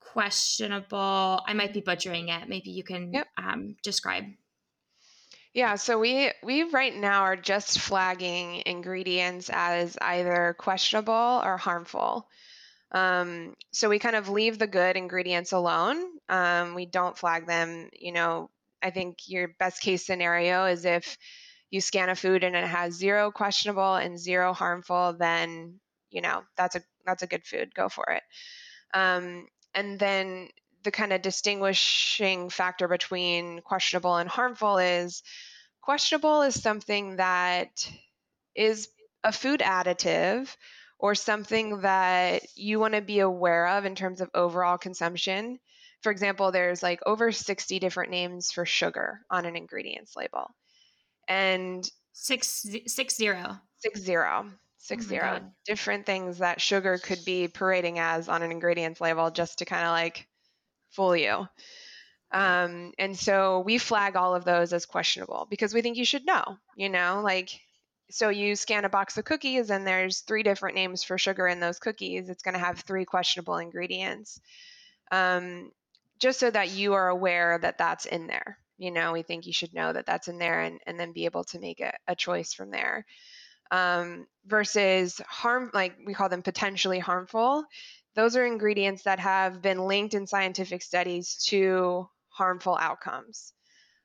questionable. 0.00 1.42
I 1.46 1.52
might 1.54 1.72
be 1.72 1.80
butchering 1.80 2.28
it. 2.28 2.48
Maybe 2.48 2.70
you 2.70 2.82
can 2.82 3.12
yep. 3.12 3.26
um, 3.36 3.76
describe. 3.82 4.24
Yeah, 5.52 5.74
so 5.74 5.98
we 5.98 6.30
we 6.44 6.64
right 6.64 6.94
now 6.94 7.22
are 7.22 7.36
just 7.36 7.80
flagging 7.80 8.62
ingredients 8.66 9.50
as 9.52 9.96
either 10.00 10.54
questionable 10.58 11.42
or 11.44 11.56
harmful. 11.56 12.28
Um, 12.92 13.54
so 13.72 13.88
we 13.88 13.98
kind 13.98 14.16
of 14.16 14.28
leave 14.28 14.58
the 14.58 14.66
good 14.66 14.96
ingredients 14.96 15.52
alone. 15.52 16.02
Um, 16.28 16.74
we 16.74 16.86
don't 16.86 17.16
flag 17.16 17.46
them. 17.46 17.88
You 17.98 18.12
know, 18.12 18.50
I 18.82 18.90
think 18.90 19.28
your 19.28 19.48
best 19.58 19.80
case 19.82 20.04
scenario 20.04 20.66
is 20.66 20.84
if 20.84 21.16
you 21.70 21.80
scan 21.80 22.08
a 22.08 22.16
food 22.16 22.44
and 22.44 22.56
it 22.56 22.66
has 22.66 22.94
zero 22.94 23.30
questionable 23.30 23.94
and 23.94 24.18
zero 24.18 24.52
harmful, 24.52 25.14
then 25.18 25.80
you 26.10 26.20
know 26.20 26.42
that's 26.56 26.76
a 26.76 26.82
that's 27.06 27.22
a 27.22 27.26
good 27.26 27.44
food. 27.44 27.74
Go 27.74 27.88
for 27.88 28.04
it. 28.10 28.22
Um, 28.92 29.46
and 29.74 29.98
then 29.98 30.48
the 30.82 30.90
kind 30.90 31.12
of 31.12 31.22
distinguishing 31.22 32.50
factor 32.50 32.88
between 32.88 33.60
questionable 33.60 34.16
and 34.16 34.28
harmful 34.28 34.78
is 34.78 35.22
questionable 35.82 36.42
is 36.42 36.60
something 36.60 37.16
that 37.16 37.90
is 38.54 38.88
a 39.22 39.32
food 39.32 39.60
additive 39.60 40.54
or 40.98 41.14
something 41.14 41.82
that 41.82 42.42
you 42.56 42.78
want 42.80 42.94
to 42.94 43.00
be 43.00 43.20
aware 43.20 43.68
of 43.68 43.84
in 43.84 43.94
terms 43.94 44.20
of 44.20 44.30
overall 44.34 44.78
consumption. 44.78 45.58
For 46.02 46.10
example, 46.12 46.50
there's 46.50 46.82
like 46.82 47.00
over 47.06 47.32
60 47.32 47.78
different 47.78 48.10
names 48.10 48.50
for 48.50 48.66
sugar 48.66 49.20
on 49.30 49.46
an 49.46 49.56
ingredients 49.56 50.16
label. 50.16 50.50
And 51.30 51.88
six 52.12 52.66
six 52.86 53.16
zero. 53.16 53.56
Six 53.78 54.00
zero. 54.00 54.50
Six 54.78 55.06
oh 55.06 55.08
zero. 55.08 55.40
Different 55.64 56.04
things 56.04 56.38
that 56.38 56.60
sugar 56.60 56.98
could 56.98 57.24
be 57.24 57.48
parading 57.48 57.98
as 57.98 58.28
on 58.28 58.42
an 58.42 58.50
ingredients 58.50 59.00
label 59.00 59.30
just 59.30 59.58
to 59.58 59.64
kind 59.64 59.84
of 59.84 59.92
like 59.92 60.26
fool 60.90 61.16
you. 61.16 61.46
Um, 62.32 62.92
and 62.98 63.18
so 63.18 63.60
we 63.60 63.78
flag 63.78 64.16
all 64.16 64.34
of 64.34 64.44
those 64.44 64.72
as 64.72 64.86
questionable 64.86 65.46
because 65.50 65.74
we 65.74 65.82
think 65.82 65.96
you 65.96 66.04
should 66.04 66.24
know, 66.24 66.58
you 66.76 66.88
know, 66.88 67.20
like, 67.24 67.50
so 68.10 68.28
you 68.28 68.56
scan 68.56 68.84
a 68.84 68.88
box 68.88 69.18
of 69.18 69.24
cookies 69.24 69.70
and 69.70 69.86
there's 69.86 70.20
three 70.20 70.42
different 70.42 70.76
names 70.76 71.02
for 71.02 71.18
sugar 71.18 71.46
in 71.46 71.60
those 71.60 71.78
cookies. 71.78 72.28
It's 72.28 72.42
going 72.42 72.54
to 72.54 72.60
have 72.60 72.80
three 72.80 73.04
questionable 73.04 73.56
ingredients. 73.58 74.40
Um, 75.10 75.70
just 76.20 76.38
so 76.38 76.50
that 76.50 76.70
you 76.70 76.94
are 76.94 77.08
aware 77.08 77.58
that 77.58 77.78
that's 77.78 78.06
in 78.06 78.26
there. 78.26 78.58
You 78.80 78.90
know, 78.90 79.12
we 79.12 79.22
think 79.22 79.46
you 79.46 79.52
should 79.52 79.74
know 79.74 79.92
that 79.92 80.06
that's 80.06 80.28
in 80.28 80.38
there 80.38 80.62
and, 80.62 80.80
and 80.86 80.98
then 80.98 81.12
be 81.12 81.26
able 81.26 81.44
to 81.44 81.60
make 81.60 81.80
a, 81.80 81.92
a 82.08 82.14
choice 82.16 82.54
from 82.54 82.70
there. 82.70 83.04
Um, 83.70 84.26
versus 84.46 85.20
harm, 85.28 85.70
like 85.74 85.96
we 86.06 86.14
call 86.14 86.30
them 86.30 86.42
potentially 86.42 86.98
harmful. 86.98 87.64
Those 88.16 88.36
are 88.36 88.44
ingredients 88.44 89.02
that 89.02 89.20
have 89.20 89.60
been 89.60 89.78
linked 89.86 90.14
in 90.14 90.26
scientific 90.26 90.82
studies 90.82 91.36
to 91.48 92.08
harmful 92.30 92.76
outcomes. 92.80 93.52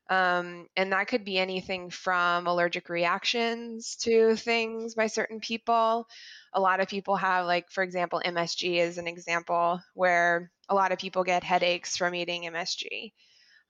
Um, 0.08 0.68
and 0.76 0.92
that 0.92 1.08
could 1.08 1.24
be 1.24 1.38
anything 1.38 1.90
from 1.90 2.46
allergic 2.46 2.88
reactions 2.90 3.96
to 4.02 4.36
things 4.36 4.94
by 4.94 5.08
certain 5.08 5.40
people. 5.40 6.06
A 6.52 6.60
lot 6.60 6.80
of 6.80 6.88
people 6.88 7.16
have, 7.16 7.46
like, 7.46 7.70
for 7.70 7.82
example, 7.82 8.22
MSG 8.24 8.76
is 8.76 8.98
an 8.98 9.08
example 9.08 9.80
where 9.94 10.52
a 10.68 10.74
lot 10.74 10.92
of 10.92 10.98
people 10.98 11.24
get 11.24 11.42
headaches 11.42 11.96
from 11.96 12.14
eating 12.14 12.42
MSG. 12.44 13.12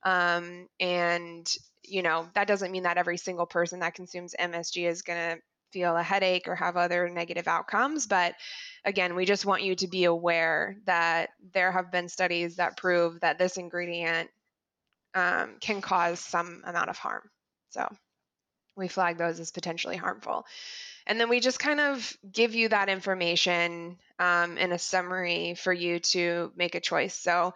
Um, 0.03 0.67
and, 0.79 1.51
you 1.83 2.01
know, 2.01 2.27
that 2.33 2.47
doesn't 2.47 2.71
mean 2.71 2.83
that 2.83 2.97
every 2.97 3.17
single 3.17 3.45
person 3.45 3.79
that 3.79 3.95
consumes 3.95 4.35
MSG 4.39 4.87
is 4.87 5.01
going 5.01 5.35
to 5.35 5.41
feel 5.71 5.97
a 5.97 6.03
headache 6.03 6.47
or 6.47 6.55
have 6.55 6.77
other 6.77 7.09
negative 7.09 7.47
outcomes. 7.47 8.07
But 8.07 8.35
again, 8.85 9.15
we 9.15 9.25
just 9.25 9.45
want 9.45 9.63
you 9.63 9.75
to 9.75 9.87
be 9.87 10.05
aware 10.05 10.77
that 10.85 11.29
there 11.53 11.71
have 11.71 11.91
been 11.91 12.09
studies 12.09 12.55
that 12.55 12.77
prove 12.77 13.19
that 13.21 13.37
this 13.37 13.57
ingredient 13.57 14.29
um, 15.13 15.55
can 15.59 15.81
cause 15.81 16.19
some 16.19 16.61
amount 16.65 16.89
of 16.89 16.97
harm. 16.97 17.29
So 17.69 17.87
we 18.75 18.87
flag 18.87 19.17
those 19.17 19.39
as 19.39 19.51
potentially 19.51 19.97
harmful. 19.97 20.45
And 21.07 21.19
then 21.19 21.29
we 21.29 21.39
just 21.39 21.57
kind 21.57 21.79
of 21.79 22.17
give 22.29 22.53
you 22.53 22.69
that 22.69 22.89
information 22.89 23.97
um, 24.19 24.57
in 24.57 24.73
a 24.73 24.77
summary 24.77 25.55
for 25.55 25.71
you 25.71 25.99
to 25.99 26.51
make 26.55 26.75
a 26.75 26.81
choice. 26.81 27.15
So 27.15 27.53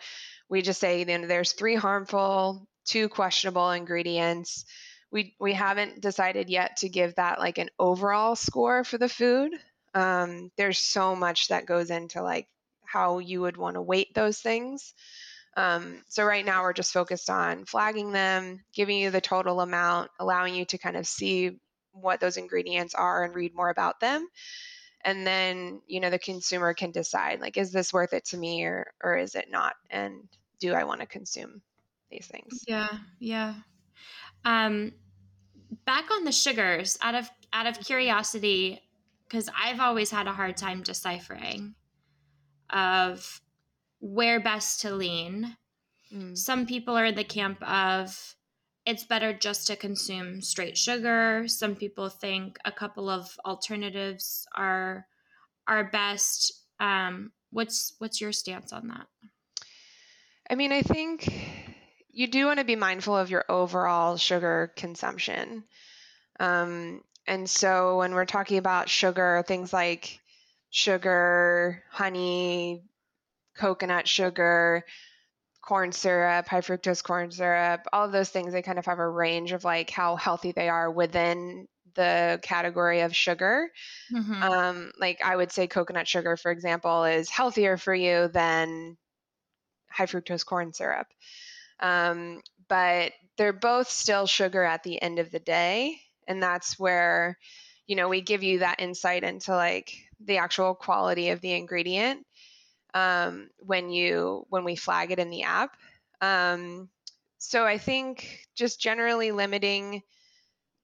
we 0.49 0.61
just 0.61 0.79
say, 0.79 0.99
you 0.99 1.05
know, 1.05 1.27
there's 1.27 1.51
three 1.51 1.75
harmful, 1.75 2.65
two 2.85 3.09
questionable 3.09 3.71
ingredients. 3.71 4.63
We, 5.11 5.35
we 5.37 5.51
haven't 5.51 5.99
decided 5.99 6.49
yet 6.49 6.77
to 6.77 6.89
give 6.89 7.15
that 7.15 7.39
like 7.39 7.57
an 7.57 7.69
overall 7.77 8.37
score 8.37 8.85
for 8.85 8.97
the 8.97 9.09
food. 9.09 9.51
Um, 9.93 10.49
there's 10.55 10.79
so 10.79 11.13
much 11.13 11.49
that 11.49 11.65
goes 11.65 11.91
into 11.91 12.23
like 12.23 12.47
how 12.85 13.19
you 13.19 13.41
would 13.41 13.57
want 13.57 13.75
to 13.75 13.81
weight 13.81 14.13
those 14.15 14.39
things. 14.39 14.93
Um, 15.57 16.01
so 16.07 16.23
right 16.23 16.45
now 16.45 16.61
we're 16.61 16.71
just 16.71 16.93
focused 16.93 17.29
on 17.29 17.65
flagging 17.65 18.13
them, 18.13 18.63
giving 18.73 18.97
you 18.97 19.11
the 19.11 19.19
total 19.19 19.59
amount, 19.59 20.09
allowing 20.17 20.55
you 20.55 20.63
to 20.65 20.77
kind 20.77 20.95
of 20.95 21.05
see 21.05 21.59
what 21.93 22.19
those 22.19 22.37
ingredients 22.37 22.95
are 22.95 23.23
and 23.23 23.35
read 23.35 23.55
more 23.55 23.69
about 23.69 23.99
them. 23.99 24.27
And 25.03 25.25
then, 25.25 25.81
you 25.87 25.99
know, 25.99 26.09
the 26.09 26.19
consumer 26.19 26.73
can 26.73 26.91
decide 26.91 27.41
like, 27.41 27.57
is 27.57 27.71
this 27.71 27.91
worth 27.91 28.13
it 28.13 28.25
to 28.25 28.37
me 28.37 28.63
or, 28.63 28.91
or 29.03 29.17
is 29.17 29.35
it 29.35 29.49
not? 29.49 29.73
And 29.89 30.27
do 30.59 30.73
I 30.73 30.83
want 30.83 31.01
to 31.01 31.07
consume 31.07 31.61
these 32.09 32.27
things? 32.27 32.63
Yeah. 32.67 32.87
Yeah. 33.19 33.55
Um, 34.45 34.93
back 35.85 36.11
on 36.11 36.23
the 36.23 36.31
sugars 36.31 36.97
out 37.01 37.15
of, 37.15 37.29
out 37.51 37.65
of 37.65 37.79
curiosity, 37.79 38.81
because 39.27 39.49
I've 39.59 39.79
always 39.79 40.11
had 40.11 40.27
a 40.27 40.33
hard 40.33 40.57
time 40.57 40.83
deciphering 40.83 41.73
of 42.69 43.41
where 43.99 44.39
best 44.39 44.81
to 44.81 44.93
lean. 44.93 45.55
Mm. 46.13 46.37
Some 46.37 46.65
people 46.65 46.95
are 46.95 47.05
in 47.05 47.15
the 47.15 47.23
camp 47.23 47.61
of 47.63 48.35
it's 48.85 49.03
better 49.03 49.33
just 49.33 49.67
to 49.67 49.75
consume 49.75 50.41
straight 50.41 50.77
sugar. 50.77 51.43
Some 51.47 51.75
people 51.75 52.09
think 52.09 52.57
a 52.65 52.71
couple 52.71 53.09
of 53.09 53.37
alternatives 53.45 54.47
are 54.55 55.05
are 55.67 55.89
best. 55.91 56.53
Um, 56.79 57.31
what's 57.51 57.93
what's 57.99 58.19
your 58.19 58.31
stance 58.31 58.73
on 58.73 58.87
that? 58.87 59.07
I 60.49 60.55
mean, 60.55 60.71
I 60.71 60.81
think 60.81 61.31
you 62.11 62.27
do 62.27 62.45
want 62.45 62.59
to 62.59 62.65
be 62.65 62.75
mindful 62.75 63.15
of 63.15 63.29
your 63.29 63.45
overall 63.47 64.17
sugar 64.17 64.73
consumption. 64.75 65.63
Um, 66.39 67.03
and 67.27 67.49
so 67.49 67.99
when 67.99 68.13
we're 68.13 68.25
talking 68.25 68.57
about 68.57 68.89
sugar, 68.89 69.43
things 69.47 69.71
like 69.71 70.19
sugar, 70.71 71.83
honey, 71.91 72.83
coconut 73.55 74.07
sugar, 74.07 74.83
corn 75.61 75.91
syrup, 75.91 76.47
high 76.47 76.61
fructose 76.61 77.03
corn 77.03 77.31
syrup, 77.31 77.81
all 77.93 78.05
of 78.05 78.11
those 78.11 78.29
things, 78.29 78.53
they 78.53 78.61
kind 78.61 78.79
of 78.79 78.85
have 78.85 78.99
a 78.99 79.07
range 79.07 79.51
of 79.51 79.63
like 79.63 79.89
how 79.89 80.15
healthy 80.15 80.51
they 80.51 80.69
are 80.69 80.89
within 80.89 81.67
the 81.95 82.39
category 82.41 83.01
of 83.01 83.15
sugar. 83.15 83.69
Mm-hmm. 84.11 84.43
Um, 84.43 84.91
like 84.99 85.21
I 85.23 85.35
would 85.35 85.51
say 85.51 85.67
coconut 85.67 86.07
sugar, 86.07 86.37
for 86.37 86.51
example, 86.51 87.03
is 87.03 87.29
healthier 87.29 87.77
for 87.77 87.93
you 87.93 88.29
than 88.29 88.97
high 89.89 90.05
fructose 90.05 90.45
corn 90.45 90.73
syrup. 90.73 91.07
Um, 91.79 92.41
but 92.67 93.11
they're 93.37 93.53
both 93.53 93.89
still 93.89 94.25
sugar 94.25 94.63
at 94.63 94.83
the 94.83 95.01
end 95.01 95.19
of 95.19 95.31
the 95.31 95.39
day. 95.39 95.99
And 96.27 96.41
that's 96.41 96.79
where, 96.79 97.37
you 97.87 97.95
know, 97.95 98.07
we 98.07 98.21
give 98.21 98.43
you 98.43 98.59
that 98.59 98.79
insight 98.79 99.23
into 99.23 99.51
like 99.53 99.91
the 100.23 100.37
actual 100.37 100.75
quality 100.75 101.29
of 101.29 101.41
the 101.41 101.53
ingredient 101.53 102.25
um, 102.93 103.49
when 103.59 103.89
you 103.89 104.45
when 104.49 104.63
we 104.63 104.75
flag 104.75 105.11
it 105.11 105.19
in 105.19 105.29
the 105.29 105.43
app. 105.43 105.75
Um, 106.21 106.89
so 107.37 107.65
I 107.65 107.77
think 107.77 108.47
just 108.55 108.79
generally 108.79 109.31
limiting 109.31 110.03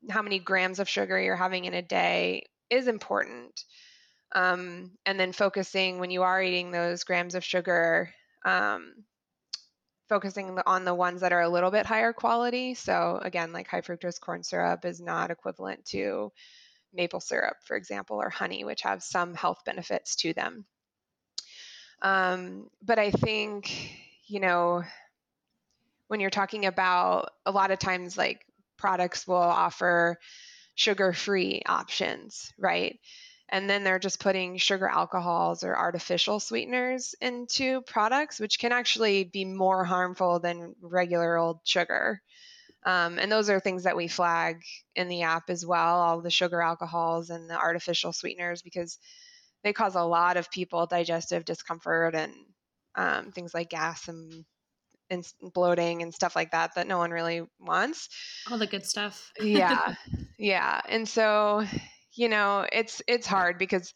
how 0.10 0.22
many 0.22 0.40
grams 0.40 0.80
of 0.80 0.90
sugar 0.90 1.20
you're 1.20 1.36
having 1.36 1.66
in 1.66 1.74
a 1.74 1.82
day 1.82 2.48
is 2.70 2.88
important. 2.88 3.64
Um, 4.36 4.92
and 5.06 5.20
then 5.20 5.32
focusing 5.32 6.00
when 6.00 6.12
you 6.12 6.24
are 6.24 6.42
eating 6.42 6.72
those 6.72 7.04
grams 7.04 7.36
of 7.36 7.44
sugar, 7.44 8.14
um, 8.46 8.94
focusing 10.10 10.58
on 10.66 10.86
the 10.86 10.96
ones 10.96 11.22
that 11.22 11.34
are 11.34 11.42
a 11.42 11.50
little 11.50 11.72
bit 11.72 11.86
higher 11.86 12.14
quality. 12.14 12.74
So 12.74 13.20
again, 13.22 13.54
like 13.54 13.68
high 13.68 13.82
fructose 13.82 14.20
corn 14.20 14.44
syrup 14.44 14.86
is 14.86 15.02
not 15.02 15.32
equivalent 15.32 15.86
to 15.88 16.32
maple 16.94 17.20
syrup, 17.20 17.58
for 17.66 17.76
example, 17.76 18.18
or 18.18 18.30
honey, 18.30 18.64
which 18.64 18.82
have 18.82 19.04
some 19.04 19.34
health 19.34 19.60
benefits 19.66 20.16
to 20.18 20.34
them. 20.34 20.66
Um, 22.02 22.70
but 22.82 23.00
I 23.00 23.12
think, 23.12 23.92
you 24.28 24.40
know, 24.40 24.84
when 26.08 26.20
you're 26.20 26.30
talking 26.30 26.66
about 26.66 27.30
a 27.46 27.52
lot 27.52 27.72
of 27.72 27.80
times, 27.80 28.18
like 28.18 28.46
products 28.78 29.28
will 29.28 29.36
offer 29.36 30.18
sugar 30.76 31.12
free 31.12 31.62
options, 31.66 32.54
right? 32.58 33.00
And 33.50 33.70
then 33.70 33.84
they're 33.84 34.00
just 34.00 34.20
putting 34.20 34.58
sugar 34.58 34.88
alcohols 34.88 35.64
or 35.64 35.76
artificial 35.76 36.40
sweeteners 36.40 37.16
into 37.22 37.82
products, 37.82 38.40
which 38.40 38.60
can 38.60 38.72
actually 38.72 39.24
be 39.24 39.46
more 39.46 39.84
harmful 39.84 40.40
than 40.40 40.76
regular 40.82 41.38
old 41.38 41.62
sugar. 41.64 42.22
Um, 42.86 43.18
and 43.20 43.32
those 43.32 43.50
are 43.50 43.60
things 43.60 43.84
that 43.84 43.98
we 43.98 44.08
flag 44.08 44.62
in 44.96 45.08
the 45.08 45.24
app 45.24 45.50
as 45.50 45.66
well 45.66 46.00
all 46.00 46.22
the 46.22 46.30
sugar 46.30 46.62
alcohols 46.62 47.30
and 47.30 47.50
the 47.50 47.58
artificial 47.58 48.14
sweeteners, 48.14 48.62
because 48.62 49.00
they 49.64 49.74
cause 49.74 49.96
a 49.96 50.04
lot 50.04 50.38
of 50.38 50.52
people 50.52 50.86
digestive 50.86 51.46
discomfort 51.46 52.16
and 52.16 52.34
um, 52.96 53.32
things 53.32 53.54
like 53.54 53.70
gas 53.70 54.08
and 54.08 54.46
and 55.10 55.26
bloating 55.54 56.02
and 56.02 56.14
stuff 56.14 56.36
like 56.36 56.52
that 56.52 56.76
that 56.76 56.88
no 56.88 56.98
one 56.98 57.12
really 57.12 57.42
wants. 57.60 58.10
All 58.52 58.58
the 58.58 58.68
good 58.68 58.86
stuff. 58.86 59.32
yeah. 59.40 59.96
Yeah. 60.40 60.82
And 60.88 61.10
so, 61.10 61.66
you 62.14 62.30
know, 62.30 62.64
it's 62.72 63.02
it's 63.08 63.26
hard 63.26 63.58
because 63.58 63.92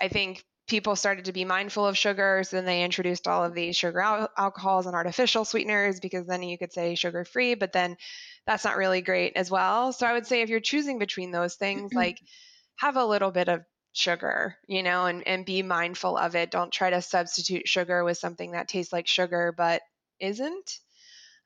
I 0.00 0.08
think 0.08 0.42
people 0.66 0.96
started 0.96 1.26
to 1.26 1.32
be 1.32 1.44
mindful 1.44 1.86
of 1.86 1.98
sugars 1.98 2.54
and 2.54 2.66
they 2.66 2.82
introduced 2.82 3.28
all 3.28 3.44
of 3.44 3.52
these 3.52 3.76
sugar 3.76 4.00
al- 4.00 4.30
alcohols 4.38 4.86
and 4.86 4.94
artificial 4.94 5.44
sweeteners 5.44 6.00
because 6.00 6.26
then 6.26 6.42
you 6.42 6.56
could 6.56 6.72
say 6.72 6.94
sugar 6.94 7.26
free, 7.26 7.54
but 7.54 7.74
then 7.74 7.96
that's 8.46 8.64
not 8.64 8.78
really 8.78 9.02
great 9.02 9.34
as 9.36 9.50
well. 9.50 9.92
So 9.92 10.06
I 10.06 10.14
would 10.14 10.26
say 10.26 10.40
if 10.40 10.48
you're 10.48 10.60
choosing 10.60 10.98
between 10.98 11.30
those 11.30 11.56
things, 11.56 11.92
like 11.94 12.18
have 12.76 12.96
a 12.96 13.04
little 13.04 13.30
bit 13.30 13.48
of 13.48 13.60
sugar, 13.92 14.56
you 14.66 14.82
know, 14.82 15.06
and, 15.06 15.26
and 15.26 15.46
be 15.46 15.62
mindful 15.62 16.16
of 16.16 16.34
it. 16.34 16.50
Don't 16.50 16.72
try 16.72 16.90
to 16.90 17.02
substitute 17.02 17.68
sugar 17.68 18.04
with 18.04 18.18
something 18.18 18.52
that 18.52 18.68
tastes 18.68 18.92
like 18.92 19.06
sugar 19.06 19.54
but 19.56 19.82
isn't. 20.18 20.78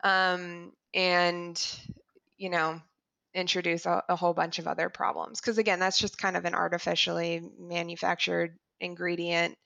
Um, 0.04 0.72
and, 0.94 1.60
you 2.36 2.50
know, 2.50 2.80
introduce 3.34 3.84
a, 3.86 4.02
a 4.08 4.16
whole 4.16 4.32
bunch 4.32 4.58
of 4.58 4.66
other 4.66 4.88
problems. 4.88 5.40
Because 5.40 5.58
again, 5.58 5.78
that's 5.80 5.98
just 5.98 6.18
kind 6.18 6.36
of 6.36 6.44
an 6.44 6.54
artificially 6.54 7.42
manufactured 7.58 8.56
ingredient. 8.80 9.56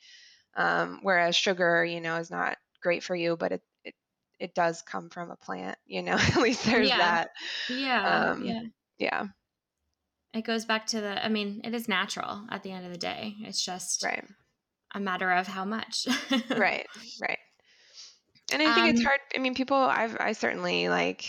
Um, 0.57 1.01
whereas 1.03 1.37
sugar, 1.37 1.85
you 1.85 2.01
know, 2.01 2.17
is 2.17 2.31
not 2.31 2.57
great 2.83 3.05
for 3.05 3.15
you, 3.15 3.37
but 3.37 3.53
it, 3.53 3.63
it, 3.85 3.95
it 4.41 4.55
does 4.55 4.83
come 4.83 5.11
from 5.11 5.31
a 5.31 5.37
plant, 5.37 5.77
you 5.87 6.03
know, 6.03 6.13
at 6.19 6.37
least 6.37 6.65
there's 6.65 6.89
yeah. 6.89 6.99
that. 6.99 7.31
Yeah. 7.69 8.31
Um, 8.31 8.45
yeah. 8.45 8.63
Yeah 8.99 9.27
it 10.33 10.45
goes 10.45 10.65
back 10.65 10.87
to 10.87 11.01
the 11.01 11.25
i 11.25 11.29
mean 11.29 11.61
it 11.65 11.75
is 11.75 11.89
natural 11.89 12.45
at 12.51 12.63
the 12.63 12.71
end 12.71 12.87
of 12.87 12.93
the 12.93 12.99
day. 12.99 13.35
It's 13.41 13.65
just 13.65 14.05
right. 14.05 14.25
a 14.95 15.01
matter 15.01 15.31
of 15.31 15.47
how 15.47 15.65
much. 15.65 16.07
Right 16.51 16.87
right. 17.21 17.39
And 18.53 18.63
i 18.63 18.75
think 18.75 18.85
um, 18.85 18.89
it's 18.91 19.05
hard 19.05 19.21
i 19.35 19.39
mean 19.39 19.55
people 19.55 19.77
i've 19.77 20.17
i 20.21 20.33
certainly 20.33 20.89
like 20.89 21.25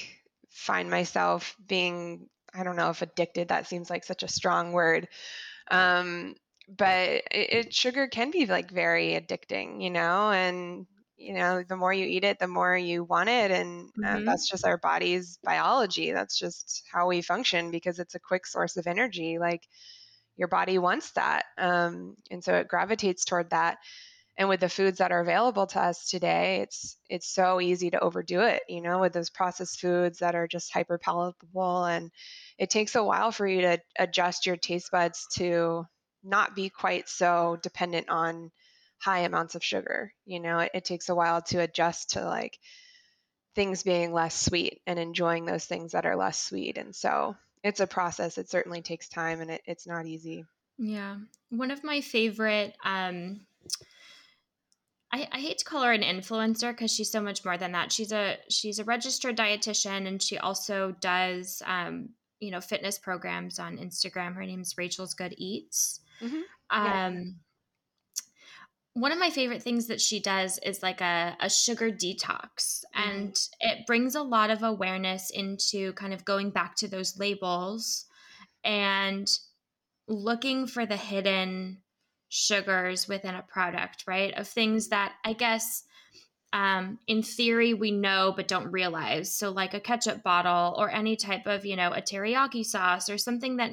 find 0.49 0.89
myself 0.89 1.55
being 1.67 2.27
i 2.53 2.63
don't 2.63 2.75
know 2.75 2.89
if 2.89 3.01
addicted 3.01 3.49
that 3.49 3.67
seems 3.67 3.89
like 3.89 4.03
such 4.03 4.23
a 4.23 4.27
strong 4.27 4.71
word 4.71 5.07
um 5.69 6.35
but 6.67 7.09
it, 7.09 7.23
it 7.31 7.73
sugar 7.73 8.07
can 8.07 8.31
be 8.31 8.45
like 8.45 8.71
very 8.71 9.09
addicting 9.09 9.83
you 9.83 9.89
know 9.89 10.31
and 10.31 10.87
you 11.21 11.33
know 11.33 11.63
the 11.63 11.75
more 11.75 11.93
you 11.93 12.05
eat 12.05 12.23
it 12.23 12.39
the 12.39 12.47
more 12.47 12.75
you 12.75 13.03
want 13.03 13.29
it 13.29 13.51
and 13.51 13.89
uh, 14.03 14.07
mm-hmm. 14.07 14.25
that's 14.25 14.49
just 14.49 14.65
our 14.65 14.77
body's 14.77 15.37
biology 15.43 16.11
that's 16.11 16.37
just 16.37 16.83
how 16.91 17.07
we 17.07 17.21
function 17.21 17.71
because 17.71 17.99
it's 17.99 18.15
a 18.15 18.19
quick 18.19 18.45
source 18.45 18.77
of 18.77 18.87
energy 18.87 19.37
like 19.39 19.67
your 20.37 20.47
body 20.47 20.77
wants 20.77 21.11
that 21.11 21.43
um, 21.57 22.15
and 22.31 22.43
so 22.43 22.55
it 22.55 22.67
gravitates 22.67 23.25
toward 23.25 23.49
that 23.51 23.77
and 24.37 24.49
with 24.49 24.61
the 24.61 24.69
foods 24.69 24.97
that 24.97 25.11
are 25.11 25.19
available 25.19 25.67
to 25.67 25.79
us 25.79 26.09
today 26.09 26.61
it's 26.61 26.97
it's 27.09 27.33
so 27.33 27.61
easy 27.61 27.91
to 27.91 27.99
overdo 27.99 28.41
it 28.41 28.63
you 28.67 28.81
know 28.81 28.99
with 28.99 29.13
those 29.13 29.29
processed 29.29 29.79
foods 29.79 30.19
that 30.19 30.35
are 30.35 30.47
just 30.47 30.73
hyper 30.73 30.97
palatable 30.97 31.83
and 31.85 32.11
it 32.57 32.69
takes 32.69 32.95
a 32.95 33.03
while 33.03 33.31
for 33.31 33.45
you 33.45 33.61
to 33.61 33.79
adjust 33.99 34.45
your 34.45 34.57
taste 34.57 34.91
buds 34.91 35.27
to 35.33 35.85
not 36.23 36.55
be 36.55 36.69
quite 36.69 37.09
so 37.09 37.57
dependent 37.61 38.09
on 38.09 38.51
high 39.01 39.19
amounts 39.19 39.55
of 39.55 39.63
sugar. 39.63 40.13
You 40.25 40.39
know, 40.39 40.59
it, 40.59 40.71
it 40.73 40.85
takes 40.85 41.09
a 41.09 41.15
while 41.15 41.41
to 41.43 41.59
adjust 41.59 42.11
to 42.11 42.23
like 42.23 42.57
things 43.55 43.83
being 43.83 44.13
less 44.13 44.35
sweet 44.35 44.81
and 44.85 44.99
enjoying 44.99 45.45
those 45.45 45.65
things 45.65 45.91
that 45.91 46.05
are 46.05 46.15
less 46.15 46.41
sweet. 46.41 46.77
And 46.77 46.95
so 46.95 47.35
it's 47.63 47.79
a 47.79 47.87
process. 47.87 48.37
It 48.37 48.49
certainly 48.49 48.81
takes 48.81 49.09
time 49.09 49.41
and 49.41 49.51
it, 49.51 49.61
it's 49.65 49.87
not 49.87 50.05
easy. 50.05 50.45
Yeah. 50.77 51.17
One 51.49 51.71
of 51.71 51.83
my 51.83 52.01
favorite, 52.01 52.75
um, 52.83 53.41
I, 55.11 55.27
I 55.31 55.39
hate 55.39 55.57
to 55.57 55.65
call 55.65 55.83
her 55.83 55.91
an 55.91 56.03
influencer 56.03 56.71
because 56.71 56.93
she's 56.93 57.11
so 57.11 57.21
much 57.21 57.43
more 57.43 57.57
than 57.57 57.73
that. 57.73 57.91
She's 57.91 58.13
a 58.13 58.37
she's 58.49 58.79
a 58.79 58.85
registered 58.85 59.35
dietitian 59.35 60.07
and 60.07 60.21
she 60.21 60.37
also 60.37 60.95
does 61.01 61.61
um, 61.65 62.09
you 62.39 62.51
know 62.51 62.61
fitness 62.61 62.97
programs 62.97 63.59
on 63.59 63.77
Instagram. 63.77 64.35
Her 64.35 64.45
name's 64.45 64.77
Rachel's 64.77 65.13
Good 65.13 65.35
Eats. 65.37 65.99
Mm-hmm. 66.21 66.41
Yeah. 66.71 67.21
One 68.93 69.13
of 69.13 69.19
my 69.19 69.29
favorite 69.29 69.63
things 69.63 69.87
that 69.87 70.01
she 70.01 70.19
does 70.19 70.59
is 70.63 70.83
like 70.83 70.99
a, 70.99 71.35
a 71.39 71.49
sugar 71.49 71.89
detox 71.91 72.83
mm-hmm. 72.95 73.09
and 73.09 73.35
it 73.59 73.87
brings 73.87 74.15
a 74.15 74.21
lot 74.21 74.49
of 74.49 74.63
awareness 74.63 75.29
into 75.29 75.93
kind 75.93 76.13
of 76.13 76.25
going 76.25 76.49
back 76.49 76.75
to 76.77 76.87
those 76.87 77.17
labels 77.17 78.05
and 78.63 79.27
looking 80.07 80.67
for 80.67 80.85
the 80.85 80.97
hidden 80.97 81.77
sugars 82.29 83.07
within 83.07 83.35
a 83.35 83.43
product 83.43 84.05
right 84.07 84.33
of 84.37 84.47
things 84.47 84.87
that 84.87 85.13
i 85.25 85.33
guess 85.33 85.83
um, 86.53 86.99
in 87.07 87.23
theory 87.23 87.73
we 87.73 87.91
know 87.91 88.33
but 88.35 88.47
don't 88.47 88.71
realize 88.71 89.33
so 89.33 89.51
like 89.51 89.73
a 89.73 89.79
ketchup 89.79 90.21
bottle 90.21 90.75
or 90.77 90.89
any 90.89 91.15
type 91.15 91.45
of 91.45 91.65
you 91.65 91.75
know 91.75 91.91
a 91.91 92.01
teriyaki 92.01 92.65
sauce 92.65 93.09
or 93.09 93.17
something 93.17 93.57
that 93.57 93.71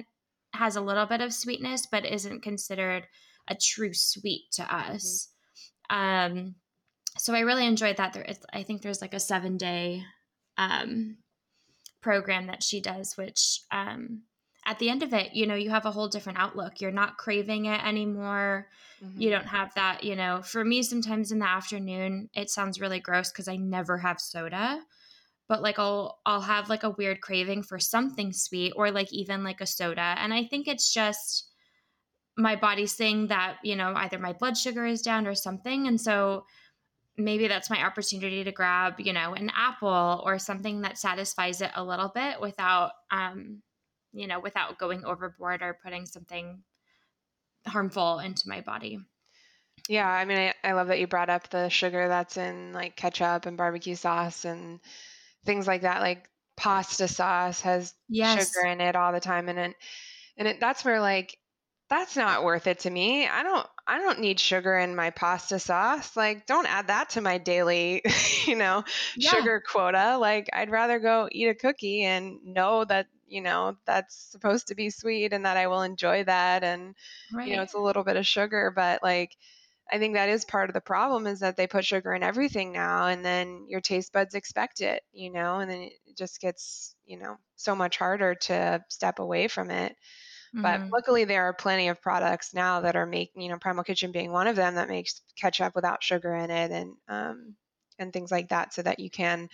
has 0.55 0.77
a 0.77 0.81
little 0.81 1.07
bit 1.07 1.21
of 1.21 1.33
sweetness 1.33 1.87
but 1.91 2.05
isn't 2.05 2.43
considered 2.43 3.07
a 3.49 3.55
true 3.55 3.95
sweet 3.95 4.51
to 4.53 4.63
mm-hmm. 4.63 4.93
us. 4.95 5.29
Mm-hmm. 5.91 6.39
Um, 6.39 6.55
so 7.17 7.35
I 7.35 7.41
really 7.41 7.67
enjoyed 7.67 7.97
that. 7.97 8.13
There, 8.13 8.23
is, 8.23 8.39
I 8.53 8.63
think 8.63 8.83
there's 8.83 9.01
like 9.01 9.15
a 9.15 9.21
seven 9.21 9.57
day 9.57 10.03
um, 10.57 11.17
program 12.01 12.47
that 12.47 12.63
she 12.63 12.81
does, 12.81 13.17
which 13.17 13.63
um, 13.73 14.23
at 14.67 14.79
the 14.79 14.91
end 14.91 15.03
of 15.03 15.13
it, 15.15 15.35
you 15.35 15.47
know, 15.47 15.55
you 15.55 15.71
have 15.71 15.87
a 15.87 15.91
whole 15.91 16.09
different 16.09 16.39
outlook. 16.39 16.81
You're 16.81 16.91
not 16.91 17.17
craving 17.17 17.67
it 17.67 17.85
anymore. 17.85 18.69
Mm-hmm. 19.03 19.21
You 19.21 19.31
don't 19.31 19.47
have 19.47 19.75
that, 19.75 20.05
you 20.05 20.15
know, 20.15 20.43
for 20.43 20.65
me, 20.65 20.83
sometimes 20.83 21.33
in 21.33 21.39
the 21.39 21.49
afternoon, 21.49 22.29
it 22.35 22.51
sounds 22.51 22.81
really 22.81 23.01
gross 23.01 23.31
because 23.31 23.49
I 23.49 23.57
never 23.57 23.99
have 23.99 24.21
soda. 24.21 24.81
But 25.49 25.63
like 25.63 25.79
I'll 25.79 26.19
I'll 26.27 26.43
have 26.43 26.69
like 26.69 26.83
a 26.83 26.91
weird 26.91 27.23
craving 27.23 27.63
for 27.63 27.79
something 27.79 28.35
sweet 28.35 28.75
or 28.77 28.91
like 28.91 29.11
even 29.13 29.43
like 29.43 29.63
a 29.63 29.67
soda. 29.67 30.15
And 30.19 30.35
I 30.35 30.45
think 30.45 30.69
it's 30.69 30.93
just 30.93 31.48
my 32.39 32.55
body's 32.55 32.93
saying 32.93 33.27
that, 33.27 33.57
you 33.65 33.75
know, 33.75 33.93
either 33.97 34.19
my 34.19 34.33
blood 34.33 34.57
sugar 34.57 34.87
is 34.87 35.03
down 35.03 35.27
or 35.27 35.35
something. 35.35 35.89
And 35.89 36.01
so 36.01 36.45
maybe 37.17 37.49
that's 37.49 37.69
my 37.69 37.85
opportunity 37.85 38.45
to 38.45 38.53
grab, 38.53 38.95
you 39.01 39.13
know, 39.13 39.35
an 39.35 39.51
apple 39.57 40.23
or 40.25 40.39
something 40.39 40.83
that 40.83 40.99
satisfies 40.99 41.61
it 41.61 41.73
a 41.75 41.83
little 41.83 42.13
bit 42.15 42.41
without, 42.41 42.93
um, 43.11 43.61
you 44.13 44.29
know, 44.29 44.39
without 44.39 44.79
going 44.79 45.05
overboard 45.05 45.63
or 45.63 45.81
putting 45.83 46.07
something 46.07 46.63
harmful 47.67 48.21
into 48.21 48.49
my 48.49 48.61
body. 48.61 49.01
Yeah, 49.89 50.09
I 50.09 50.25
mean, 50.25 50.39
I, 50.39 50.55
I 50.63 50.73
love 50.73 50.89
that 50.89 51.01
you 51.01 51.09
brought 51.09 51.31
up 51.31 51.51
the 51.51 51.69
sugar 51.71 52.07
that's 52.07 52.37
in 52.37 52.73
like 52.73 52.95
ketchup 52.95 53.47
and 53.47 53.57
barbecue 53.57 53.97
sauce 53.97 54.45
and 54.45 54.79
things 55.45 55.67
like 55.67 55.83
that. 55.83 56.03
Like 56.03 56.29
pasta 56.57 57.09
sauce 57.09 57.63
has 57.63 57.95
yes. 58.09 58.53
sugar 58.53 58.69
in 58.69 58.81
it 58.81 58.95
all 58.95 59.13
the 59.13 59.21
time, 59.21 59.49
and 59.49 59.59
it, 59.59 59.75
and 60.37 60.47
it, 60.47 60.61
that's 60.61 60.85
where 60.85 61.01
like 61.01 61.37
that's 61.89 62.17
not 62.17 62.45
worth 62.45 62.67
it 62.67 62.81
to 62.81 62.91
me. 62.91 63.27
I 63.27 63.43
don't 63.43 63.67
I 63.87 63.99
don't 63.99 64.21
need 64.21 64.39
sugar 64.39 64.77
in 64.77 64.95
my 64.95 65.11
pasta 65.11 65.59
sauce. 65.59 66.17
Like 66.17 66.47
don't 66.47 66.67
add 66.67 66.89
that 66.89 67.11
to 67.11 67.21
my 67.21 67.39
daily, 67.39 68.03
you 68.47 68.57
know, 68.57 68.85
yeah. 69.17 69.31
sugar 69.31 69.63
quota. 69.67 70.19
Like 70.19 70.49
I'd 70.53 70.71
rather 70.71 70.99
go 70.99 71.29
eat 71.33 71.49
a 71.49 71.55
cookie 71.55 72.03
and 72.05 72.39
know 72.45 72.85
that, 72.85 73.07
you 73.27 73.41
know, 73.41 73.77
that's 73.87 74.15
supposed 74.15 74.69
to 74.69 74.75
be 74.75 74.91
sweet 74.91 75.33
and 75.33 75.47
that 75.47 75.57
I 75.57 75.69
will 75.69 75.83
enjoy 75.83 76.25
that 76.25 76.63
and 76.63 76.95
right. 77.33 77.49
you 77.49 77.57
know, 77.57 77.63
it's 77.63 77.75
a 77.75 77.81
little 77.81 78.05
bit 78.05 78.17
of 78.17 78.27
sugar, 78.27 78.73
but 78.75 79.03
like 79.03 79.37
I 79.91 79.99
think 79.99 80.15
that 80.15 80.29
is 80.29 80.45
part 80.45 80.69
of 80.69 80.75
the 80.75 80.83
problem 80.83 81.27
is 81.27 81.41
that 81.41 81.57
they 81.57 81.67
put 81.67 81.87
sugar 81.87 82.13
in 82.13 82.23
everything 82.23 82.73
now 82.73 83.07
and 83.07 83.25
then 83.25 83.65
your 83.69 83.81
taste 83.81 84.13
buds 84.13 84.35
expect 84.35 84.83
it, 84.83 85.03
you 85.13 85.33
know, 85.33 85.61
and 85.61 85.71
then 85.71 85.81
it 85.81 86.17
just 86.17 86.41
gets, 86.41 86.95
you 87.07 87.19
know, 87.19 87.37
so 87.57 87.75
much 87.75 87.97
harder 87.97 88.35
to 88.35 88.85
step 88.91 89.19
away 89.19 89.49
from 89.49 89.71
it. 89.71 89.97
Mm-hmm. 90.55 90.63
But 90.63 90.91
luckily, 90.91 91.25
there 91.25 91.45
are 91.45 91.53
plenty 91.53 91.89
of 91.89 92.01
products 92.01 92.55
now 92.55 92.81
that 92.81 92.97
are 92.97 93.07
making, 93.07 93.43
you 93.43 93.49
know, 93.51 93.59
Primal 93.59 93.85
Kitchen 93.85 94.13
being 94.13 94.33
one 94.33 94.47
of 94.47 94.57
them 94.57 94.77
that 94.77 94.89
makes 94.89 95.21
ketchup 95.37 95.75
without 95.75 96.03
sugar 96.03 96.35
in 96.35 96.51
it, 96.51 96.71
and 96.71 96.95
um, 97.09 97.55
and 97.99 98.13
things 98.13 98.31
like 98.31 98.49
that, 98.49 98.73
so 98.73 98.83
that 98.83 98.99
you 98.99 99.11
can 99.11 99.49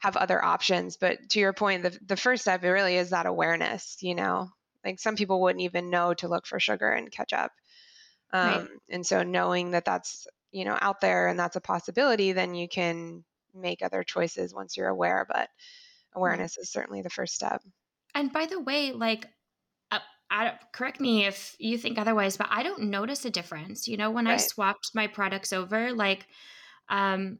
have 0.00 0.16
other 0.16 0.44
options. 0.44 0.96
But 0.96 1.30
to 1.30 1.40
your 1.40 1.52
point, 1.52 1.84
the 1.84 1.96
the 2.06 2.16
first 2.16 2.42
step 2.42 2.62
really 2.62 2.96
is 2.96 3.10
that 3.10 3.26
awareness. 3.26 3.98
You 4.00 4.16
know, 4.16 4.50
like 4.84 4.98
some 4.98 5.14
people 5.14 5.40
wouldn't 5.40 5.62
even 5.62 5.90
know 5.90 6.14
to 6.14 6.28
look 6.28 6.46
for 6.46 6.58
sugar 6.58 6.90
in 6.90 7.08
ketchup, 7.08 7.52
um, 8.32 8.48
right. 8.48 8.68
and 8.90 9.06
so 9.06 9.22
knowing 9.22 9.72
that 9.72 9.84
that's 9.84 10.26
you 10.50 10.64
know 10.64 10.76
out 10.80 11.00
there 11.00 11.28
and 11.28 11.38
that's 11.38 11.56
a 11.56 11.60
possibility, 11.60 12.32
then 12.32 12.54
you 12.54 12.68
can 12.68 13.24
make 13.54 13.82
other 13.82 14.02
choices 14.02 14.52
once 14.52 14.76
you're 14.76 14.88
aware. 14.88 15.24
But 15.28 15.48
awareness 16.14 16.56
right. 16.58 16.62
is 16.62 16.72
certainly 16.72 17.02
the 17.02 17.10
first 17.10 17.34
step. 17.34 17.62
And 18.14 18.32
by 18.32 18.46
the 18.46 18.60
way, 18.60 18.92
like 18.92 19.28
I, 20.32 20.54
correct 20.72 20.98
me 20.98 21.26
if 21.26 21.54
you 21.58 21.76
think 21.76 21.98
otherwise, 21.98 22.38
but 22.38 22.48
I 22.50 22.62
don't 22.62 22.84
notice 22.84 23.26
a 23.26 23.30
difference. 23.30 23.86
You 23.86 23.98
know, 23.98 24.10
when 24.10 24.24
right. 24.24 24.34
I 24.34 24.36
swapped 24.38 24.92
my 24.94 25.06
products 25.06 25.52
over, 25.52 25.92
like, 25.92 26.26
um, 26.88 27.38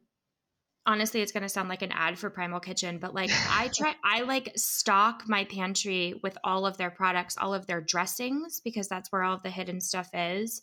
honestly, 0.85 1.21
it's 1.21 1.31
going 1.31 1.41
to 1.41 1.49
sound 1.49 1.69
like 1.69 1.81
an 1.81 1.91
ad 1.91 2.19
for 2.19 2.29
Primal 2.29 2.59
Kitchen, 2.59 2.99
but 2.99 3.15
like, 3.15 3.31
I 3.49 3.67
try, 3.73 3.95
I 4.05 4.21
like 4.21 4.51
stock 4.55 5.23
my 5.27 5.43
pantry 5.45 6.19
with 6.21 6.37
all 6.43 6.67
of 6.67 6.77
their 6.77 6.91
products, 6.91 7.35
all 7.35 7.55
of 7.55 7.65
their 7.65 7.81
dressings, 7.81 8.61
because 8.63 8.87
that's 8.87 9.11
where 9.11 9.23
all 9.23 9.35
of 9.35 9.43
the 9.43 9.49
hidden 9.49 9.81
stuff 9.81 10.09
is. 10.13 10.61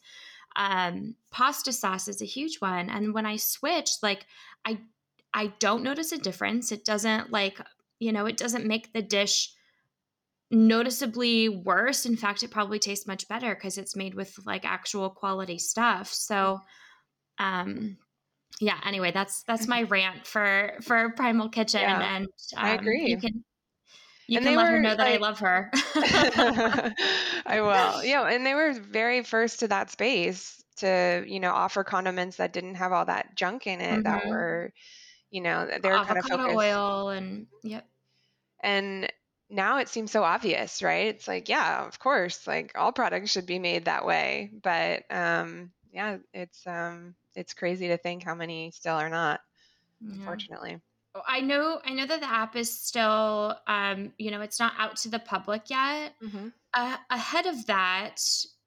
Um, 0.55 1.17
pasta 1.33 1.73
sauce 1.73 2.07
is 2.07 2.23
a 2.23 2.27
huge 2.27 2.59
one. 2.61 2.91
And 2.91 3.13
when 3.13 3.27
I 3.27 3.37
switched, 3.37 4.05
like, 4.05 4.25
I, 4.65 4.79
I 5.35 5.49
don't 5.59 5.83
notice 5.83 6.13
a 6.13 6.19
difference. 6.19 6.71
It 6.71 6.85
doesn't 6.85 7.33
like, 7.33 7.61
you 7.99 8.13
know, 8.13 8.27
it 8.27 8.37
doesn't 8.37 8.67
make 8.67 8.93
the 8.93 9.03
dish 9.03 9.53
noticeably 10.51 11.49
worse. 11.49 12.07
In 12.07 12.17
fact, 12.17 12.43
it 12.43 12.51
probably 12.51 12.79
tastes 12.79 13.07
much 13.07 13.29
better 13.29 13.55
because 13.55 13.79
it's 13.79 13.97
made 13.97 14.15
with 14.15 14.35
like 14.45 14.65
actual 14.65 15.11
quality 15.11 15.59
stuff. 15.59 16.13
So, 16.13 16.61
um, 17.39 17.97
yeah. 18.61 18.79
Anyway, 18.85 19.13
that's 19.13 19.43
that's 19.45 19.69
my 19.69 19.83
rant 19.85 20.27
for 20.27 20.73
for 20.83 21.11
Primal 21.11 21.49
Kitchen, 21.49 21.81
yeah, 21.81 22.17
and 22.17 22.25
um, 22.57 22.65
I 22.65 22.71
agree. 22.75 23.09
You 23.09 23.19
can 23.19 23.45
you 24.27 24.39
and 24.39 24.47
can 24.47 24.57
let 24.57 24.65
were, 24.65 24.71
her 24.71 24.81
know 24.81 24.97
that 24.97 24.99
like, 24.99 25.15
I 25.15 25.23
love 25.23 25.39
her. 25.41 25.71
I 27.47 27.61
will. 27.61 28.05
Yeah, 28.05 28.29
and 28.29 28.47
they 28.47 28.55
were 28.55 28.73
very 28.73 29.25
first 29.25 29.61
to 29.61 29.69
that 29.69 29.91
space 29.91 30.63
to 30.77 31.25
you 31.27 31.41
know 31.41 31.53
offer 31.53 31.85
condiments 31.85 32.37
that 32.37 32.53
didn't 32.53 32.77
have 32.77 32.93
all 32.93 33.05
that 33.05 33.35
junk 33.35 33.67
in 33.67 33.81
it 33.81 33.91
mm-hmm. 33.91 34.03
that 34.03 34.27
were 34.27 34.73
you 35.31 35.41
know 35.41 35.69
they're 35.83 36.05
kind 36.05 36.19
of 36.19 36.25
focused 36.25 36.57
oil 36.57 37.09
and 37.11 37.47
yep 37.63 37.87
and 38.63 39.13
now 39.51 39.79
it 39.79 39.89
seems 39.89 40.11
so 40.11 40.23
obvious, 40.23 40.83
right? 40.83 41.09
It's 41.09 41.29
like, 41.29 41.49
yeah, 41.49 41.87
of 41.87 41.99
course, 41.99 42.47
like 42.47 42.73
all 42.75 42.93
products 42.93 43.33
should 43.33 43.47
be 43.47 43.59
made 43.59 43.87
that 43.87 44.07
way. 44.07 44.51
But 44.63 45.05
um, 45.11 45.73
yeah, 45.93 46.19
it's 46.33 46.67
um, 46.67 47.15
it's 47.35 47.55
crazy 47.55 47.89
to 47.89 47.97
think 47.97 48.23
how 48.23 48.35
many 48.35 48.71
still 48.71 48.97
are 48.97 49.11
not, 49.11 49.41
yeah. 50.01 50.15
unfortunately. 50.15 50.81
Oh, 51.15 51.23
I 51.27 51.41
know, 51.41 51.81
I 51.85 51.93
know 51.93 52.07
that 52.07 52.21
the 52.21 52.31
app 52.31 52.55
is 52.55 52.73
still, 52.73 53.57
um, 53.67 54.13
you 54.17 54.31
know, 54.31 54.43
it's 54.43 54.61
not 54.61 54.75
out 54.79 54.97
to 54.99 55.09
the 55.09 55.19
public 55.19 55.69
yet. 55.69 56.15
Mm-hmm. 56.23 56.49
Uh, 56.73 56.97
ahead 57.11 57.47
of 57.47 57.67
that, 57.67 58.23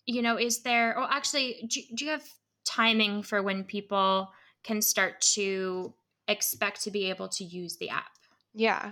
you 0.05 0.21
know, 0.21 0.37
is 0.37 0.61
there? 0.61 0.99
Oh, 0.99 1.07
actually, 1.09 1.65
do, 1.69 1.79
do 1.95 2.05
you 2.05 2.11
have 2.11 2.27
timing 2.65 3.23
for 3.23 3.41
when 3.41 3.63
people 3.63 4.29
can 4.63 4.81
start 4.81 5.21
to 5.21 5.93
expect 6.27 6.83
to 6.83 6.91
be 6.91 7.09
able 7.09 7.29
to 7.29 7.45
use 7.45 7.77
the 7.77 7.89
app? 7.89 8.11
Yeah. 8.53 8.91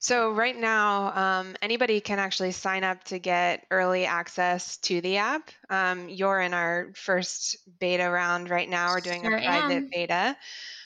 So 0.00 0.30
right 0.30 0.56
now, 0.56 1.40
um, 1.40 1.56
anybody 1.60 2.00
can 2.00 2.20
actually 2.20 2.52
sign 2.52 2.84
up 2.84 3.02
to 3.04 3.18
get 3.18 3.66
early 3.70 4.06
access 4.06 4.76
to 4.78 5.00
the 5.00 5.16
app. 5.16 5.50
Um, 5.68 6.08
you're 6.08 6.40
in 6.40 6.54
our 6.54 6.92
first 6.94 7.56
beta 7.80 8.08
round 8.08 8.48
right 8.48 8.68
now. 8.68 8.92
We're 8.92 9.00
doing 9.00 9.22
sure 9.22 9.36
a 9.36 9.44
private 9.44 9.74
am. 9.74 9.90
beta, 9.92 10.36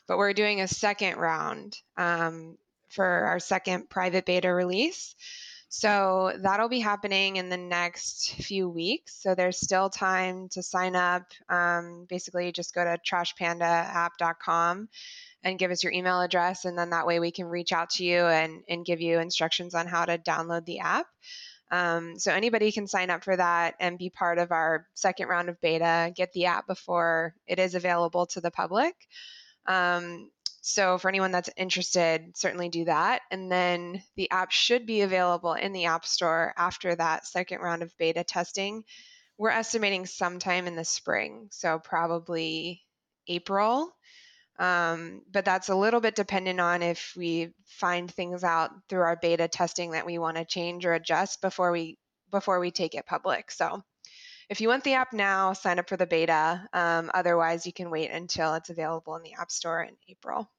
but 0.09 0.17
we're 0.17 0.33
doing 0.33 0.63
a 0.63 0.69
second 0.69 1.19
round 1.19 1.77
um, 1.99 2.57
for 2.89 3.05
our 3.05 3.39
second 3.39 3.91
private 3.91 4.25
beta 4.25 4.53
release. 4.53 5.15
So 5.69 6.33
that'll 6.43 6.69
be 6.69 6.81
happening 6.81 7.37
in 7.37 7.49
the 7.49 7.57
next 7.57 8.35
few 8.35 8.69
weeks. 8.69 9.23
So 9.23 9.35
there's 9.35 9.59
still 9.59 9.89
time 9.89 10.49
to 10.51 10.63
sign 10.63 10.97
up. 10.97 11.25
Um, 11.51 12.07
basically, 12.09 12.51
just 12.53 12.75
go 12.75 12.85
to 12.85 12.99
trashpandaapp.com 12.99 14.89
and 15.45 15.59
give 15.59 15.71
us 15.71 15.83
your 15.83 15.93
email 15.93 16.21
address. 16.21 16.65
And 16.65 16.77
then 16.79 16.91
that 16.91 17.07
way 17.07 17.21
we 17.21 17.31
can 17.31 17.47
reach 17.47 17.73
out 17.73 17.91
to 17.91 18.05
you 18.05 18.21
and, 18.21 18.63
and 18.69 18.85
give 18.85 19.01
you 19.01 19.19
instructions 19.19 19.75
on 19.75 19.87
how 19.87 20.05
to 20.05 20.19
download 20.19 20.65
the 20.65 20.81
app. 20.81 21.07
Um, 21.71 22.19
so 22.19 22.33
anybody 22.33 22.71
can 22.71 22.87
sign 22.87 23.11
up 23.11 23.25
for 23.25 23.37
that 23.37 23.75
and 23.81 23.99
be 23.99 24.11
part 24.11 24.39
of 24.39 24.53
our 24.53 24.87
second 24.95 25.29
round 25.29 25.49
of 25.49 25.61
beta, 25.61 26.13
get 26.15 26.33
the 26.33 26.47
app 26.47 26.67
before 26.67 27.35
it 27.47 27.59
is 27.59 27.75
available 27.75 28.27
to 28.27 28.41
the 28.41 28.51
public. 28.51 28.95
Um, 29.67 30.31
So, 30.65 30.97
for 30.97 31.09
anyone 31.09 31.33
that's 31.33 31.51
interested, 31.57 32.37
certainly 32.37 32.69
do 32.69 32.85
that. 32.85 33.23
And 33.33 33.51
then 33.51 34.01
the 34.15 34.31
app 34.31 34.53
should 34.53 34.87
be 34.87 35.01
available 35.01 35.55
in 35.55 35.73
the 35.73 35.87
App 35.87 36.07
Store 36.07 36.55
after 36.57 36.95
that 36.95 37.27
second 37.27 37.61
round 37.61 37.83
of 37.83 37.97
beta 37.99 38.23
testing. 38.23 38.85
We're 39.39 39.51
estimating 39.51 40.07
sometime 40.07 40.69
in 40.69 40.77
the 40.77 40.85
spring, 40.85 41.49
so 41.51 41.81
probably 41.81 42.83
April. 43.27 43.93
Um, 44.59 45.23
but 45.31 45.45
that's 45.45 45.71
a 45.71 45.75
little 45.75 46.01
bit 46.01 46.15
dependent 46.15 46.61
on 46.61 46.83
if 46.83 47.15
we 47.17 47.53
find 47.67 48.11
things 48.11 48.45
out 48.45 48.71
through 48.89 49.01
our 49.01 49.17
beta 49.21 49.49
testing 49.49 49.93
that 49.93 50.07
we 50.07 50.19
want 50.19 50.37
to 50.37 50.45
change 50.45 50.85
or 50.85 50.93
adjust 50.93 51.41
before 51.41 51.73
we 51.73 51.99
before 52.31 52.61
we 52.61 52.71
take 52.71 52.95
it 52.95 53.07
public. 53.07 53.51
So 53.51 53.83
if 54.49 54.61
you 54.61 54.69
want 54.69 54.85
the 54.85 54.95
app 54.95 55.13
now, 55.13 55.53
sign 55.53 55.79
up 55.79 55.89
for 55.89 55.97
the 55.97 56.07
beta. 56.07 56.69
Um, 56.73 57.11
otherwise, 57.15 57.67
you 57.67 57.73
can 57.73 57.91
wait 57.91 58.11
until 58.11 58.55
it's 58.55 58.71
available 58.71 59.17
in 59.17 59.23
the 59.23 59.35
App 59.39 59.51
Store 59.51 59.83
in 59.83 59.95
April. 60.09 60.51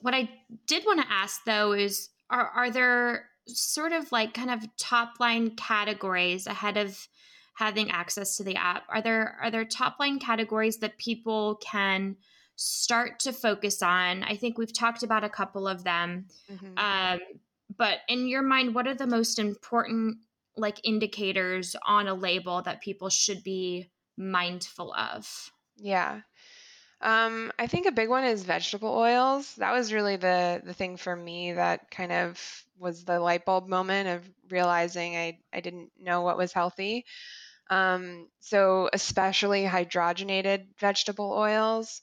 What 0.00 0.14
I 0.14 0.28
did 0.66 0.84
want 0.84 1.00
to 1.00 1.12
ask 1.12 1.44
though 1.44 1.72
is 1.72 2.10
are, 2.30 2.48
are 2.48 2.70
there 2.70 3.30
sort 3.46 3.92
of 3.92 4.10
like 4.12 4.34
kind 4.34 4.50
of 4.50 4.64
top 4.76 5.14
line 5.20 5.56
categories 5.56 6.46
ahead 6.46 6.76
of 6.76 7.08
having 7.54 7.90
access 7.90 8.36
to 8.36 8.44
the 8.44 8.56
app? 8.56 8.84
Are 8.88 9.02
there 9.02 9.36
are 9.42 9.50
there 9.50 9.64
top 9.64 9.96
line 9.98 10.18
categories 10.18 10.78
that 10.78 10.98
people 10.98 11.56
can 11.56 12.16
start 12.56 13.20
to 13.20 13.32
focus 13.32 13.82
on? 13.82 14.22
I 14.22 14.36
think 14.36 14.58
we've 14.58 14.72
talked 14.72 15.02
about 15.02 15.24
a 15.24 15.28
couple 15.28 15.66
of 15.66 15.84
them. 15.84 16.26
Mm-hmm. 16.50 16.78
Um, 16.78 17.20
but 17.76 17.98
in 18.08 18.28
your 18.28 18.42
mind, 18.42 18.74
what 18.74 18.86
are 18.86 18.94
the 18.94 19.06
most 19.06 19.38
important 19.38 20.18
like 20.56 20.80
indicators 20.84 21.74
on 21.84 22.06
a 22.06 22.14
label 22.14 22.62
that 22.62 22.80
people 22.80 23.08
should 23.08 23.42
be 23.42 23.90
mindful 24.16 24.94
of? 24.94 25.50
Yeah. 25.76 26.20
Um, 27.00 27.52
I 27.58 27.66
think 27.66 27.86
a 27.86 27.92
big 27.92 28.08
one 28.08 28.24
is 28.24 28.44
vegetable 28.44 28.94
oils. 28.96 29.54
That 29.56 29.72
was 29.72 29.92
really 29.92 30.16
the 30.16 30.62
the 30.64 30.72
thing 30.72 30.96
for 30.96 31.14
me 31.14 31.52
that 31.52 31.90
kind 31.90 32.12
of 32.12 32.64
was 32.78 33.04
the 33.04 33.20
light 33.20 33.44
bulb 33.44 33.68
moment 33.68 34.08
of 34.08 34.30
realizing 34.50 35.16
I, 35.16 35.38
I 35.52 35.60
didn't 35.60 35.90
know 36.00 36.22
what 36.22 36.38
was 36.38 36.52
healthy. 36.52 37.04
Um, 37.70 38.28
so 38.40 38.90
especially 38.92 39.64
hydrogenated 39.64 40.66
vegetable 40.78 41.32
oils, 41.32 42.00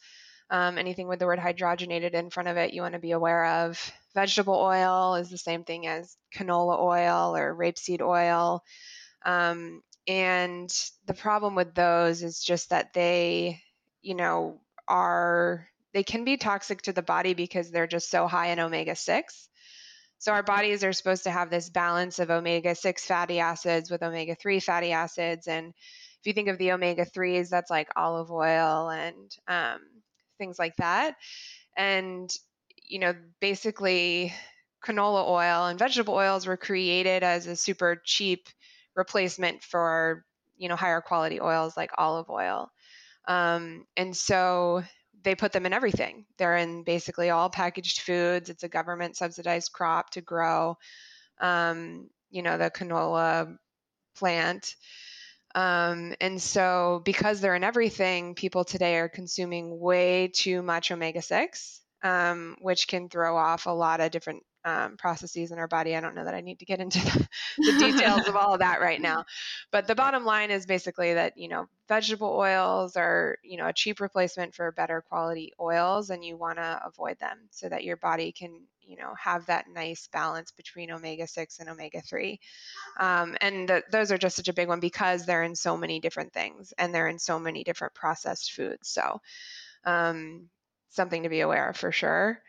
um, 0.52 0.78
anything 0.78 1.08
with 1.08 1.20
the 1.20 1.26
word 1.26 1.40
hydrogenated 1.40 2.14
in 2.14 2.30
front 2.30 2.50
of 2.50 2.58
it, 2.58 2.74
you 2.74 2.82
want 2.82 2.94
to 2.94 3.00
be 3.00 3.12
aware 3.12 3.46
of. 3.46 3.92
Vegetable 4.14 4.56
oil 4.56 5.16
is 5.16 5.30
the 5.30 5.38
same 5.38 5.64
thing 5.64 5.88
as 5.88 6.18
canola 6.36 6.78
oil 6.78 7.36
or 7.38 7.56
rapeseed 7.56 8.02
oil. 8.02 8.62
Um, 9.26 9.82
and 10.08 10.70
the 11.06 11.14
problem 11.14 11.56
with 11.56 11.74
those 11.74 12.22
is 12.22 12.44
just 12.44 12.72
that 12.72 12.94
they, 12.94 13.62
you 14.02 14.14
know, 14.14 14.60
are, 14.90 15.70
they 15.94 16.04
can 16.04 16.26
be 16.26 16.36
toxic 16.36 16.82
to 16.82 16.92
the 16.92 17.02
body 17.02 17.34
because 17.34 17.72
they're 17.72 17.88
just 17.88 18.10
so 18.10 18.28
high 18.28 18.48
in 18.48 18.60
omega 18.60 18.96
6. 18.96 19.48
So 20.18 20.34
our 20.34 20.44
bodies 20.44 20.84
are 20.84 20.92
supposed 20.92 21.24
to 21.24 21.32
have 21.32 21.50
this 21.50 21.70
balance 21.70 22.20
of 22.20 22.30
omega 22.30 22.76
6 22.76 23.06
fatty 23.06 23.40
acids 23.40 23.90
with 23.90 24.04
omega 24.04 24.36
3 24.36 24.60
fatty 24.60 24.92
acids. 24.92 25.48
And 25.48 25.68
if 25.70 26.28
you 26.28 26.34
think 26.34 26.50
of 26.50 26.58
the 26.58 26.74
omega 26.74 27.06
3s, 27.06 27.48
that's 27.48 27.72
like 27.72 27.88
olive 27.96 28.32
oil 28.32 28.90
and 28.90 29.32
um, 29.48 29.80
things 30.42 30.58
like 30.58 30.76
that. 30.78 31.16
And, 31.78 32.30
you 32.90 33.00
know, 33.00 33.14
basically, 33.40 34.34
canola 34.84 35.28
oil 35.28 35.68
and 35.68 35.78
vegetable 35.78 36.16
oils 36.16 36.48
were 36.48 36.58
created 36.58 37.24
as 37.24 37.46
a 37.46 37.56
super 37.56 38.02
cheap 38.04 38.50
replacement 38.96 39.64
for, 39.64 40.26
you 40.58 40.68
know, 40.68 40.76
higher 40.76 41.02
quality 41.02 41.40
oils 41.40 41.78
like 41.78 41.92
olive 41.98 42.30
oil. 42.30 42.72
Um, 43.28 43.86
and 43.96 44.18
so 44.18 44.84
they 45.24 45.36
put 45.36 45.52
them 45.52 45.68
in 45.68 45.74
everything. 45.74 46.26
They're 46.38 46.58
in 46.58 46.84
basically 46.84 47.30
all 47.30 47.50
packaged 47.50 48.02
foods. 48.02 48.50
It's 48.50 48.64
a 48.64 48.70
government 48.70 49.16
subsidized 49.16 49.72
crop 49.72 50.10
to 50.12 50.22
grow, 50.22 50.78
um, 51.40 52.10
you 52.32 52.42
know, 52.42 52.58
the 52.58 52.72
canola 52.72 53.56
plant. 54.16 54.76
Um, 55.56 56.16
and 56.22 56.42
so, 56.42 57.02
because 57.04 57.42
they're 57.42 57.56
in 57.56 57.64
everything, 57.64 58.36
people 58.36 58.64
today 58.64 58.98
are 58.98 59.10
consuming 59.10 59.80
way 59.80 60.30
too 60.30 60.62
much 60.62 60.92
omega 60.92 61.22
6, 61.22 61.82
um, 62.04 62.56
which 62.62 62.88
can 62.88 63.10
throw 63.10 63.38
off 63.38 63.66
a 63.66 63.72
lot 63.72 64.00
of 64.02 64.12
different 64.12 64.44
um, 64.64 64.98
processes 64.98 65.52
in 65.52 65.58
our 65.58 65.68
body. 65.68 65.96
I 65.96 66.02
don't 66.02 66.16
know 66.16 66.26
that 66.26 66.36
I 66.36 66.42
need 66.42 66.60
to 66.60 66.66
get 66.66 66.80
into 66.80 67.00
the, 67.00 67.28
the 67.58 67.80
details 67.80 68.28
of 68.28 68.36
all 68.36 68.54
of 68.54 68.60
that 68.60 68.82
right 68.82 69.02
now. 69.02 69.26
But 69.72 69.88
the 69.88 69.96
bottom 69.96 70.26
line 70.26 70.52
is 70.52 70.66
basically 70.66 71.16
that, 71.16 71.38
you 71.38 71.48
know, 71.48 71.68
vegetable 71.88 72.30
oils 72.30 72.96
are, 72.96 73.38
you 73.44 73.58
know, 73.58 73.68
a 73.68 73.74
cheap 73.74 74.00
replacement 74.00 74.54
for 74.54 74.72
better 74.72 75.02
quality 75.02 75.54
oils, 75.60 76.10
and 76.10 76.24
you 76.24 76.38
want 76.38 76.58
to 76.58 76.82
avoid 76.86 77.20
them 77.20 77.38
so 77.50 77.70
that 77.70 77.84
your 77.84 77.98
body 77.98 78.32
can, 78.32 78.62
you 78.92 78.98
know, 78.98 79.14
have 79.18 79.46
that 79.46 79.66
nice 79.74 80.10
balance 80.12 80.52
between 80.52 80.92
omega 80.92 81.26
6 81.26 81.60
and 81.60 81.70
omega 81.70 82.02
3. 82.02 82.38
Um, 83.00 83.38
and 83.40 83.82
those 83.90 84.12
are 84.12 84.18
just 84.18 84.36
such 84.36 84.50
a 84.50 84.54
big 84.54 84.68
one 84.68 84.82
because 84.82 85.26
they're 85.26 85.44
in 85.44 85.56
so 85.56 85.78
many 85.78 86.02
different 86.02 86.34
things 86.34 86.74
and 86.78 86.94
they're 86.94 87.08
in 87.08 87.18
so 87.18 87.40
many 87.40 87.64
different 87.64 87.94
processed 87.94 88.52
foods. 88.52 88.90
So, 88.90 89.22
um, 89.86 90.50
something 90.90 91.24
to 91.24 91.30
be 91.30 91.40
aware 91.40 91.70
of 91.70 91.78
for 91.78 91.94
sure. 91.94 92.42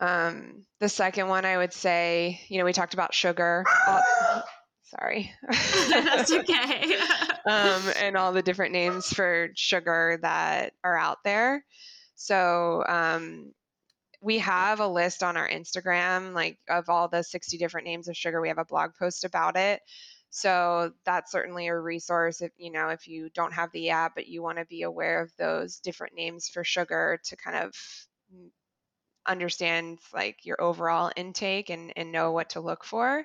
Um, 0.00 0.64
the 0.80 0.88
second 0.88 1.28
one, 1.28 1.44
I 1.44 1.58
would 1.58 1.74
say, 1.74 2.40
you 2.48 2.58
know, 2.58 2.64
we 2.64 2.72
talked 2.72 2.94
about 2.94 3.12
sugar. 3.12 3.64
Sorry. 4.84 5.32
That's 5.90 6.32
okay. 6.32 6.96
um, 7.44 7.82
and 8.00 8.16
all 8.16 8.32
the 8.32 8.42
different 8.42 8.72
names 8.72 9.12
for 9.12 9.50
sugar 9.54 10.18
that 10.22 10.72
are 10.82 10.96
out 10.96 11.18
there. 11.22 11.64
So, 12.14 12.84
um, 12.88 13.52
we 14.26 14.40
have 14.40 14.80
a 14.80 14.88
list 14.88 15.22
on 15.22 15.36
our 15.36 15.48
Instagram, 15.48 16.34
like 16.34 16.58
of 16.68 16.88
all 16.88 17.06
the 17.06 17.22
60 17.22 17.58
different 17.58 17.86
names 17.86 18.08
of 18.08 18.16
sugar. 18.16 18.40
We 18.40 18.48
have 18.48 18.58
a 18.58 18.64
blog 18.64 18.90
post 18.98 19.24
about 19.24 19.56
it. 19.56 19.80
So 20.30 20.92
that's 21.04 21.30
certainly 21.30 21.68
a 21.68 21.78
resource 21.78 22.40
if 22.40 22.50
you 22.56 22.72
know 22.72 22.88
if 22.88 23.06
you 23.06 23.30
don't 23.32 23.52
have 23.52 23.70
the 23.70 23.90
app, 23.90 24.16
but 24.16 24.26
you 24.26 24.42
want 24.42 24.58
to 24.58 24.64
be 24.64 24.82
aware 24.82 25.22
of 25.22 25.30
those 25.38 25.78
different 25.78 26.16
names 26.16 26.48
for 26.48 26.64
sugar 26.64 27.20
to 27.26 27.36
kind 27.36 27.56
of 27.56 27.72
understand 29.24 30.00
like 30.12 30.44
your 30.44 30.60
overall 30.60 31.12
intake 31.14 31.70
and, 31.70 31.92
and 31.94 32.10
know 32.10 32.32
what 32.32 32.50
to 32.50 32.60
look 32.60 32.82
for. 32.82 33.24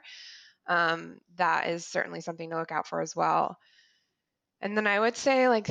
Um, 0.67 1.17
that 1.37 1.67
is 1.67 1.83
certainly 1.83 2.21
something 2.21 2.51
to 2.51 2.57
look 2.57 2.71
out 2.71 2.85
for 2.85 3.01
as 3.01 3.15
well. 3.15 3.57
And 4.61 4.77
then 4.77 4.85
I 4.85 4.99
would 4.99 5.17
say 5.17 5.49
like 5.49 5.67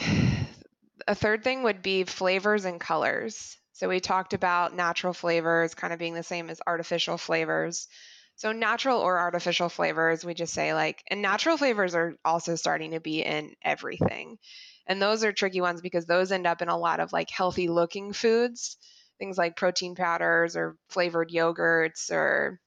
a 1.07 1.14
third 1.14 1.45
thing 1.45 1.62
would 1.62 1.83
be 1.83 2.03
flavors 2.03 2.64
and 2.64 2.81
colors. 2.81 3.57
So 3.72 3.88
we 3.88 4.00
talked 4.00 4.32
about 4.34 4.74
natural 4.74 5.12
flavors 5.12 5.74
kind 5.74 5.92
of 5.92 5.98
being 5.98 6.14
the 6.14 6.22
same 6.22 6.50
as 6.50 6.60
artificial 6.66 7.18
flavors. 7.18 7.88
So 8.36 8.52
natural 8.52 8.98
or 9.00 9.18
artificial 9.18 9.68
flavors, 9.68 10.24
we 10.24 10.34
just 10.34 10.54
say 10.54 10.74
like, 10.74 11.02
and 11.08 11.22
natural 11.22 11.56
flavors 11.56 11.94
are 11.94 12.16
also 12.24 12.56
starting 12.56 12.92
to 12.92 13.00
be 13.00 13.22
in 13.22 13.54
everything. 13.62 14.38
And 14.86 15.00
those 15.00 15.24
are 15.24 15.32
tricky 15.32 15.60
ones 15.60 15.80
because 15.80 16.06
those 16.06 16.32
end 16.32 16.46
up 16.46 16.62
in 16.62 16.68
a 16.68 16.78
lot 16.78 17.00
of 17.00 17.12
like 17.12 17.30
healthy 17.30 17.68
looking 17.68 18.12
foods 18.12 18.76
things 19.18 19.36
like 19.36 19.54
protein 19.54 19.94
powders 19.94 20.56
or 20.56 20.76
flavored 20.88 21.30
yogurts 21.30 22.10
or 22.10 22.58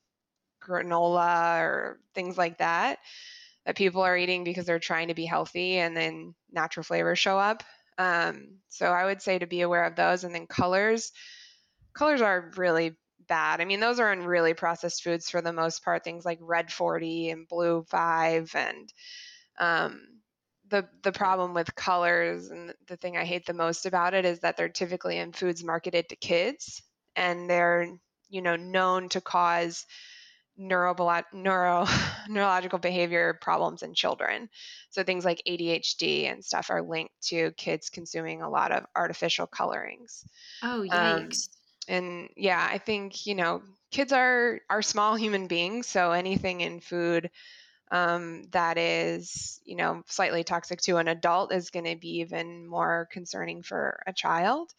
granola 0.63 1.61
or 1.61 1.99
things 2.15 2.37
like 2.37 2.57
that 2.59 2.99
that 3.65 3.75
people 3.77 4.01
are 4.01 4.17
eating 4.17 4.43
because 4.43 4.65
they're 4.65 4.79
trying 4.79 5.09
to 5.09 5.13
be 5.13 5.25
healthy 5.25 5.77
and 5.77 5.95
then 5.97 6.35
natural 6.51 6.83
flavors 6.83 7.19
show 7.19 7.39
up. 7.39 7.63
Um, 7.97 8.57
so 8.69 8.87
I 8.87 9.05
would 9.05 9.21
say 9.21 9.39
to 9.39 9.47
be 9.47 9.61
aware 9.61 9.85
of 9.85 9.95
those. 9.95 10.23
And 10.23 10.33
then 10.33 10.47
colors, 10.47 11.11
colors 11.93 12.21
are 12.21 12.51
really 12.55 12.95
bad. 13.27 13.61
I 13.61 13.65
mean, 13.65 13.79
those 13.79 13.99
are 13.99 14.11
in 14.11 14.25
really 14.25 14.53
processed 14.53 15.03
foods 15.03 15.29
for 15.29 15.41
the 15.41 15.53
most 15.53 15.83
part, 15.83 16.03
things 16.03 16.25
like 16.25 16.39
red 16.41 16.71
40 16.71 17.29
and 17.29 17.47
blue 17.47 17.83
5 17.89 18.55
and 18.55 18.93
um, 19.59 20.01
the 20.69 20.87
the 21.03 21.11
problem 21.11 21.53
with 21.53 21.75
colors 21.75 22.49
and 22.49 22.73
the 22.87 22.97
thing 22.97 23.15
I 23.15 23.25
hate 23.25 23.45
the 23.45 23.53
most 23.53 23.85
about 23.85 24.13
it 24.13 24.25
is 24.25 24.39
that 24.39 24.57
they're 24.57 24.69
typically 24.69 25.17
in 25.17 25.31
foods 25.31 25.63
marketed 25.63 26.09
to 26.09 26.15
kids 26.15 26.81
and 27.15 27.49
they're 27.49 27.87
you 28.29 28.41
know 28.41 28.55
known 28.55 29.09
to 29.09 29.21
cause 29.21 29.85
neuro, 30.57 30.95
neuro 31.33 31.85
neurological 32.29 32.79
behavior 32.79 33.37
problems 33.41 33.83
in 33.83 33.93
children. 33.93 34.49
So 34.89 35.03
things 35.03 35.25
like 35.25 35.41
ADHD 35.47 36.25
and 36.25 36.43
stuff 36.43 36.69
are 36.69 36.81
linked 36.81 37.13
to 37.29 37.51
kids 37.53 37.89
consuming 37.89 38.41
a 38.41 38.49
lot 38.49 38.71
of 38.71 38.85
artificial 38.95 39.47
colorings. 39.47 40.25
Oh 40.61 40.83
um, 40.91 41.29
yikes. 41.29 41.49
Um, 41.49 41.53
and 41.87 42.29
yeah, 42.37 42.65
I 42.71 42.77
think, 42.77 43.25
you 43.25 43.35
know, 43.35 43.61
kids 43.91 44.13
are 44.13 44.61
are 44.69 44.81
small 44.81 45.15
human 45.15 45.47
beings, 45.47 45.87
so 45.87 46.11
anything 46.11 46.61
in 46.61 46.79
food 46.79 47.29
um, 47.91 48.43
that 48.51 48.77
is, 48.77 49.61
you 49.65 49.75
know, 49.75 50.03
slightly 50.07 50.43
toxic 50.43 50.81
to 50.81 50.97
an 50.97 51.07
adult 51.07 51.53
is 51.53 51.69
going 51.69 51.85
to 51.85 51.95
be 51.95 52.19
even 52.19 52.65
more 52.67 53.07
concerning 53.11 53.61
for 53.63 54.01
a 54.07 54.13
child. 54.13 54.73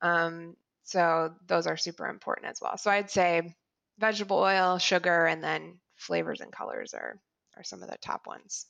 Um, 0.00 0.56
so 0.84 1.34
those 1.46 1.66
are 1.66 1.76
super 1.76 2.06
important 2.06 2.46
as 2.46 2.60
well. 2.62 2.78
So 2.78 2.90
I'd 2.90 3.10
say 3.10 3.54
vegetable 3.98 4.38
oil, 4.38 4.78
sugar, 4.78 5.26
and 5.26 5.42
then 5.42 5.78
flavors 5.96 6.40
and 6.40 6.52
colors 6.52 6.94
are 6.94 7.18
are 7.56 7.64
some 7.64 7.82
of 7.82 7.88
the 7.88 7.96
top 7.98 8.26
ones. 8.26 8.66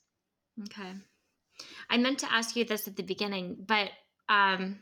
Okay. 0.65 0.93
I 1.91 1.99
meant 1.99 2.21
to 2.21 2.33
ask 2.33 2.57
you 2.57 2.65
this 2.65 2.87
at 2.87 2.97
the 2.97 3.03
beginning, 3.03 3.57
but 3.67 3.91
um, 4.29 4.81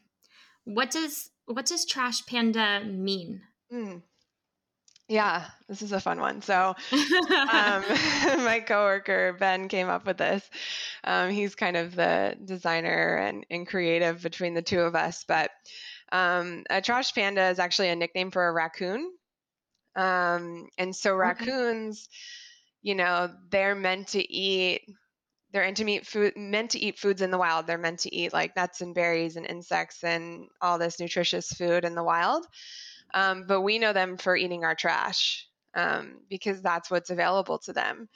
what 0.65 0.91
does 0.91 1.31
what 1.47 1.67
does 1.67 1.85
trash 1.85 2.25
panda 2.27 2.83
mean? 2.85 3.43
Hmm. 3.71 3.99
Yeah, 5.07 5.45
this 5.69 5.83
is 5.83 5.93
a 5.93 6.01
fun 6.01 6.19
one. 6.19 6.41
So, 6.41 6.75
um, 6.93 7.85
my 8.41 8.65
coworker 8.67 9.35
Ben 9.39 9.69
came 9.69 9.89
up 9.89 10.07
with 10.07 10.17
this. 10.17 10.49
Um, 11.05 11.31
he's 11.31 11.55
kind 11.55 11.77
of 11.77 11.95
the 11.95 12.37
designer 12.43 13.17
and, 13.17 13.45
and 13.51 13.67
creative 13.67 14.23
between 14.23 14.55
the 14.55 14.63
two 14.63 14.81
of 14.81 14.95
us. 14.95 15.25
But 15.29 15.51
um, 16.11 16.65
a 16.71 16.81
trash 16.81 17.15
panda 17.15 17.49
is 17.49 17.59
actually 17.59 17.91
a 17.91 17.97
nickname 17.97 18.31
for 18.31 18.49
a 18.49 18.53
raccoon. 18.53 19.13
Um, 19.97 20.69
and 20.79 20.95
so 20.95 21.15
raccoons, 21.15 22.09
okay. 22.09 22.89
you 22.89 22.95
know, 22.95 23.31
they're 23.51 23.75
meant 23.75 24.09
to 24.09 24.33
eat. 24.33 24.83
They're 25.53 25.63
meant 25.63 25.77
to 25.77 25.91
eat 25.91 26.07
food, 26.07 26.33
meant 26.37 26.71
to 26.73 26.81
eat 26.81 26.99
foods 26.99 27.23
in 27.23 27.31
the 27.31 27.39
wild. 27.39 27.67
They're 27.67 27.79
meant 27.79 28.01
to 28.01 28.15
eat 28.15 28.33
like 28.33 28.57
nuts 28.57 28.81
and 28.81 28.95
berries 28.95 29.37
and 29.37 29.47
insects 29.47 30.03
and 30.03 30.49
all 30.61 30.79
this 30.79 30.99
nutritious 30.99 31.53
food 31.53 31.85
in 31.85 31.95
the 31.95 32.03
wild. 32.03 32.45
Um, 33.13 33.45
but 33.47 33.61
we 33.61 33.79
know 33.79 33.93
them 33.93 34.17
for 34.17 34.37
eating 34.37 34.65
our 34.65 34.75
trash 34.75 35.47
um, 35.75 36.21
because 36.29 36.61
that's 36.61 36.91
what's 36.91 37.11
available 37.11 37.59
to 37.61 37.73
them. 37.73 38.09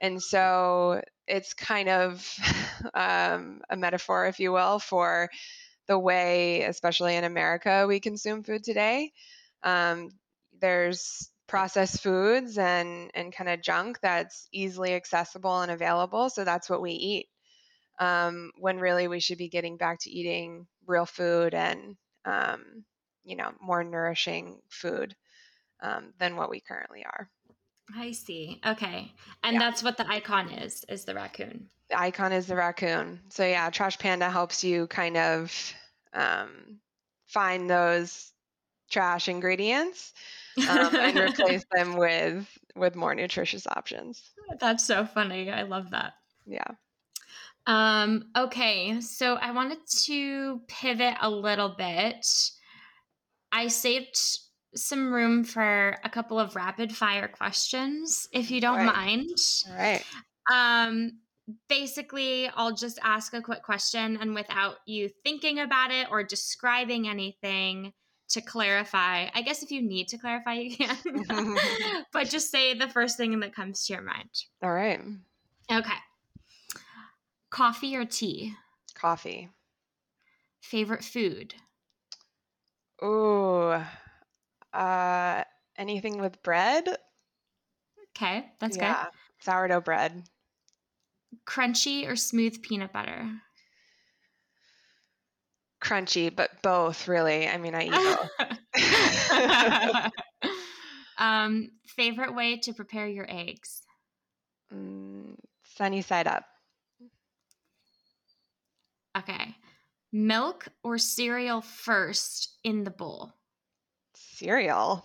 And 0.00 0.22
so 0.22 1.00
it's 1.26 1.54
kind 1.54 1.88
of 1.88 2.30
um, 2.94 3.62
a 3.70 3.76
metaphor, 3.76 4.26
if 4.26 4.38
you 4.38 4.52
will, 4.52 4.78
for 4.78 5.30
the 5.86 5.98
way, 5.98 6.62
especially 6.62 7.16
in 7.16 7.24
America, 7.24 7.86
we 7.86 8.00
consume 8.00 8.42
food 8.42 8.64
today. 8.64 9.12
Um, 9.62 10.10
there's 10.60 11.30
processed 11.46 12.02
foods 12.02 12.58
and, 12.58 13.10
and 13.14 13.34
kind 13.34 13.50
of 13.50 13.62
junk 13.62 13.98
that's 14.00 14.48
easily 14.52 14.94
accessible 14.94 15.60
and 15.60 15.70
available. 15.70 16.30
So 16.30 16.44
that's 16.44 16.70
what 16.70 16.82
we 16.82 16.92
eat. 16.92 17.26
Um, 18.00 18.50
when 18.58 18.78
really 18.78 19.06
we 19.06 19.20
should 19.20 19.38
be 19.38 19.48
getting 19.48 19.76
back 19.76 20.00
to 20.00 20.10
eating 20.10 20.66
real 20.86 21.06
food 21.06 21.54
and 21.54 21.96
um, 22.24 22.84
you 23.24 23.36
know 23.36 23.52
more 23.60 23.84
nourishing 23.84 24.60
food 24.68 25.14
um, 25.80 26.12
than 26.18 26.34
what 26.34 26.50
we 26.50 26.60
currently 26.60 27.04
are. 27.04 27.28
I 27.96 28.10
see. 28.10 28.60
Okay, 28.66 29.12
and 29.44 29.54
yeah. 29.54 29.58
that's 29.60 29.82
what 29.82 29.96
the 29.96 30.10
icon 30.10 30.50
is 30.50 30.84
is 30.88 31.04
the 31.04 31.14
raccoon. 31.14 31.68
The 31.90 32.00
icon 32.00 32.32
is 32.32 32.46
the 32.46 32.56
raccoon. 32.56 33.20
So 33.28 33.46
yeah, 33.46 33.70
Trash 33.70 33.98
Panda 33.98 34.28
helps 34.28 34.64
you 34.64 34.88
kind 34.88 35.16
of 35.16 35.74
um, 36.14 36.80
find 37.28 37.70
those 37.70 38.32
trash 38.90 39.28
ingredients 39.28 40.12
um, 40.68 40.94
and 40.96 41.18
replace 41.18 41.64
them 41.72 41.96
with 41.96 42.48
with 42.76 42.96
more 42.96 43.14
nutritious 43.14 43.66
options. 43.66 44.32
That's 44.60 44.84
so 44.84 45.04
funny. 45.04 45.50
I 45.50 45.62
love 45.62 45.90
that. 45.90 46.14
Yeah. 46.46 46.66
Um, 47.66 48.24
okay, 48.36 49.00
so 49.00 49.36
I 49.36 49.52
wanted 49.52 49.78
to 50.04 50.60
pivot 50.68 51.14
a 51.22 51.30
little 51.30 51.74
bit 51.78 52.26
I 53.54 53.68
saved 53.68 54.18
some 54.74 55.12
room 55.12 55.44
for 55.44 55.96
a 56.02 56.10
couple 56.10 56.40
of 56.40 56.56
rapid 56.56 56.94
fire 56.94 57.28
questions, 57.28 58.26
if 58.32 58.50
you 58.50 58.60
don't 58.60 58.78
right. 58.78 58.96
mind. 58.96 59.38
All 59.70 59.76
right. 59.76 60.04
Um, 60.52 61.20
basically, 61.68 62.48
I'll 62.56 62.74
just 62.74 62.98
ask 63.04 63.32
a 63.32 63.40
quick 63.40 63.62
question, 63.62 64.18
and 64.20 64.34
without 64.34 64.78
you 64.86 65.08
thinking 65.22 65.60
about 65.60 65.92
it 65.92 66.08
or 66.10 66.24
describing 66.24 67.08
anything 67.08 67.92
to 68.34 68.40
clarify, 68.40 69.28
I 69.32 69.42
guess 69.42 69.62
if 69.62 69.70
you 69.70 69.80
need 69.80 70.08
to 70.08 70.18
clarify, 70.18 70.54
you 70.54 70.76
can. 70.76 70.96
but 72.12 72.28
just 72.28 72.50
say 72.50 72.74
the 72.74 72.88
first 72.88 73.16
thing 73.16 73.38
that 73.40 73.54
comes 73.54 73.86
to 73.86 73.94
your 73.94 74.02
mind. 74.02 74.28
All 74.62 74.72
right. 74.72 75.00
Okay. 75.70 75.94
Coffee 77.50 77.96
or 77.96 78.04
tea? 78.04 78.54
Coffee. 78.94 79.48
Favorite 80.60 81.04
food? 81.04 81.54
Oh, 83.00 83.84
uh, 84.72 85.44
anything 85.76 86.18
with 86.18 86.42
bread? 86.42 86.88
Okay, 88.16 88.46
that's 88.60 88.76
yeah. 88.76 89.04
good. 89.04 89.10
Sourdough 89.40 89.82
bread. 89.82 90.24
Crunchy 91.46 92.08
or 92.08 92.16
smooth 92.16 92.62
peanut 92.62 92.92
butter? 92.92 93.30
Crunchy, 95.84 96.34
but 96.34 96.50
both 96.62 97.06
really. 97.06 97.48
I 97.48 97.58
mean, 97.58 97.74
I 97.74 97.84
eat 97.84 97.92
both. 99.90 100.12
um, 101.18 101.70
favorite 101.86 102.34
way 102.34 102.56
to 102.58 102.72
prepare 102.72 103.06
your 103.06 103.26
eggs? 103.28 103.82
Mm, 104.74 105.36
sunny 105.76 106.02
side 106.02 106.26
up. 106.26 106.44
Okay 109.16 109.54
milk 110.14 110.68
or 110.84 110.96
cereal 110.96 111.60
first 111.60 112.56
in 112.62 112.84
the 112.84 112.90
bowl? 112.90 113.34
Cereal. 114.14 115.04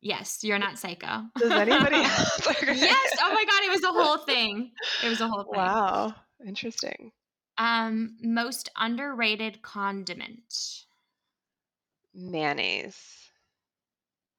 Yes, 0.00 0.38
you're 0.42 0.58
not 0.58 0.78
psycho. 0.78 1.24
Does 1.36 1.50
anybody 1.50 1.96
else? 2.04 2.46
yes. 2.62 3.18
Oh 3.22 3.34
my 3.34 3.44
god, 3.44 3.62
it 3.64 3.70
was 3.70 3.82
a 3.82 3.92
whole 3.92 4.18
thing. 4.18 4.70
It 5.04 5.08
was 5.08 5.20
a 5.20 5.28
whole 5.28 5.44
thing. 5.44 5.60
Wow. 5.60 6.14
Interesting. 6.46 7.12
Um, 7.58 8.16
most 8.22 8.70
underrated 8.76 9.62
condiment. 9.62 10.84
Mayonnaise. 12.14 13.30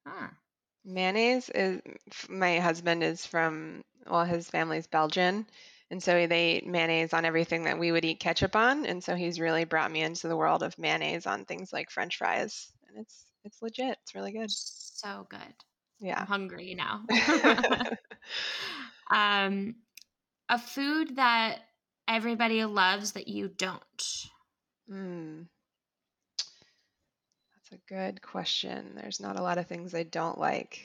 Huh. 0.06 0.28
Mayonnaise 0.86 1.50
is 1.50 1.82
my 2.30 2.60
husband 2.60 3.04
is 3.04 3.26
from 3.26 3.84
well, 4.08 4.26
his 4.26 4.50
family's 4.50 4.88
Belgian. 4.88 5.46
And 5.90 6.02
so 6.02 6.26
they 6.28 6.54
eat 6.54 6.68
mayonnaise 6.68 7.14
on 7.14 7.24
everything 7.24 7.64
that 7.66 7.78
we 7.78 7.92
would 7.92 8.04
eat 8.04 8.20
ketchup 8.20 8.56
on. 8.56 8.86
And 8.86 9.04
so 9.04 9.16
he's 9.16 9.40
really 9.40 9.64
brought 9.64 9.92
me 9.92 10.02
into 10.02 10.28
the 10.28 10.36
world 10.36 10.64
of 10.64 10.78
mayonnaise 10.80 11.26
on 11.28 11.46
things 11.46 11.72
like 11.72 11.92
French 11.92 12.18
fries. 12.18 12.72
And 12.90 12.98
it's 13.00 13.26
it's 13.44 13.62
legit. 13.62 13.98
It's 14.02 14.16
really 14.16 14.32
good. 14.32 14.50
So 14.50 15.28
good. 15.30 15.54
Yeah. 16.00 16.20
I'm 16.20 16.28
hungry 16.28 16.76
now. 16.76 17.04
um 19.12 19.76
a 20.50 20.58
food 20.58 21.16
that 21.16 21.60
everybody 22.08 22.64
loves 22.66 23.14
that 23.14 23.28
you 23.28 23.48
don't. 23.48 23.80
Hmm. 24.88 25.42
That's 26.38 27.72
a 27.72 27.94
good 27.94 28.22
question. 28.22 28.94
There's 28.96 29.20
not 29.20 29.40
a 29.40 29.42
lot 29.42 29.58
of 29.58 29.68
things 29.68 29.94
I 29.94 30.04
don't 30.04 30.38
like. 30.38 30.82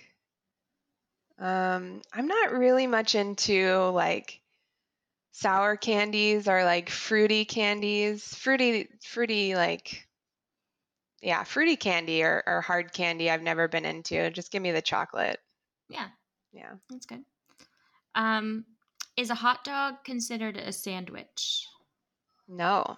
Um, 1.39 2.03
I'm 2.13 2.27
not 2.27 2.53
really 2.53 2.87
much 2.87 3.15
into 3.15 3.91
like 3.91 4.41
sour 5.33 5.77
candies 5.77 6.49
or 6.49 6.65
like 6.65 6.91
fruity 6.91 7.45
candies, 7.45 8.35
fruity, 8.35 8.89
fruity 9.03 9.55
like, 9.55 10.09
yeah, 11.23 11.45
fruity 11.45 11.77
candy 11.77 12.23
or, 12.23 12.43
or 12.47 12.61
hard 12.61 12.93
candy. 12.93 13.31
I've 13.31 13.43
never 13.43 13.69
been 13.69 13.85
into. 13.85 14.31
Just 14.31 14.51
give 14.51 14.63
me 14.63 14.73
the 14.73 14.83
chocolate. 14.83 15.39
Yeah, 15.89 16.09
yeah, 16.53 16.73
that's 16.91 17.07
good. 17.07 17.25
Um, 18.15 18.65
is 19.19 19.31
a 19.31 19.35
hot 19.35 19.65
dog 19.65 20.05
considered 20.05 20.57
a 20.57 20.73
sandwich? 20.73 21.67
No. 22.47 22.97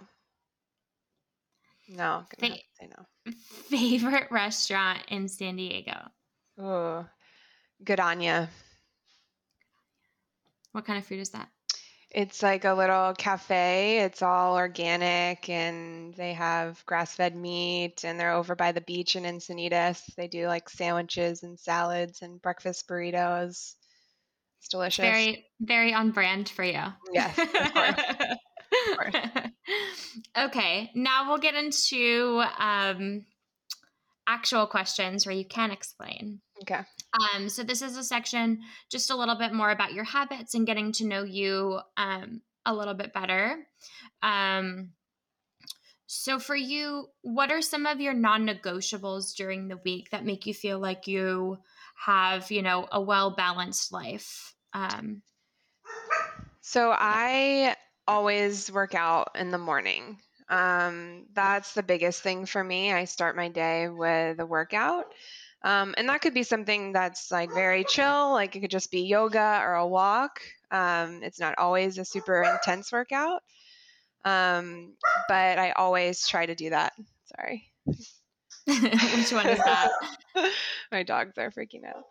No, 1.89 2.25
Fa- 2.39 2.55
say 2.79 2.89
no. 2.89 3.33
Favorite 3.69 4.31
restaurant 4.31 5.01
in 5.09 5.27
San 5.29 5.57
Diego? 5.57 5.97
Oh, 6.59 7.07
Good 7.83 7.99
Onya. 7.99 8.49
What 10.73 10.85
kind 10.85 10.99
of 10.99 11.07
food 11.07 11.21
is 11.21 11.31
that? 11.31 11.49
It's 12.11 12.43
like 12.43 12.65
a 12.65 12.75
little 12.75 13.15
cafe. 13.15 14.01
It's 14.01 14.21
all 14.21 14.57
organic 14.57 15.49
and 15.49 16.13
they 16.15 16.35
have 16.35 16.85
grass 16.85 17.15
fed 17.15 17.35
meat 17.35 18.05
and 18.05 18.21
they're 18.21 18.33
over 18.33 18.55
by 18.55 18.73
the 18.73 18.81
beach 18.83 19.17
in 19.17 19.23
Encinitas. 19.23 20.03
They 20.17 20.29
do 20.29 20.47
like 20.49 20.69
sandwiches 20.69 21.45
and 21.45 21.59
salads 21.59 22.21
and 22.23 22.43
breakfast 22.43 22.87
burritos. 22.87 23.75
It's 24.61 24.69
delicious. 24.69 25.03
Very, 25.03 25.47
very 25.59 25.95
on 25.95 26.11
brand 26.11 26.49
for 26.49 26.63
you. 26.63 26.83
Yes, 27.13 27.39
of 27.39 27.73
course. 27.73 27.95
of 28.91 28.99
course. 28.99 29.15
okay, 30.39 30.91
now 30.95 31.29
we'll 31.29 31.39
get 31.39 31.55
into 31.55 32.43
um, 32.59 33.25
actual 34.27 34.67
questions 34.67 35.25
where 35.25 35.35
you 35.35 35.47
can 35.47 35.71
explain. 35.71 36.43
Okay. 36.63 36.81
Um, 37.35 37.49
so 37.49 37.63
this 37.63 37.81
is 37.81 37.97
a 37.97 38.05
section 38.05 38.61
just 38.91 39.11
a 39.11 39.17
little 39.17 39.37
bit 39.37 39.55
more 39.55 39.71
about 39.71 39.95
your 39.95 40.05
habits 40.05 40.55
and 40.55 40.67
getting 40.67 40.93
to 40.93 41.07
know 41.07 41.25
you 41.25 41.81
um, 41.97 42.43
a 42.67 42.75
little 42.75 42.95
bit 42.95 43.15
better. 43.15 43.67
Um, 44.23 44.91
so 46.07 46.39
for 46.39 46.57
you, 46.57 47.07
what 47.23 47.51
are 47.51 47.63
some 47.63 47.87
of 47.87 48.01
your 48.01 48.15
non-negotiables 48.15 49.35
during 49.37 49.69
the 49.69 49.79
week 49.85 50.11
that 50.11 50.25
make 50.25 50.45
you 50.45 50.53
feel 50.53 50.79
like 50.79 51.07
you 51.07 51.59
have, 52.05 52.51
you 52.51 52.63
know, 52.63 52.89
a 52.91 53.01
well-balanced 53.01 53.93
life? 53.93 54.55
Um, 54.73 55.23
so 56.61 56.93
I 56.97 57.77
always 58.07 58.71
work 58.73 58.95
out 58.95 59.33
in 59.35 59.51
the 59.51 59.59
morning. 59.59 60.19
Um, 60.49 61.27
that's 61.33 61.75
the 61.75 61.83
biggest 61.83 62.23
thing 62.23 62.47
for 62.47 62.63
me. 62.63 62.93
I 62.93 63.05
start 63.05 63.37
my 63.37 63.49
day 63.49 63.89
with 63.89 64.41
a 64.41 64.47
workout. 64.47 65.07
Um, 65.63 65.95
and 65.99 66.09
that 66.09 66.23
could 66.23 66.33
be 66.33 66.43
something 66.43 66.93
that's 66.93 67.31
like 67.31 67.53
very 67.53 67.85
chill, 67.85 68.33
like 68.33 68.57
it 68.57 68.61
could 68.61 68.71
just 68.71 68.91
be 68.91 69.03
yoga 69.03 69.61
or 69.63 69.75
a 69.75 69.87
walk. 69.87 70.41
Um, 70.71 71.23
it's 71.23 71.39
not 71.39 71.59
always 71.59 71.99
a 71.99 72.05
super 72.05 72.43
intense 72.43 72.91
workout. 72.93 73.43
Um, 74.25 74.95
but 75.29 75.59
I 75.59 75.73
always 75.73 76.27
try 76.27 76.47
to 76.47 76.55
do 76.55 76.71
that. 76.71 76.95
Sorry. 77.37 77.71
Which 78.67 79.33
one 79.33 79.49
is 79.49 79.59
that? 79.65 79.91
My 80.93 81.03
dogs 81.03 81.39
are 81.39 81.51
freaking 81.51 81.83
out. 81.87 82.05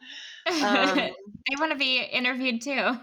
Um, 0.62 0.98
they 1.50 1.56
want 1.60 1.72
to 1.72 1.78
be 1.78 2.00
interviewed 2.02 2.62
too. 2.62 2.96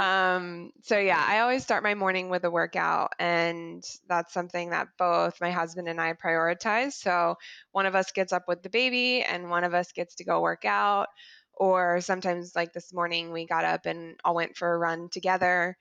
um, 0.00 0.72
so 0.82 0.98
yeah, 0.98 1.22
I 1.26 1.40
always 1.40 1.62
start 1.62 1.82
my 1.82 1.94
morning 1.94 2.28
with 2.30 2.44
a 2.44 2.50
workout, 2.50 3.12
and 3.18 3.82
that's 4.08 4.32
something 4.32 4.70
that 4.70 4.88
both 4.98 5.40
my 5.40 5.50
husband 5.50 5.88
and 5.88 6.00
I 6.00 6.14
prioritize. 6.14 6.92
So 6.92 7.36
one 7.72 7.86
of 7.86 7.94
us 7.94 8.12
gets 8.12 8.32
up 8.32 8.44
with 8.48 8.62
the 8.62 8.70
baby, 8.70 9.22
and 9.22 9.50
one 9.50 9.64
of 9.64 9.74
us 9.74 9.92
gets 9.92 10.16
to 10.16 10.24
go 10.24 10.40
work 10.40 10.64
out. 10.64 11.08
Or 11.52 12.00
sometimes, 12.00 12.54
like 12.56 12.72
this 12.72 12.92
morning, 12.92 13.30
we 13.32 13.46
got 13.46 13.64
up 13.64 13.86
and 13.86 14.16
all 14.24 14.34
went 14.34 14.56
for 14.56 14.72
a 14.72 14.78
run 14.78 15.08
together. 15.10 15.76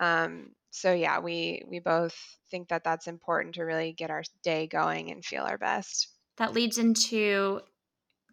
Um, 0.00 0.52
so 0.70 0.92
yeah, 0.92 1.18
we 1.20 1.62
we 1.68 1.78
both 1.78 2.16
think 2.50 2.68
that 2.68 2.84
that's 2.84 3.06
important 3.06 3.54
to 3.54 3.62
really 3.62 3.92
get 3.92 4.10
our 4.10 4.22
day 4.42 4.66
going 4.66 5.10
and 5.10 5.24
feel 5.24 5.44
our 5.44 5.58
best. 5.58 6.08
That 6.36 6.54
leads 6.54 6.78
into 6.78 7.60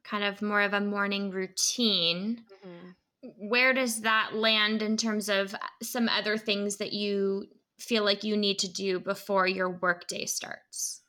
kind 0.04 0.24
of 0.24 0.42
more 0.42 0.62
of 0.62 0.74
a 0.74 0.82
morning 0.82 1.32
routine. 1.32 2.44
Mm-hmm. 2.66 3.50
Where 3.50 3.74
does 3.74 4.02
that 4.02 4.36
land 4.36 4.82
in 4.84 4.98
terms 4.98 5.30
of 5.30 5.56
some 5.82 6.08
other 6.10 6.38
things 6.38 6.78
that 6.78 6.94
you 6.94 7.48
feel 7.80 8.04
like 8.04 8.24
you 8.24 8.38
need 8.38 8.60
to 8.60 8.72
do 8.72 9.00
before 9.00 9.48
your 9.48 9.70
workday 9.70 10.26
starts? 10.26 11.02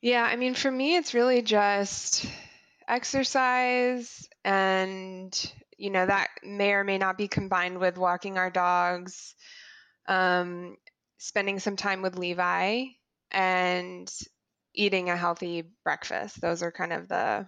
Yeah, 0.00 0.22
I 0.22 0.36
mean, 0.36 0.54
for 0.54 0.70
me, 0.70 0.96
it's 0.96 1.14
really 1.14 1.42
just 1.42 2.26
exercise 2.86 4.28
and 4.44 5.52
you 5.78 5.88
know 5.88 6.04
that 6.04 6.28
may 6.44 6.72
or 6.72 6.84
may 6.84 6.98
not 6.98 7.16
be 7.16 7.26
combined 7.26 7.78
with 7.78 7.96
walking 7.96 8.36
our 8.36 8.50
dogs 8.50 9.34
um, 10.06 10.76
spending 11.18 11.58
some 11.58 11.76
time 11.76 12.02
with 12.02 12.18
Levi, 12.18 12.86
and 13.30 14.10
eating 14.74 15.10
a 15.10 15.16
healthy 15.16 15.64
breakfast. 15.84 16.40
Those 16.40 16.62
are 16.62 16.72
kind 16.72 16.92
of 16.92 17.08
the 17.08 17.46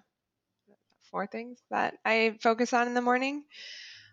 four 1.11 1.27
things 1.27 1.59
that 1.71 1.95
I 2.05 2.37
focus 2.41 2.73
on 2.73 2.89
in 2.89 2.95
the 2.95 3.01
morning. 3.01 3.45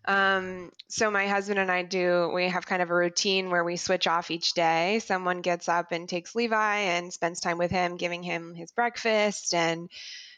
Um, 0.05 0.71
so 0.89 1.09
my 1.09 1.27
husband 1.27 1.59
and 1.59 1.71
I 1.71 1.83
do, 1.83 2.29
we 2.33 2.49
have 2.49 2.65
kind 2.65 2.81
of 2.81 2.89
a 2.89 2.95
routine 2.95 3.49
where 3.49 3.63
we 3.63 3.77
switch 3.77 4.05
off 4.05 4.31
each 4.31 4.53
day. 4.53 4.99
Someone 4.99 5.41
gets 5.41 5.69
up 5.69 5.91
and 5.91 6.09
takes 6.09 6.35
Levi 6.35 6.75
and 6.79 7.13
spends 7.13 7.39
time 7.39 7.57
with 7.57 7.71
him, 7.71 7.95
giving 7.95 8.21
him 8.21 8.53
his 8.53 8.71
breakfast 8.71 9.53
and 9.53 9.89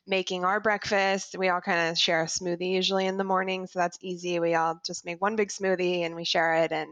making 0.06 0.45
our 0.45 0.60
breakfast. 0.60 1.36
We 1.38 1.49
all 1.49 1.62
kind 1.62 1.89
of 1.89 1.97
share 1.97 2.22
a 2.22 2.26
smoothie 2.26 2.74
usually 2.74 3.08
in 3.08 3.18
the 3.18 3.24
morning. 3.24 3.66
So 3.66 3.80
that's 3.80 3.97
easy. 4.01 4.39
We 4.39 4.53
all 4.53 4.80
just 4.86 5.03
make 5.03 5.20
one 5.20 5.36
big 5.36 5.49
smoothie 5.49 6.06
and 6.06 6.16
we 6.16 6.26
share 6.26 6.64
it. 6.64 6.72
And 6.72 6.89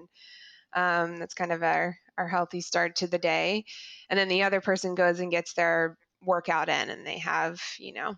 um, 0.76 1.18
that's 1.18 1.34
kind 1.34 1.52
of 1.52 1.64
our, 1.64 1.98
our 2.18 2.28
healthy 2.28 2.62
start 2.62 2.98
to 2.98 3.08
the 3.08 3.18
day. 3.18 3.66
And 4.10 4.18
then 4.18 4.28
the 4.28 4.44
other 4.44 4.62
person 4.62 4.96
goes 4.96 5.20
and 5.20 5.32
gets 5.32 5.54
their 5.54 5.98
workout 6.22 6.70
in 6.70 6.90
and 6.90 7.06
they 7.06 7.20
have, 7.20 7.62
you 7.80 7.94
know, 7.94 8.16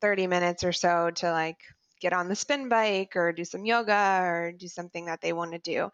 30 0.00 0.26
minutes 0.26 0.64
or 0.64 0.72
so 0.72 1.10
to 1.10 1.30
like 1.30 1.58
get 2.00 2.12
on 2.12 2.28
the 2.28 2.36
spin 2.36 2.68
bike 2.68 3.16
or 3.16 3.32
do 3.32 3.44
some 3.44 3.64
yoga 3.64 4.20
or 4.22 4.52
do 4.52 4.68
something 4.68 5.06
that 5.06 5.20
they 5.20 5.32
want 5.32 5.52
to 5.52 5.58
do. 5.58 5.90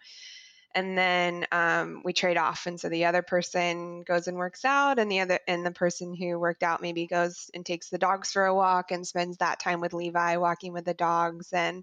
And 0.74 0.96
then 0.96 1.46
um, 1.50 2.02
we 2.04 2.12
trade 2.12 2.36
off, 2.36 2.66
and 2.66 2.78
so 2.78 2.88
the 2.88 3.06
other 3.06 3.22
person 3.22 4.02
goes 4.02 4.28
and 4.28 4.36
works 4.36 4.64
out, 4.64 5.00
and 5.00 5.10
the 5.10 5.18
other 5.18 5.40
and 5.48 5.66
the 5.66 5.72
person 5.72 6.14
who 6.14 6.38
worked 6.38 6.62
out 6.62 6.80
maybe 6.80 7.08
goes 7.08 7.50
and 7.54 7.66
takes 7.66 7.90
the 7.90 7.98
dogs 7.98 8.30
for 8.30 8.46
a 8.46 8.54
walk 8.54 8.92
and 8.92 9.04
spends 9.04 9.38
that 9.38 9.58
time 9.58 9.80
with 9.80 9.94
Levi, 9.94 10.36
walking 10.36 10.72
with 10.72 10.84
the 10.84 10.94
dogs, 10.94 11.52
and 11.52 11.82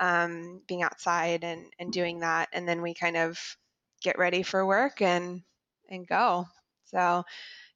um, 0.00 0.60
being 0.66 0.82
outside 0.82 1.44
and, 1.44 1.66
and 1.78 1.92
doing 1.92 2.20
that. 2.20 2.48
And 2.52 2.68
then 2.68 2.82
we 2.82 2.94
kind 2.94 3.16
of 3.16 3.38
get 4.02 4.18
ready 4.18 4.42
for 4.42 4.64
work 4.66 5.02
and, 5.02 5.42
and 5.88 6.06
go. 6.06 6.46
So 6.86 7.24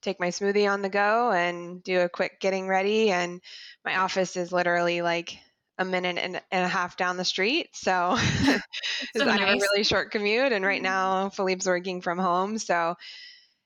take 0.02 0.20
my 0.20 0.28
smoothie 0.28 0.70
on 0.70 0.82
the 0.82 0.88
go 0.88 1.32
and 1.32 1.82
do 1.82 2.00
a 2.00 2.08
quick 2.08 2.40
getting 2.40 2.68
ready. 2.68 3.10
And 3.10 3.40
my 3.84 3.96
office 3.96 4.36
is 4.36 4.52
literally 4.52 5.02
like 5.02 5.38
a 5.78 5.84
minute 5.84 6.18
and, 6.18 6.40
and 6.50 6.64
a 6.64 6.68
half 6.68 6.96
down 6.96 7.16
the 7.16 7.24
street. 7.24 7.68
So, 7.72 8.16
so 9.16 9.28
I 9.28 9.38
have 9.38 9.56
a 9.56 9.60
really 9.60 9.84
short 9.84 10.10
commute. 10.10 10.52
And 10.52 10.64
right 10.64 10.82
mm-hmm. 10.82 10.84
now 10.84 11.28
Philippe's 11.30 11.66
working 11.66 12.00
from 12.00 12.18
home. 12.18 12.58
So 12.58 12.96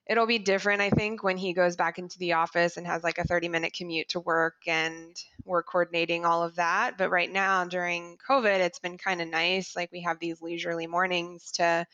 it'll 0.06 0.26
be 0.26 0.38
different, 0.38 0.82
I 0.82 0.90
think, 0.90 1.22
when 1.22 1.36
he 1.36 1.52
goes 1.52 1.76
back 1.76 1.98
into 1.98 2.18
the 2.18 2.34
office 2.34 2.76
and 2.76 2.86
has 2.86 3.02
like 3.02 3.18
a 3.18 3.24
30 3.24 3.48
minute 3.48 3.72
commute 3.72 4.10
to 4.10 4.20
work 4.20 4.56
and 4.66 5.16
we're 5.44 5.62
coordinating 5.62 6.24
all 6.24 6.42
of 6.42 6.56
that. 6.56 6.98
But 6.98 7.10
right 7.10 7.30
now, 7.30 7.64
during 7.64 8.18
COVID, 8.28 8.60
it's 8.60 8.78
been 8.78 8.98
kind 8.98 9.22
of 9.22 9.28
nice. 9.28 9.74
Like 9.74 9.90
we 9.92 10.02
have 10.02 10.18
these 10.18 10.42
leisurely 10.42 10.86
mornings 10.86 11.50
to 11.52 11.86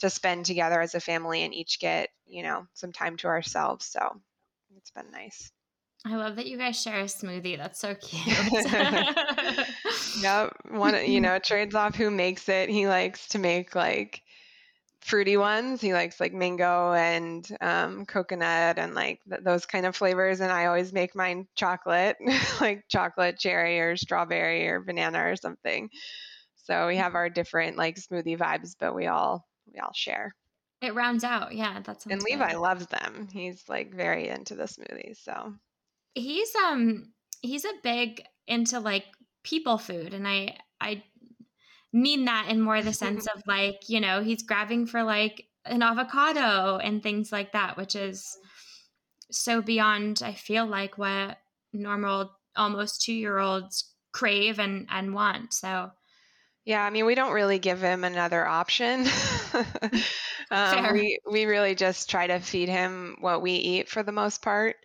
to 0.00 0.10
spend 0.10 0.46
together 0.46 0.80
as 0.80 0.94
a 0.94 1.00
family 1.00 1.42
and 1.42 1.52
each 1.52 1.80
get, 1.80 2.10
you 2.24 2.44
know, 2.44 2.66
some 2.74 2.92
time 2.92 3.16
to 3.16 3.26
ourselves. 3.26 3.86
So 3.86 4.20
it's 4.76 4.92
been 4.92 5.10
nice. 5.10 5.50
I 6.06 6.14
love 6.14 6.36
that 6.36 6.46
you 6.46 6.56
guys 6.56 6.80
share 6.80 7.00
a 7.00 7.04
smoothie. 7.04 7.58
That's 7.58 7.80
so 7.80 7.94
cute. 8.00 8.70
yep. 10.22 10.56
One, 10.70 11.10
you 11.10 11.20
know, 11.20 11.40
trades 11.40 11.74
off 11.74 11.96
who 11.96 12.10
makes 12.10 12.48
it. 12.48 12.68
He 12.68 12.86
likes 12.86 13.28
to 13.28 13.40
make 13.40 13.74
like 13.74 14.22
fruity 15.08 15.38
ones. 15.38 15.80
He 15.80 15.94
likes 15.94 16.20
like 16.20 16.34
mango 16.34 16.92
and 16.92 17.48
um, 17.60 18.04
coconut 18.04 18.78
and 18.78 18.94
like 18.94 19.20
th- 19.28 19.42
those 19.42 19.64
kind 19.64 19.86
of 19.86 19.96
flavors. 19.96 20.40
And 20.40 20.52
I 20.52 20.66
always 20.66 20.92
make 20.92 21.16
mine 21.16 21.48
chocolate, 21.56 22.16
like 22.60 22.84
chocolate 22.88 23.38
cherry 23.38 23.80
or 23.80 23.96
strawberry 23.96 24.68
or 24.68 24.80
banana 24.80 25.24
or 25.24 25.36
something. 25.36 25.88
So 26.64 26.86
we 26.86 26.96
have 26.96 27.14
our 27.14 27.30
different 27.30 27.78
like 27.78 27.96
smoothie 27.96 28.38
vibes, 28.38 28.74
but 28.78 28.94
we 28.94 29.06
all 29.06 29.46
we 29.72 29.80
all 29.80 29.92
share. 29.94 30.34
It 30.82 30.94
rounds 30.94 31.24
out, 31.24 31.54
yeah. 31.54 31.80
That's 31.82 32.06
and 32.06 32.22
Levi 32.22 32.52
good. 32.52 32.60
loves 32.60 32.86
them. 32.86 33.28
He's 33.32 33.64
like 33.68 33.94
very 33.94 34.28
into 34.28 34.54
the 34.54 34.64
smoothies. 34.64 35.16
So 35.24 35.54
he's 36.14 36.54
um 36.54 37.12
he's 37.40 37.64
a 37.64 37.72
big 37.82 38.22
into 38.46 38.78
like 38.78 39.04
people 39.42 39.78
food, 39.78 40.12
and 40.12 40.28
I 40.28 40.58
I 40.80 41.02
mean 41.92 42.24
that 42.26 42.48
in 42.48 42.60
more 42.60 42.82
the 42.82 42.92
sense 42.92 43.26
of 43.34 43.42
like, 43.46 43.88
you 43.88 44.00
know, 44.00 44.22
he's 44.22 44.42
grabbing 44.42 44.86
for 44.86 45.02
like 45.02 45.46
an 45.64 45.82
avocado 45.82 46.78
and 46.78 47.02
things 47.02 47.32
like 47.32 47.52
that, 47.52 47.76
which 47.76 47.94
is 47.94 48.36
so 49.30 49.60
beyond, 49.60 50.22
I 50.24 50.32
feel 50.32 50.66
like, 50.66 50.98
what 50.98 51.38
normal 51.72 52.32
almost 52.56 53.02
two 53.02 53.12
year 53.12 53.38
olds 53.38 53.92
crave 54.12 54.58
and, 54.58 54.86
and 54.90 55.14
want. 55.14 55.52
So, 55.52 55.90
yeah, 56.64 56.84
I 56.84 56.90
mean, 56.90 57.06
we 57.06 57.14
don't 57.14 57.32
really 57.32 57.58
give 57.58 57.80
him 57.80 58.04
another 58.04 58.46
option. 58.46 59.06
um, 60.50 60.92
we 60.92 61.18
we 61.30 61.46
really 61.46 61.74
just 61.74 62.10
try 62.10 62.26
to 62.26 62.40
feed 62.40 62.68
him 62.68 63.16
what 63.20 63.40
we 63.40 63.52
eat 63.52 63.88
for 63.88 64.02
the 64.02 64.12
most 64.12 64.42
part. 64.42 64.76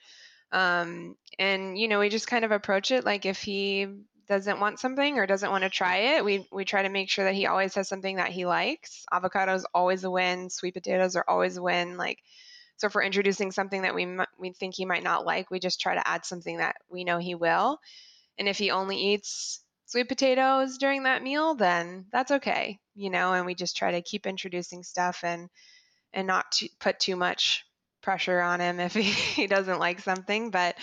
Um, 0.53 1.17
and 1.37 1.77
you 1.77 1.89
know, 1.89 1.99
we 1.99 2.07
just 2.07 2.27
kind 2.27 2.45
of 2.45 2.51
approach 2.51 2.91
it 2.91 3.03
like 3.03 3.25
if 3.25 3.41
he 3.41 3.87
doesn't 4.27 4.59
want 4.59 4.79
something 4.79 5.17
or 5.17 5.27
doesn't 5.27 5.49
want 5.51 5.63
to 5.63 5.69
try 5.69 6.15
it, 6.15 6.25
we 6.25 6.47
we 6.51 6.65
try 6.65 6.83
to 6.83 6.89
make 6.89 7.09
sure 7.09 7.25
that 7.25 7.33
he 7.35 7.45
always 7.45 7.75
has 7.75 7.87
something 7.87 8.17
that 8.17 8.31
he 8.31 8.45
likes. 8.45 9.05
Avocados 9.11 9.63
always 9.73 10.03
a 10.03 10.11
win. 10.11 10.49
Sweet 10.49 10.73
potatoes 10.73 11.15
are 11.15 11.25
always 11.27 11.57
a 11.57 11.61
win. 11.61 11.97
Like, 11.97 12.19
so 12.77 12.87
if 12.87 12.95
we're 12.95 13.03
introducing 13.03 13.51
something 13.51 13.81
that 13.83 13.95
we 13.95 14.07
we 14.37 14.51
think 14.51 14.75
he 14.75 14.85
might 14.85 15.03
not 15.03 15.25
like, 15.25 15.51
we 15.51 15.59
just 15.59 15.81
try 15.81 15.95
to 15.95 16.07
add 16.07 16.25
something 16.25 16.57
that 16.57 16.77
we 16.89 17.03
know 17.03 17.17
he 17.17 17.35
will. 17.35 17.79
And 18.37 18.47
if 18.47 18.57
he 18.57 18.71
only 18.71 18.97
eats 18.97 19.61
sweet 19.85 20.07
potatoes 20.09 20.77
during 20.77 21.03
that 21.03 21.23
meal, 21.23 21.55
then 21.55 22.05
that's 22.11 22.31
okay, 22.31 22.79
you 22.95 23.09
know. 23.09 23.33
And 23.33 23.45
we 23.45 23.55
just 23.55 23.77
try 23.77 23.91
to 23.91 24.01
keep 24.01 24.25
introducing 24.25 24.83
stuff 24.83 25.19
and 25.23 25.49
and 26.13 26.27
not 26.27 26.51
to 26.53 26.69
put 26.79 26.99
too 26.99 27.15
much 27.15 27.65
pressure 28.01 28.39
on 28.39 28.59
him 28.59 28.79
if 28.79 28.93
he, 28.93 29.01
he 29.03 29.47
doesn't 29.47 29.79
like 29.79 29.99
something, 29.99 30.51
but 30.51 30.75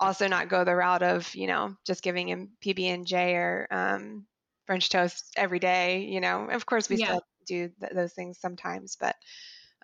also 0.00 0.28
not 0.28 0.48
go 0.48 0.64
the 0.64 0.74
route 0.74 1.02
of 1.02 1.34
you 1.34 1.46
know 1.46 1.76
just 1.86 2.02
giving 2.02 2.28
him 2.28 2.50
PB 2.64 2.84
and 2.84 3.06
J 3.06 3.34
or 3.34 3.68
um, 3.70 4.26
French 4.66 4.88
toast 4.88 5.32
every 5.36 5.58
day. 5.58 6.04
You 6.04 6.20
know, 6.20 6.48
of 6.50 6.66
course 6.66 6.88
we 6.88 6.96
yeah. 6.96 7.06
still 7.06 7.22
do 7.46 7.70
th- 7.80 7.92
those 7.92 8.12
things 8.12 8.38
sometimes, 8.38 8.96
but 9.00 9.16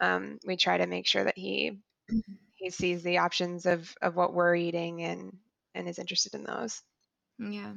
um, 0.00 0.38
we 0.46 0.56
try 0.56 0.78
to 0.78 0.86
make 0.86 1.06
sure 1.06 1.24
that 1.24 1.38
he 1.38 1.78
he 2.54 2.70
sees 2.70 3.02
the 3.02 3.18
options 3.18 3.66
of 3.66 3.94
of 4.00 4.16
what 4.16 4.34
we're 4.34 4.54
eating 4.54 5.02
and 5.02 5.36
and 5.74 5.88
is 5.88 5.98
interested 5.98 6.34
in 6.34 6.44
those. 6.44 6.82
Yeah. 7.38 7.72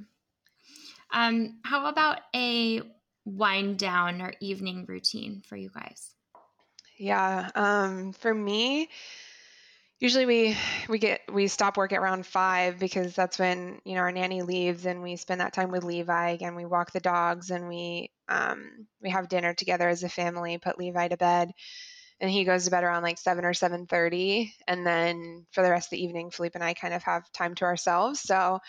Um, 1.11 1.59
how 1.63 1.87
about 1.87 2.19
a 2.35 2.81
wind 3.25 3.79
down 3.79 4.21
or 4.21 4.33
evening 4.39 4.85
routine 4.87 5.41
for 5.47 5.55
you 5.55 5.69
guys? 5.69 6.13
Yeah. 6.97 7.49
Um, 7.55 8.13
for 8.13 8.33
me, 8.33 8.89
usually 9.99 10.25
we 10.25 10.57
we 10.89 10.99
get 10.99 11.21
we 11.31 11.47
stop 11.47 11.77
work 11.77 11.91
at 11.91 11.99
around 11.99 12.25
five 12.25 12.79
because 12.79 13.15
that's 13.15 13.39
when 13.39 13.79
you 13.85 13.95
know 13.95 14.01
our 14.01 14.11
nanny 14.11 14.41
leaves 14.41 14.85
and 14.85 15.01
we 15.01 15.15
spend 15.15 15.41
that 15.41 15.53
time 15.53 15.71
with 15.71 15.83
levi. 15.83 16.31
Again 16.31 16.55
we 16.55 16.65
walk 16.65 16.91
the 16.91 16.99
dogs 16.99 17.49
and 17.49 17.67
we 17.67 18.11
um, 18.29 18.87
we 19.01 19.09
have 19.09 19.29
dinner 19.29 19.53
together 19.53 19.87
as 19.87 20.03
a 20.03 20.09
family 20.09 20.57
put 20.57 20.77
levi 20.77 21.07
to 21.07 21.17
bed 21.17 21.51
and 22.19 22.31
he 22.31 22.43
goes 22.43 22.65
to 22.65 22.71
bed 22.71 22.83
around 22.83 23.03
like 23.03 23.17
7 23.17 23.45
or 23.45 23.53
7.30 23.53 24.51
and 24.67 24.85
then 24.85 25.45
for 25.51 25.63
the 25.63 25.69
rest 25.69 25.87
of 25.87 25.91
the 25.91 26.03
evening 26.03 26.31
philippe 26.31 26.55
and 26.55 26.63
i 26.63 26.73
kind 26.73 26.93
of 26.93 27.03
have 27.03 27.31
time 27.31 27.55
to 27.55 27.65
ourselves. 27.65 28.21
So 28.21 28.59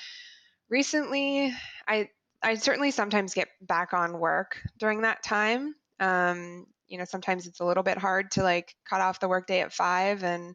recently 0.71 1.55
i 1.87 2.09
i 2.43 2.55
certainly 2.55 2.91
sometimes 2.91 3.35
get 3.35 3.49
back 3.61 3.93
on 3.93 4.19
work 4.19 4.61
during 4.79 5.03
that 5.03 5.23
time. 5.23 5.75
Um, 6.01 6.67
you 6.87 6.97
know 6.97 7.05
sometimes 7.05 7.47
it's 7.47 7.61
a 7.61 7.65
little 7.65 7.83
bit 7.83 7.99
hard 7.99 8.31
to 8.33 8.43
like 8.43 8.75
cut 8.89 9.01
off 9.01 9.21
the 9.21 9.29
workday 9.29 9.61
at 9.61 9.73
five 9.73 10.23
and 10.23 10.55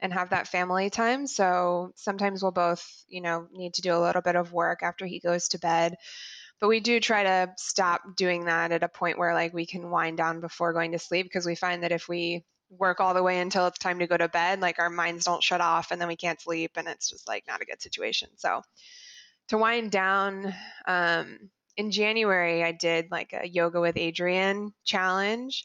and 0.00 0.12
have 0.12 0.30
that 0.30 0.48
family 0.48 0.90
time. 0.90 1.26
So 1.26 1.92
sometimes 1.96 2.42
we'll 2.42 2.52
both, 2.52 2.86
you 3.08 3.20
know, 3.20 3.46
need 3.52 3.74
to 3.74 3.82
do 3.82 3.96
a 3.96 4.00
little 4.00 4.22
bit 4.22 4.36
of 4.36 4.52
work 4.52 4.82
after 4.82 5.06
he 5.06 5.20
goes 5.20 5.48
to 5.48 5.58
bed. 5.58 5.96
But 6.60 6.68
we 6.68 6.80
do 6.80 7.00
try 7.00 7.24
to 7.24 7.52
stop 7.56 8.02
doing 8.16 8.46
that 8.46 8.72
at 8.72 8.82
a 8.82 8.88
point 8.88 9.18
where 9.18 9.34
like 9.34 9.52
we 9.52 9.66
can 9.66 9.90
wind 9.90 10.16
down 10.16 10.40
before 10.40 10.72
going 10.72 10.92
to 10.92 10.98
sleep 10.98 11.26
because 11.26 11.46
we 11.46 11.54
find 11.54 11.82
that 11.82 11.92
if 11.92 12.08
we 12.08 12.44
work 12.70 13.00
all 13.00 13.14
the 13.14 13.22
way 13.22 13.40
until 13.40 13.66
it's 13.66 13.78
time 13.78 13.98
to 13.98 14.06
go 14.06 14.16
to 14.16 14.28
bed, 14.28 14.60
like 14.60 14.78
our 14.78 14.90
minds 14.90 15.24
don't 15.24 15.42
shut 15.42 15.60
off 15.60 15.90
and 15.90 16.00
then 16.00 16.08
we 16.08 16.16
can't 16.16 16.40
sleep 16.40 16.72
and 16.76 16.88
it's 16.88 17.10
just 17.10 17.28
like 17.28 17.44
not 17.46 17.60
a 17.60 17.66
good 17.66 17.82
situation. 17.82 18.28
So 18.36 18.62
to 19.48 19.58
wind 19.58 19.90
down, 19.90 20.54
um, 20.86 21.50
in 21.76 21.90
January, 21.90 22.62
I 22.62 22.72
did 22.72 23.10
like 23.10 23.32
a 23.32 23.46
yoga 23.48 23.80
with 23.80 23.96
Adriene 23.96 24.70
challenge. 24.84 25.64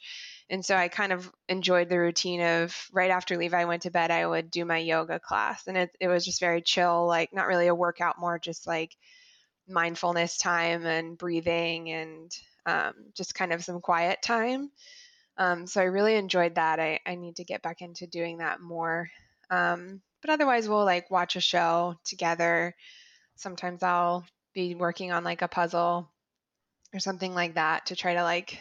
And 0.50 0.66
so 0.66 0.76
I 0.76 0.88
kind 0.88 1.12
of 1.12 1.32
enjoyed 1.48 1.90
the 1.90 2.00
routine 2.00 2.42
of 2.42 2.76
right 2.92 3.12
after 3.12 3.38
Levi 3.38 3.66
went 3.66 3.84
to 3.84 3.92
bed, 3.92 4.10
I 4.10 4.26
would 4.26 4.50
do 4.50 4.66
my 4.66 4.80
yoga 4.80 5.20
class. 5.20 5.68
And 5.68 5.78
it, 5.78 5.92
it 6.00 6.08
was 6.08 6.26
just 6.26 6.40
very 6.40 6.62
chill, 6.62 7.06
like 7.06 7.34
not 7.34 7.48
really 7.48 7.68
a 7.68 7.76
workout, 7.76 8.20
more 8.20 8.40
just 8.40 8.66
like 8.66 8.96
mindfulness 9.68 10.38
time 10.38 10.86
and 10.86 11.18
breathing 11.18 11.92
and 11.92 12.32
um, 12.66 12.94
just 13.16 13.36
kind 13.36 13.54
of 13.54 13.64
some 13.64 13.80
quiet 13.80 14.22
time. 14.24 14.72
Um, 15.38 15.68
so 15.68 15.82
I 15.82 15.86
really 15.86 16.16
enjoyed 16.16 16.56
that. 16.56 16.80
I, 16.80 17.00
I 17.06 17.16
need 17.16 17.38
to 17.38 17.44
get 17.44 17.62
back 17.62 17.82
into 17.82 18.08
doing 18.08 18.40
that 18.40 18.60
more. 18.60 19.10
Um, 19.50 20.02
but 20.22 20.32
otherwise, 20.32 20.68
we'll 20.68 20.84
like 20.84 21.12
watch 21.12 21.36
a 21.36 21.42
show 21.42 21.96
together. 22.04 22.76
Sometimes 23.36 23.84
I'll 23.84 24.26
be 24.54 24.76
working 24.76 25.12
on 25.12 25.24
like 25.24 25.42
a 25.42 25.48
puzzle 25.48 26.12
or 26.94 27.00
something 27.00 27.34
like 27.34 27.54
that 27.54 27.86
to 27.88 27.96
try 27.96 28.16
to 28.16 28.24
like 28.24 28.60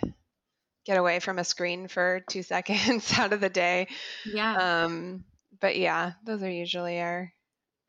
get 0.88 0.96
away 0.96 1.20
from 1.20 1.38
a 1.38 1.44
screen 1.44 1.86
for 1.86 2.24
two 2.30 2.42
seconds 2.54 3.12
out 3.18 3.32
of 3.32 3.40
the 3.40 3.50
day. 3.50 3.86
Yeah. 4.24 4.84
Um, 4.84 5.24
but 5.60 5.76
yeah, 5.76 6.12
those 6.24 6.42
are 6.42 6.50
usually 6.50 7.00
our 7.00 7.32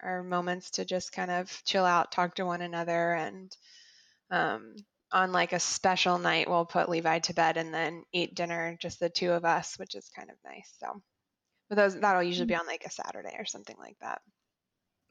our 0.01 0.23
moments 0.23 0.71
to 0.71 0.85
just 0.85 1.11
kind 1.11 1.29
of 1.29 1.61
chill 1.65 1.83
out, 1.83 2.11
talk 2.11 2.35
to 2.35 2.45
one 2.45 2.61
another, 2.61 3.13
and 3.13 3.55
um, 4.31 4.75
on 5.11 5.33
like 5.33 5.51
a 5.51 5.59
special 5.59 6.17
night, 6.17 6.49
we'll 6.49 6.65
put 6.65 6.87
Levi 6.87 7.19
to 7.19 7.33
bed 7.33 7.57
and 7.57 7.73
then 7.73 8.03
eat 8.13 8.33
dinner, 8.33 8.77
just 8.79 9.01
the 9.01 9.09
two 9.09 9.31
of 9.31 9.43
us, 9.43 9.77
which 9.77 9.95
is 9.95 10.09
kind 10.15 10.29
of 10.29 10.37
nice. 10.45 10.73
So, 10.79 11.01
but 11.67 11.75
those 11.75 11.99
that'll 11.99 12.23
usually 12.23 12.47
be 12.47 12.53
mm. 12.53 12.59
on 12.59 12.67
like 12.67 12.85
a 12.85 12.91
Saturday 12.91 13.35
or 13.37 13.45
something 13.45 13.75
like 13.77 13.97
that. 14.01 14.21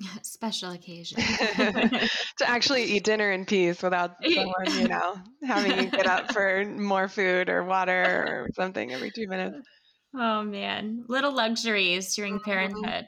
Special 0.22 0.72
occasion 0.72 1.18
to 1.56 2.48
actually 2.48 2.84
eat 2.84 3.04
dinner 3.04 3.32
in 3.32 3.44
peace 3.44 3.82
without 3.82 4.12
someone, 4.24 4.80
you 4.80 4.88
know, 4.88 5.16
having 5.44 5.84
you 5.84 5.90
get 5.90 6.06
up 6.06 6.32
for 6.32 6.64
more 6.64 7.08
food 7.08 7.48
or 7.48 7.64
water 7.64 8.24
or 8.28 8.48
something 8.54 8.92
every 8.92 9.10
two 9.10 9.26
minutes. 9.26 9.66
Oh 10.14 10.42
man, 10.42 11.04
little 11.08 11.32
luxuries 11.32 12.14
during 12.14 12.34
mm-hmm. 12.34 12.50
parenthood. 12.50 13.06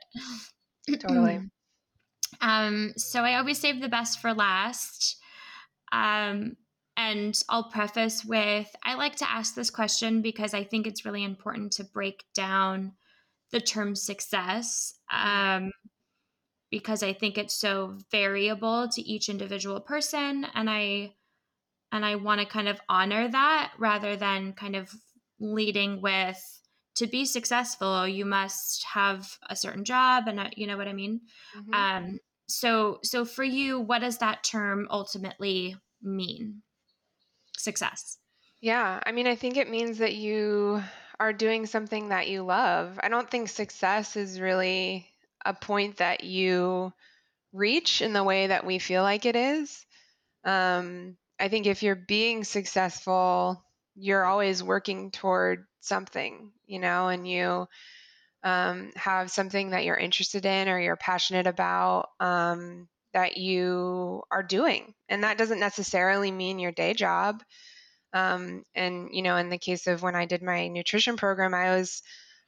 Totally. 1.00 1.40
um, 2.40 2.92
so 2.96 3.22
I 3.22 3.36
always 3.36 3.58
save 3.58 3.80
the 3.80 3.88
best 3.88 4.20
for 4.20 4.34
last. 4.34 5.16
Um, 5.92 6.56
and 6.96 7.40
I'll 7.48 7.70
preface 7.70 8.24
with 8.24 8.68
I 8.84 8.94
like 8.94 9.16
to 9.16 9.30
ask 9.30 9.54
this 9.54 9.70
question 9.70 10.22
because 10.22 10.52
I 10.54 10.64
think 10.64 10.86
it's 10.86 11.04
really 11.04 11.24
important 11.24 11.72
to 11.72 11.84
break 11.84 12.24
down 12.34 12.92
the 13.52 13.60
term 13.60 13.96
success. 13.96 14.94
Um, 15.10 15.72
because 16.70 17.02
I 17.02 17.12
think 17.12 17.36
it's 17.36 17.54
so 17.54 17.96
variable 18.10 18.88
to 18.88 19.02
each 19.02 19.28
individual 19.28 19.80
person 19.80 20.46
and 20.54 20.70
I 20.70 21.14
and 21.92 22.04
I 22.04 22.14
want 22.14 22.40
to 22.40 22.46
kind 22.46 22.68
of 22.68 22.80
honor 22.88 23.28
that 23.28 23.72
rather 23.78 24.16
than 24.16 24.52
kind 24.52 24.76
of 24.76 24.92
leading 25.40 26.00
with 26.00 26.38
to 26.96 27.06
be 27.06 27.24
successful 27.24 28.06
you 28.06 28.24
must 28.24 28.84
have 28.84 29.38
a 29.48 29.56
certain 29.56 29.84
job 29.84 30.28
and 30.28 30.38
uh, 30.38 30.50
you 30.56 30.66
know 30.66 30.76
what 30.76 30.88
I 30.88 30.92
mean? 30.92 31.20
Mm-hmm. 31.56 31.74
um 31.74 32.18
so 32.48 32.98
so 33.02 33.24
for 33.24 33.44
you 33.44 33.80
what 33.80 34.00
does 34.00 34.18
that 34.18 34.44
term 34.44 34.86
ultimately 34.90 35.76
mean? 36.02 36.62
Success. 37.56 38.18
Yeah 38.60 39.00
I 39.04 39.12
mean 39.12 39.26
I 39.26 39.34
think 39.34 39.56
it 39.56 39.70
means 39.70 39.98
that 39.98 40.14
you 40.14 40.82
are 41.18 41.32
doing 41.34 41.66
something 41.66 42.08
that 42.08 42.28
you 42.28 42.42
love. 42.42 42.98
I 43.02 43.08
don't 43.08 43.30
think 43.30 43.48
success 43.48 44.16
is 44.16 44.40
really 44.40 45.09
a 45.44 45.54
point 45.54 45.98
that 45.98 46.24
you 46.24 46.92
reach 47.52 48.02
in 48.02 48.12
the 48.12 48.24
way 48.24 48.46
that 48.46 48.64
we 48.64 48.78
feel 48.78 49.02
like 49.02 49.26
it 49.26 49.36
is. 49.36 49.84
Um, 50.44 51.16
I 51.38 51.48
think 51.48 51.66
if 51.66 51.82
you're 51.82 51.96
being 51.96 52.44
successful, 52.44 53.64
you're 53.94 54.24
always 54.24 54.62
working 54.62 55.10
toward 55.10 55.66
something, 55.80 56.52
you 56.66 56.78
know, 56.78 57.08
and 57.08 57.26
you 57.28 57.66
um, 58.42 58.92
have 58.96 59.30
something 59.30 59.70
that 59.70 59.84
you're 59.84 59.96
interested 59.96 60.46
in 60.46 60.68
or 60.68 60.80
you're 60.80 60.96
passionate 60.96 61.46
about 61.46 62.08
um, 62.20 62.88
that 63.12 63.36
you 63.36 64.22
are 64.30 64.42
doing. 64.42 64.94
And 65.08 65.24
that 65.24 65.38
doesn't 65.38 65.60
necessarily 65.60 66.30
mean 66.30 66.58
your 66.58 66.72
day 66.72 66.94
job. 66.94 67.42
Um, 68.12 68.64
and, 68.74 69.08
you 69.12 69.22
know, 69.22 69.36
in 69.36 69.50
the 69.50 69.58
case 69.58 69.86
of 69.86 70.02
when 70.02 70.16
I 70.16 70.26
did 70.26 70.42
my 70.42 70.68
nutrition 70.68 71.16
program, 71.16 71.54
I 71.54 71.76
was 71.76 72.02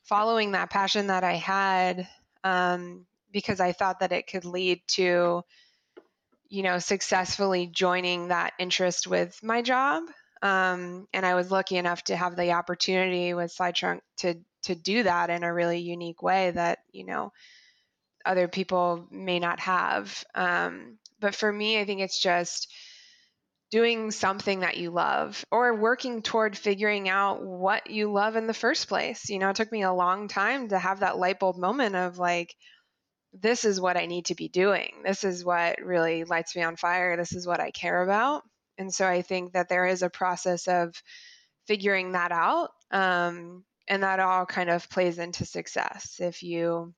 following 0.05 0.53
that 0.53 0.71
passion 0.71 1.09
that 1.09 1.25
I 1.25 1.35
had 1.35 2.09
um, 2.45 3.07
because 3.33 3.61
I 3.61 3.73
thought 3.73 4.01
that 4.01 4.13
it 4.13 4.27
could 4.27 4.45
lead 4.45 4.83
to, 4.89 5.43
you 6.49 6.63
know, 6.63 6.79
successfully 6.79 7.67
joining 7.67 8.29
that 8.29 8.53
interest 8.59 9.07
with 9.07 9.39
my 9.43 9.63
job. 9.63 10.05
Um, 10.43 11.07
and 11.13 11.25
I 11.25 11.35
was 11.35 11.51
lucky 11.51 11.77
enough 11.77 12.03
to 12.05 12.17
have 12.17 12.37
the 12.37 12.53
opportunity 12.53 13.33
with 13.33 13.57
SlideTrunk 13.57 14.01
to 14.19 14.35
to 14.65 14.75
do 14.77 15.03
that 15.03 15.29
in 15.29 15.43
a 15.43 15.53
really 15.53 15.79
unique 15.79 16.23
way 16.23 16.53
that 16.53 16.81
you 16.93 17.05
know 17.05 17.33
other 18.25 18.49
people 18.49 19.07
may 19.11 19.39
not 19.39 19.61
have. 19.61 20.25
Um, 20.35 20.99
but 21.21 21.35
for 21.35 21.53
me, 21.53 21.81
I 21.81 21.85
think 21.85 22.01
it's 22.01 22.21
just 22.21 22.73
doing 23.73 24.11
something 24.11 24.61
that 24.61 24.77
you 24.77 24.91
love 24.91 25.45
or 25.51 25.75
working 25.75 26.21
toward 26.21 26.57
figuring 26.57 27.09
out 27.09 27.43
what 27.43 27.91
you 27.91 28.13
love 28.13 28.37
in 28.37 28.47
the 28.47 28.55
first 28.55 28.87
place. 28.87 29.31
You 29.31 29.39
know, 29.39 29.49
it 29.49 29.57
took 29.57 29.73
me 29.73 29.83
a 29.83 29.93
long 29.93 30.29
time 30.29 30.69
to 30.69 30.79
have 30.79 31.01
that 31.01 31.17
light 31.17 31.41
bulb 31.41 31.57
moment 31.57 31.97
of 31.97 32.19
like, 32.19 32.55
this 33.33 33.65
is 33.65 33.81
what 33.81 33.97
I 33.97 34.05
need 34.05 34.27
to 34.27 34.35
be 34.35 34.51
doing. 34.51 34.93
This 35.03 35.25
is 35.25 35.43
what 35.43 35.81
really 35.83 36.25
lights 36.25 36.55
me 36.55 36.63
on 36.63 36.77
fire. 36.77 37.17
This 37.17 37.33
is 37.33 37.47
what 37.47 37.61
I 37.61 37.71
care 37.71 38.03
about. 38.03 38.43
And 38.77 38.93
so 38.93 39.09
I 39.09 39.23
think 39.23 39.55
that 39.55 39.71
there 39.71 39.87
is 39.87 40.03
a 40.03 40.11
process 40.11 40.69
of 40.69 40.95
figuring 41.67 42.13
that 42.13 42.31
out. 42.31 42.73
Um, 42.91 43.65
and 43.89 44.03
that 44.03 44.21
all 44.21 44.47
kind 44.47 44.69
of 44.71 44.89
plays 44.91 45.19
into 45.19 45.45
success 45.45 46.19
if 46.21 46.43
you 46.43 46.95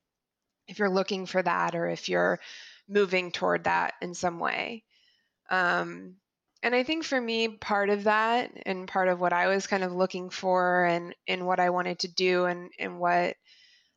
if 0.67 0.79
you're 0.79 0.89
looking 0.89 1.25
for 1.25 1.41
that 1.41 1.75
or 1.75 1.87
if 1.87 2.09
you're 2.09 2.39
moving 2.87 3.31
toward 3.31 3.63
that 3.63 3.93
in 4.01 4.13
some 4.13 4.39
way 4.39 4.83
um, 5.49 6.15
and 6.65 6.73
I 6.73 6.81
think 6.81 7.03
for 7.03 7.21
me, 7.21 7.47
part 7.47 7.91
of 7.91 8.05
that 8.05 8.49
and 8.65 8.87
part 8.87 9.07
of 9.07 9.19
what 9.19 9.33
I 9.33 9.45
was 9.45 9.67
kind 9.67 9.83
of 9.83 9.93
looking 9.93 10.31
for 10.31 10.83
and, 10.85 11.13
and 11.27 11.45
what 11.45 11.59
I 11.59 11.69
wanted 11.69 11.99
to 11.99 12.07
do 12.07 12.45
and, 12.45 12.71
and 12.79 12.99
what 12.99 13.35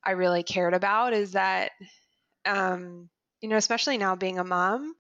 I 0.05 0.11
really 0.11 0.43
cared 0.43 0.75
about 0.75 1.15
is 1.15 1.33
that, 1.33 1.71
um, 2.45 3.09
you 3.41 3.49
know, 3.49 3.57
especially 3.57 3.97
now 3.97 4.17
being 4.17 4.39
a 4.39 4.45
mom, 4.45 4.95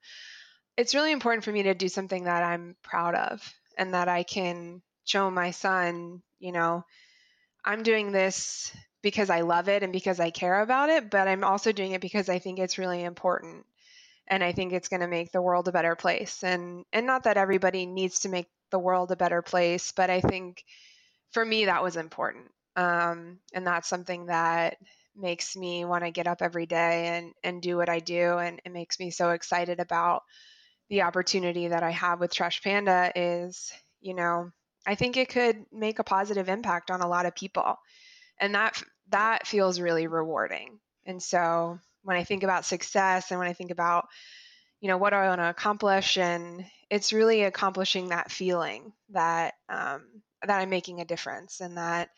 it's 0.78 0.94
really 0.94 1.12
important 1.12 1.44
for 1.44 1.52
me 1.52 1.64
to 1.64 1.74
do 1.74 1.88
something 1.88 2.24
that 2.24 2.42
I'm 2.42 2.74
proud 2.82 3.14
of 3.14 3.42
and 3.76 3.92
that 3.92 4.08
I 4.08 4.22
can 4.22 4.80
show 5.04 5.30
my 5.30 5.50
son, 5.50 6.22
you 6.38 6.52
know, 6.52 6.86
I'm 7.66 7.82
doing 7.82 8.12
this 8.12 8.74
because 9.02 9.28
I 9.28 9.42
love 9.42 9.68
it 9.68 9.82
and 9.82 9.92
because 9.92 10.20
I 10.20 10.30
care 10.30 10.62
about 10.62 10.88
it, 10.88 11.10
but 11.10 11.28
I'm 11.28 11.44
also 11.44 11.72
doing 11.72 11.92
it 11.92 12.00
because 12.00 12.30
I 12.30 12.38
think 12.38 12.60
it's 12.60 12.78
really 12.78 13.04
important 13.04 13.66
and 14.28 14.44
I 14.44 14.52
think 14.52 14.72
it's 14.72 14.88
going 14.88 15.00
to 15.00 15.08
make 15.08 15.32
the 15.32 15.42
world 15.42 15.68
a 15.68 15.72
better 15.72 15.96
place. 15.96 16.42
And 16.44 16.84
and 16.92 17.06
not 17.06 17.24
that 17.24 17.36
everybody 17.36 17.86
needs 17.86 18.20
to 18.20 18.28
make 18.28 18.48
the 18.70 18.78
world 18.78 19.10
a 19.10 19.16
better 19.16 19.42
place, 19.42 19.92
but 19.92 20.10
I 20.10 20.20
think 20.20 20.62
for 21.32 21.44
me 21.44 21.66
that 21.66 21.82
was 21.82 21.96
important, 21.96 22.46
um, 22.76 23.38
and 23.54 23.66
that's 23.66 23.88
something 23.88 24.26
that 24.26 24.76
makes 25.16 25.56
me 25.56 25.84
want 25.84 26.04
to 26.04 26.10
get 26.10 26.26
up 26.28 26.42
every 26.42 26.66
day 26.66 27.08
and 27.08 27.32
and 27.42 27.62
do 27.62 27.76
what 27.76 27.88
I 27.88 28.00
do, 28.00 28.38
and 28.38 28.60
it 28.64 28.72
makes 28.72 29.00
me 29.00 29.10
so 29.10 29.30
excited 29.30 29.80
about 29.80 30.22
the 30.90 31.02
opportunity 31.02 31.68
that 31.68 31.82
I 31.82 31.90
have 31.90 32.20
with 32.20 32.32
Trash 32.32 32.62
Panda. 32.62 33.12
Is 33.16 33.72
you 34.00 34.14
know 34.14 34.52
I 34.86 34.94
think 34.94 35.16
it 35.16 35.28
could 35.28 35.64
make 35.72 35.98
a 35.98 36.04
positive 36.04 36.48
impact 36.48 36.90
on 36.90 37.00
a 37.02 37.08
lot 37.08 37.26
of 37.26 37.34
people, 37.34 37.76
and 38.40 38.54
that 38.54 38.82
that 39.10 39.46
feels 39.46 39.80
really 39.80 40.06
rewarding. 40.06 40.78
And 41.06 41.22
so 41.22 41.78
when 42.08 42.16
I 42.18 42.24
think 42.24 42.42
about 42.44 42.66
success 42.66 43.30
and 43.30 43.40
when 43.40 43.48
I 43.48 43.54
think 43.54 43.72
about, 43.72 44.08
you 44.80 44.88
know, 44.88 44.98
what 44.98 45.14
I 45.14 45.28
want 45.28 45.40
to 45.40 45.50
accomplish, 45.50 46.18
and 46.18 46.66
it's 46.90 47.12
really 47.12 47.42
accomplishing 47.44 48.08
that 48.10 48.32
feeling 48.32 48.92
that 49.10 49.54
um, 49.68 50.04
that 50.46 50.60
I'm 50.60 50.70
making 50.70 51.00
a 51.00 51.06
difference 51.06 51.60
and 51.60 51.78
that 51.78 52.10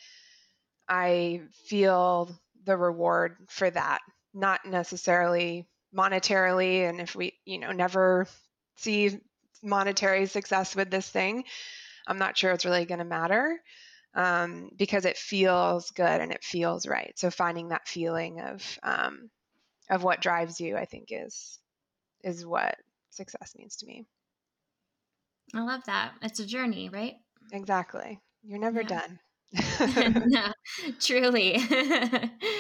I 0.89 1.43
feel 1.69 2.31
the 2.65 2.77
reward 2.77 3.37
for 3.49 3.71
that, 3.71 4.01
not 4.35 4.67
necessarily 4.67 5.67
monetarily. 5.97 6.89
And 6.89 7.01
if 7.01 7.15
we, 7.17 7.39
you 7.45 7.59
know, 7.59 7.73
never 7.73 8.27
see 8.77 9.19
monetary 9.63 10.27
success 10.27 10.77
with 10.77 10.91
this 10.91 11.09
thing, 11.09 11.45
I'm 12.09 12.19
not 12.19 12.39
sure 12.39 12.53
it's 12.53 12.67
really 12.67 12.87
going 12.87 13.01
to 13.01 13.05
matter. 13.05 13.61
um, 14.15 14.71
because 14.79 15.07
it 15.07 15.19
feels 15.19 15.91
good 15.93 16.21
and 16.23 16.33
it 16.33 16.45
feels 16.45 16.87
right. 16.87 17.19
So 17.19 17.31
finding 17.31 17.71
that 17.71 17.89
feeling 17.89 18.41
of 18.41 18.79
um, 18.83 19.31
of 19.91 20.05
what 20.05 20.23
drives 20.23 20.61
you, 20.61 20.77
I 20.77 20.85
think, 20.85 21.09
is 21.11 21.59
is 22.23 22.47
what 22.47 22.77
success 23.11 23.55
means 23.59 23.77
to 23.77 23.87
me. 23.87 24.07
I 25.55 25.63
love 25.63 25.83
that. 25.87 26.13
It's 26.23 26.39
a 26.39 26.47
journey, 26.47 26.89
right? 26.89 27.15
Exactly. 27.53 28.21
You're 28.43 28.59
never 28.59 28.83
yeah. 28.83 28.89
done. 28.89 29.19
no, 30.29 30.53
truly. 31.01 31.59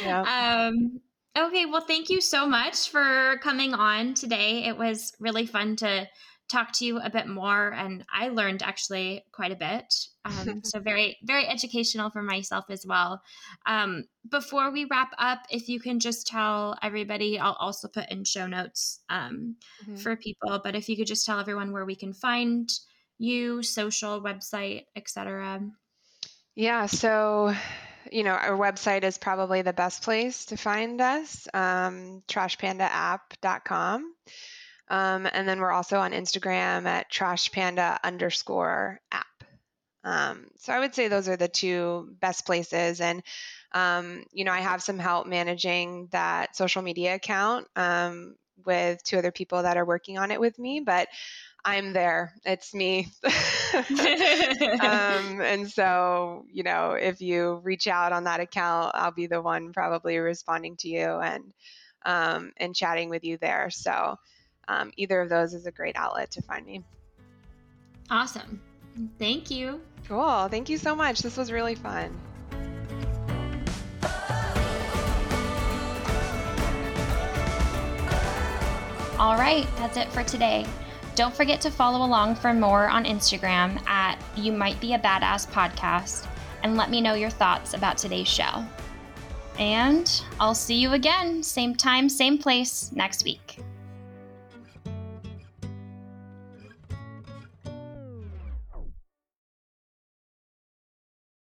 yeah. 0.02 0.70
Um, 0.70 1.00
okay, 1.38 1.66
well, 1.66 1.82
thank 1.82 2.10
you 2.10 2.20
so 2.20 2.46
much 2.46 2.88
for 2.90 3.36
coming 3.42 3.74
on 3.74 4.14
today. 4.14 4.64
It 4.64 4.76
was 4.76 5.12
really 5.20 5.46
fun 5.46 5.76
to 5.76 6.08
talk 6.50 6.72
to 6.72 6.84
you 6.84 6.98
a 6.98 7.08
bit 7.08 7.28
more, 7.28 7.72
and 7.72 8.04
I 8.12 8.28
learned 8.28 8.62
actually 8.62 9.24
quite 9.32 9.52
a 9.52 9.56
bit. 9.56 9.94
Um, 10.24 10.60
so 10.64 10.80
very, 10.80 11.18
very 11.22 11.46
educational 11.46 12.10
for 12.10 12.22
myself 12.22 12.66
as 12.68 12.84
well. 12.86 13.22
Um, 13.66 14.04
before 14.28 14.70
we 14.70 14.86
wrap 14.90 15.12
up, 15.18 15.46
if 15.50 15.68
you 15.68 15.80
can 15.80 16.00
just 16.00 16.26
tell 16.26 16.76
everybody, 16.82 17.38
I'll 17.38 17.56
also 17.60 17.88
put 17.88 18.10
in 18.10 18.24
show 18.24 18.46
notes 18.46 19.00
um, 19.08 19.56
mm-hmm. 19.82 19.96
for 19.96 20.16
people. 20.16 20.60
But 20.62 20.74
if 20.74 20.88
you 20.88 20.96
could 20.96 21.06
just 21.06 21.24
tell 21.24 21.38
everyone 21.38 21.72
where 21.72 21.86
we 21.86 21.94
can 21.94 22.12
find 22.12 22.70
you, 23.18 23.62
social, 23.62 24.20
website, 24.20 24.86
etc. 24.96 25.60
Yeah. 26.56 26.86
So 26.86 27.54
you 28.10 28.24
know, 28.24 28.32
our 28.32 28.56
website 28.56 29.04
is 29.04 29.18
probably 29.18 29.62
the 29.62 29.72
best 29.72 30.02
place 30.02 30.46
to 30.46 30.56
find 30.56 31.00
us, 31.00 31.46
um, 31.54 32.22
trashpandaapp.com. 32.28 34.14
Um, 34.90 35.26
and 35.32 35.48
then 35.48 35.60
we're 35.60 35.70
also 35.70 35.98
on 35.98 36.12
Instagram 36.12 36.86
at 36.86 37.10
trashpanda 37.10 37.98
underscore 38.02 39.00
app. 39.12 39.26
Um, 40.02 40.46
so 40.56 40.72
I 40.72 40.80
would 40.80 40.94
say 40.94 41.08
those 41.08 41.28
are 41.28 41.36
the 41.36 41.48
two 41.48 42.08
best 42.20 42.44
places. 42.44 43.00
And, 43.00 43.22
um, 43.72 44.24
you 44.32 44.44
know, 44.44 44.52
I 44.52 44.60
have 44.60 44.82
some 44.82 44.98
help 44.98 45.26
managing 45.26 46.08
that 46.10 46.56
social 46.56 46.82
media 46.82 47.14
account 47.14 47.68
um, 47.76 48.34
with 48.66 49.02
two 49.04 49.18
other 49.18 49.30
people 49.30 49.62
that 49.62 49.76
are 49.76 49.84
working 49.84 50.18
on 50.18 50.30
it 50.30 50.40
with 50.40 50.58
me, 50.58 50.80
but 50.80 51.08
I'm 51.64 51.92
there. 51.92 52.32
It's 52.44 52.74
me. 52.74 53.08
um, 53.24 55.40
and 55.40 55.70
so, 55.70 56.46
you 56.50 56.62
know, 56.62 56.92
if 56.92 57.20
you 57.20 57.60
reach 57.62 57.86
out 57.86 58.12
on 58.12 58.24
that 58.24 58.40
account, 58.40 58.92
I'll 58.94 59.12
be 59.12 59.26
the 59.26 59.42
one 59.42 59.72
probably 59.72 60.18
responding 60.18 60.76
to 60.78 60.88
you 60.88 61.04
and 61.04 61.52
um, 62.06 62.52
and 62.56 62.74
chatting 62.74 63.10
with 63.10 63.24
you 63.24 63.36
there. 63.36 63.68
So, 63.70 64.16
um, 64.68 64.92
either 64.96 65.20
of 65.20 65.28
those 65.28 65.54
is 65.54 65.66
a 65.66 65.70
great 65.70 65.96
outlet 65.96 66.30
to 66.32 66.42
find 66.42 66.66
me. 66.66 66.82
Awesome. 68.10 68.60
Thank 69.18 69.50
you. 69.50 69.80
Cool. 70.06 70.48
Thank 70.48 70.68
you 70.68 70.78
so 70.78 70.94
much. 70.94 71.20
This 71.20 71.36
was 71.36 71.52
really 71.52 71.74
fun. 71.74 72.18
All 79.18 79.36
right, 79.36 79.66
that's 79.76 79.98
it 79.98 80.10
for 80.12 80.24
today. 80.24 80.64
Don't 81.14 81.34
forget 81.34 81.60
to 81.60 81.70
follow 81.70 82.06
along 82.06 82.36
for 82.36 82.54
more 82.54 82.88
on 82.88 83.04
Instagram 83.04 83.86
at 83.86 84.18
You 84.34 84.50
Might 84.50 84.80
Be 84.80 84.94
a 84.94 84.98
Badass 84.98 85.46
Podcast 85.50 86.26
and 86.62 86.76
let 86.76 86.88
me 86.88 87.02
know 87.02 87.12
your 87.12 87.28
thoughts 87.28 87.74
about 87.74 87.98
today's 87.98 88.28
show. 88.28 88.64
And 89.58 90.22
I'll 90.38 90.54
see 90.54 90.76
you 90.76 90.92
again, 90.92 91.42
same 91.42 91.74
time, 91.74 92.08
same 92.08 92.38
place 92.38 92.90
next 92.92 93.24
week. 93.24 93.58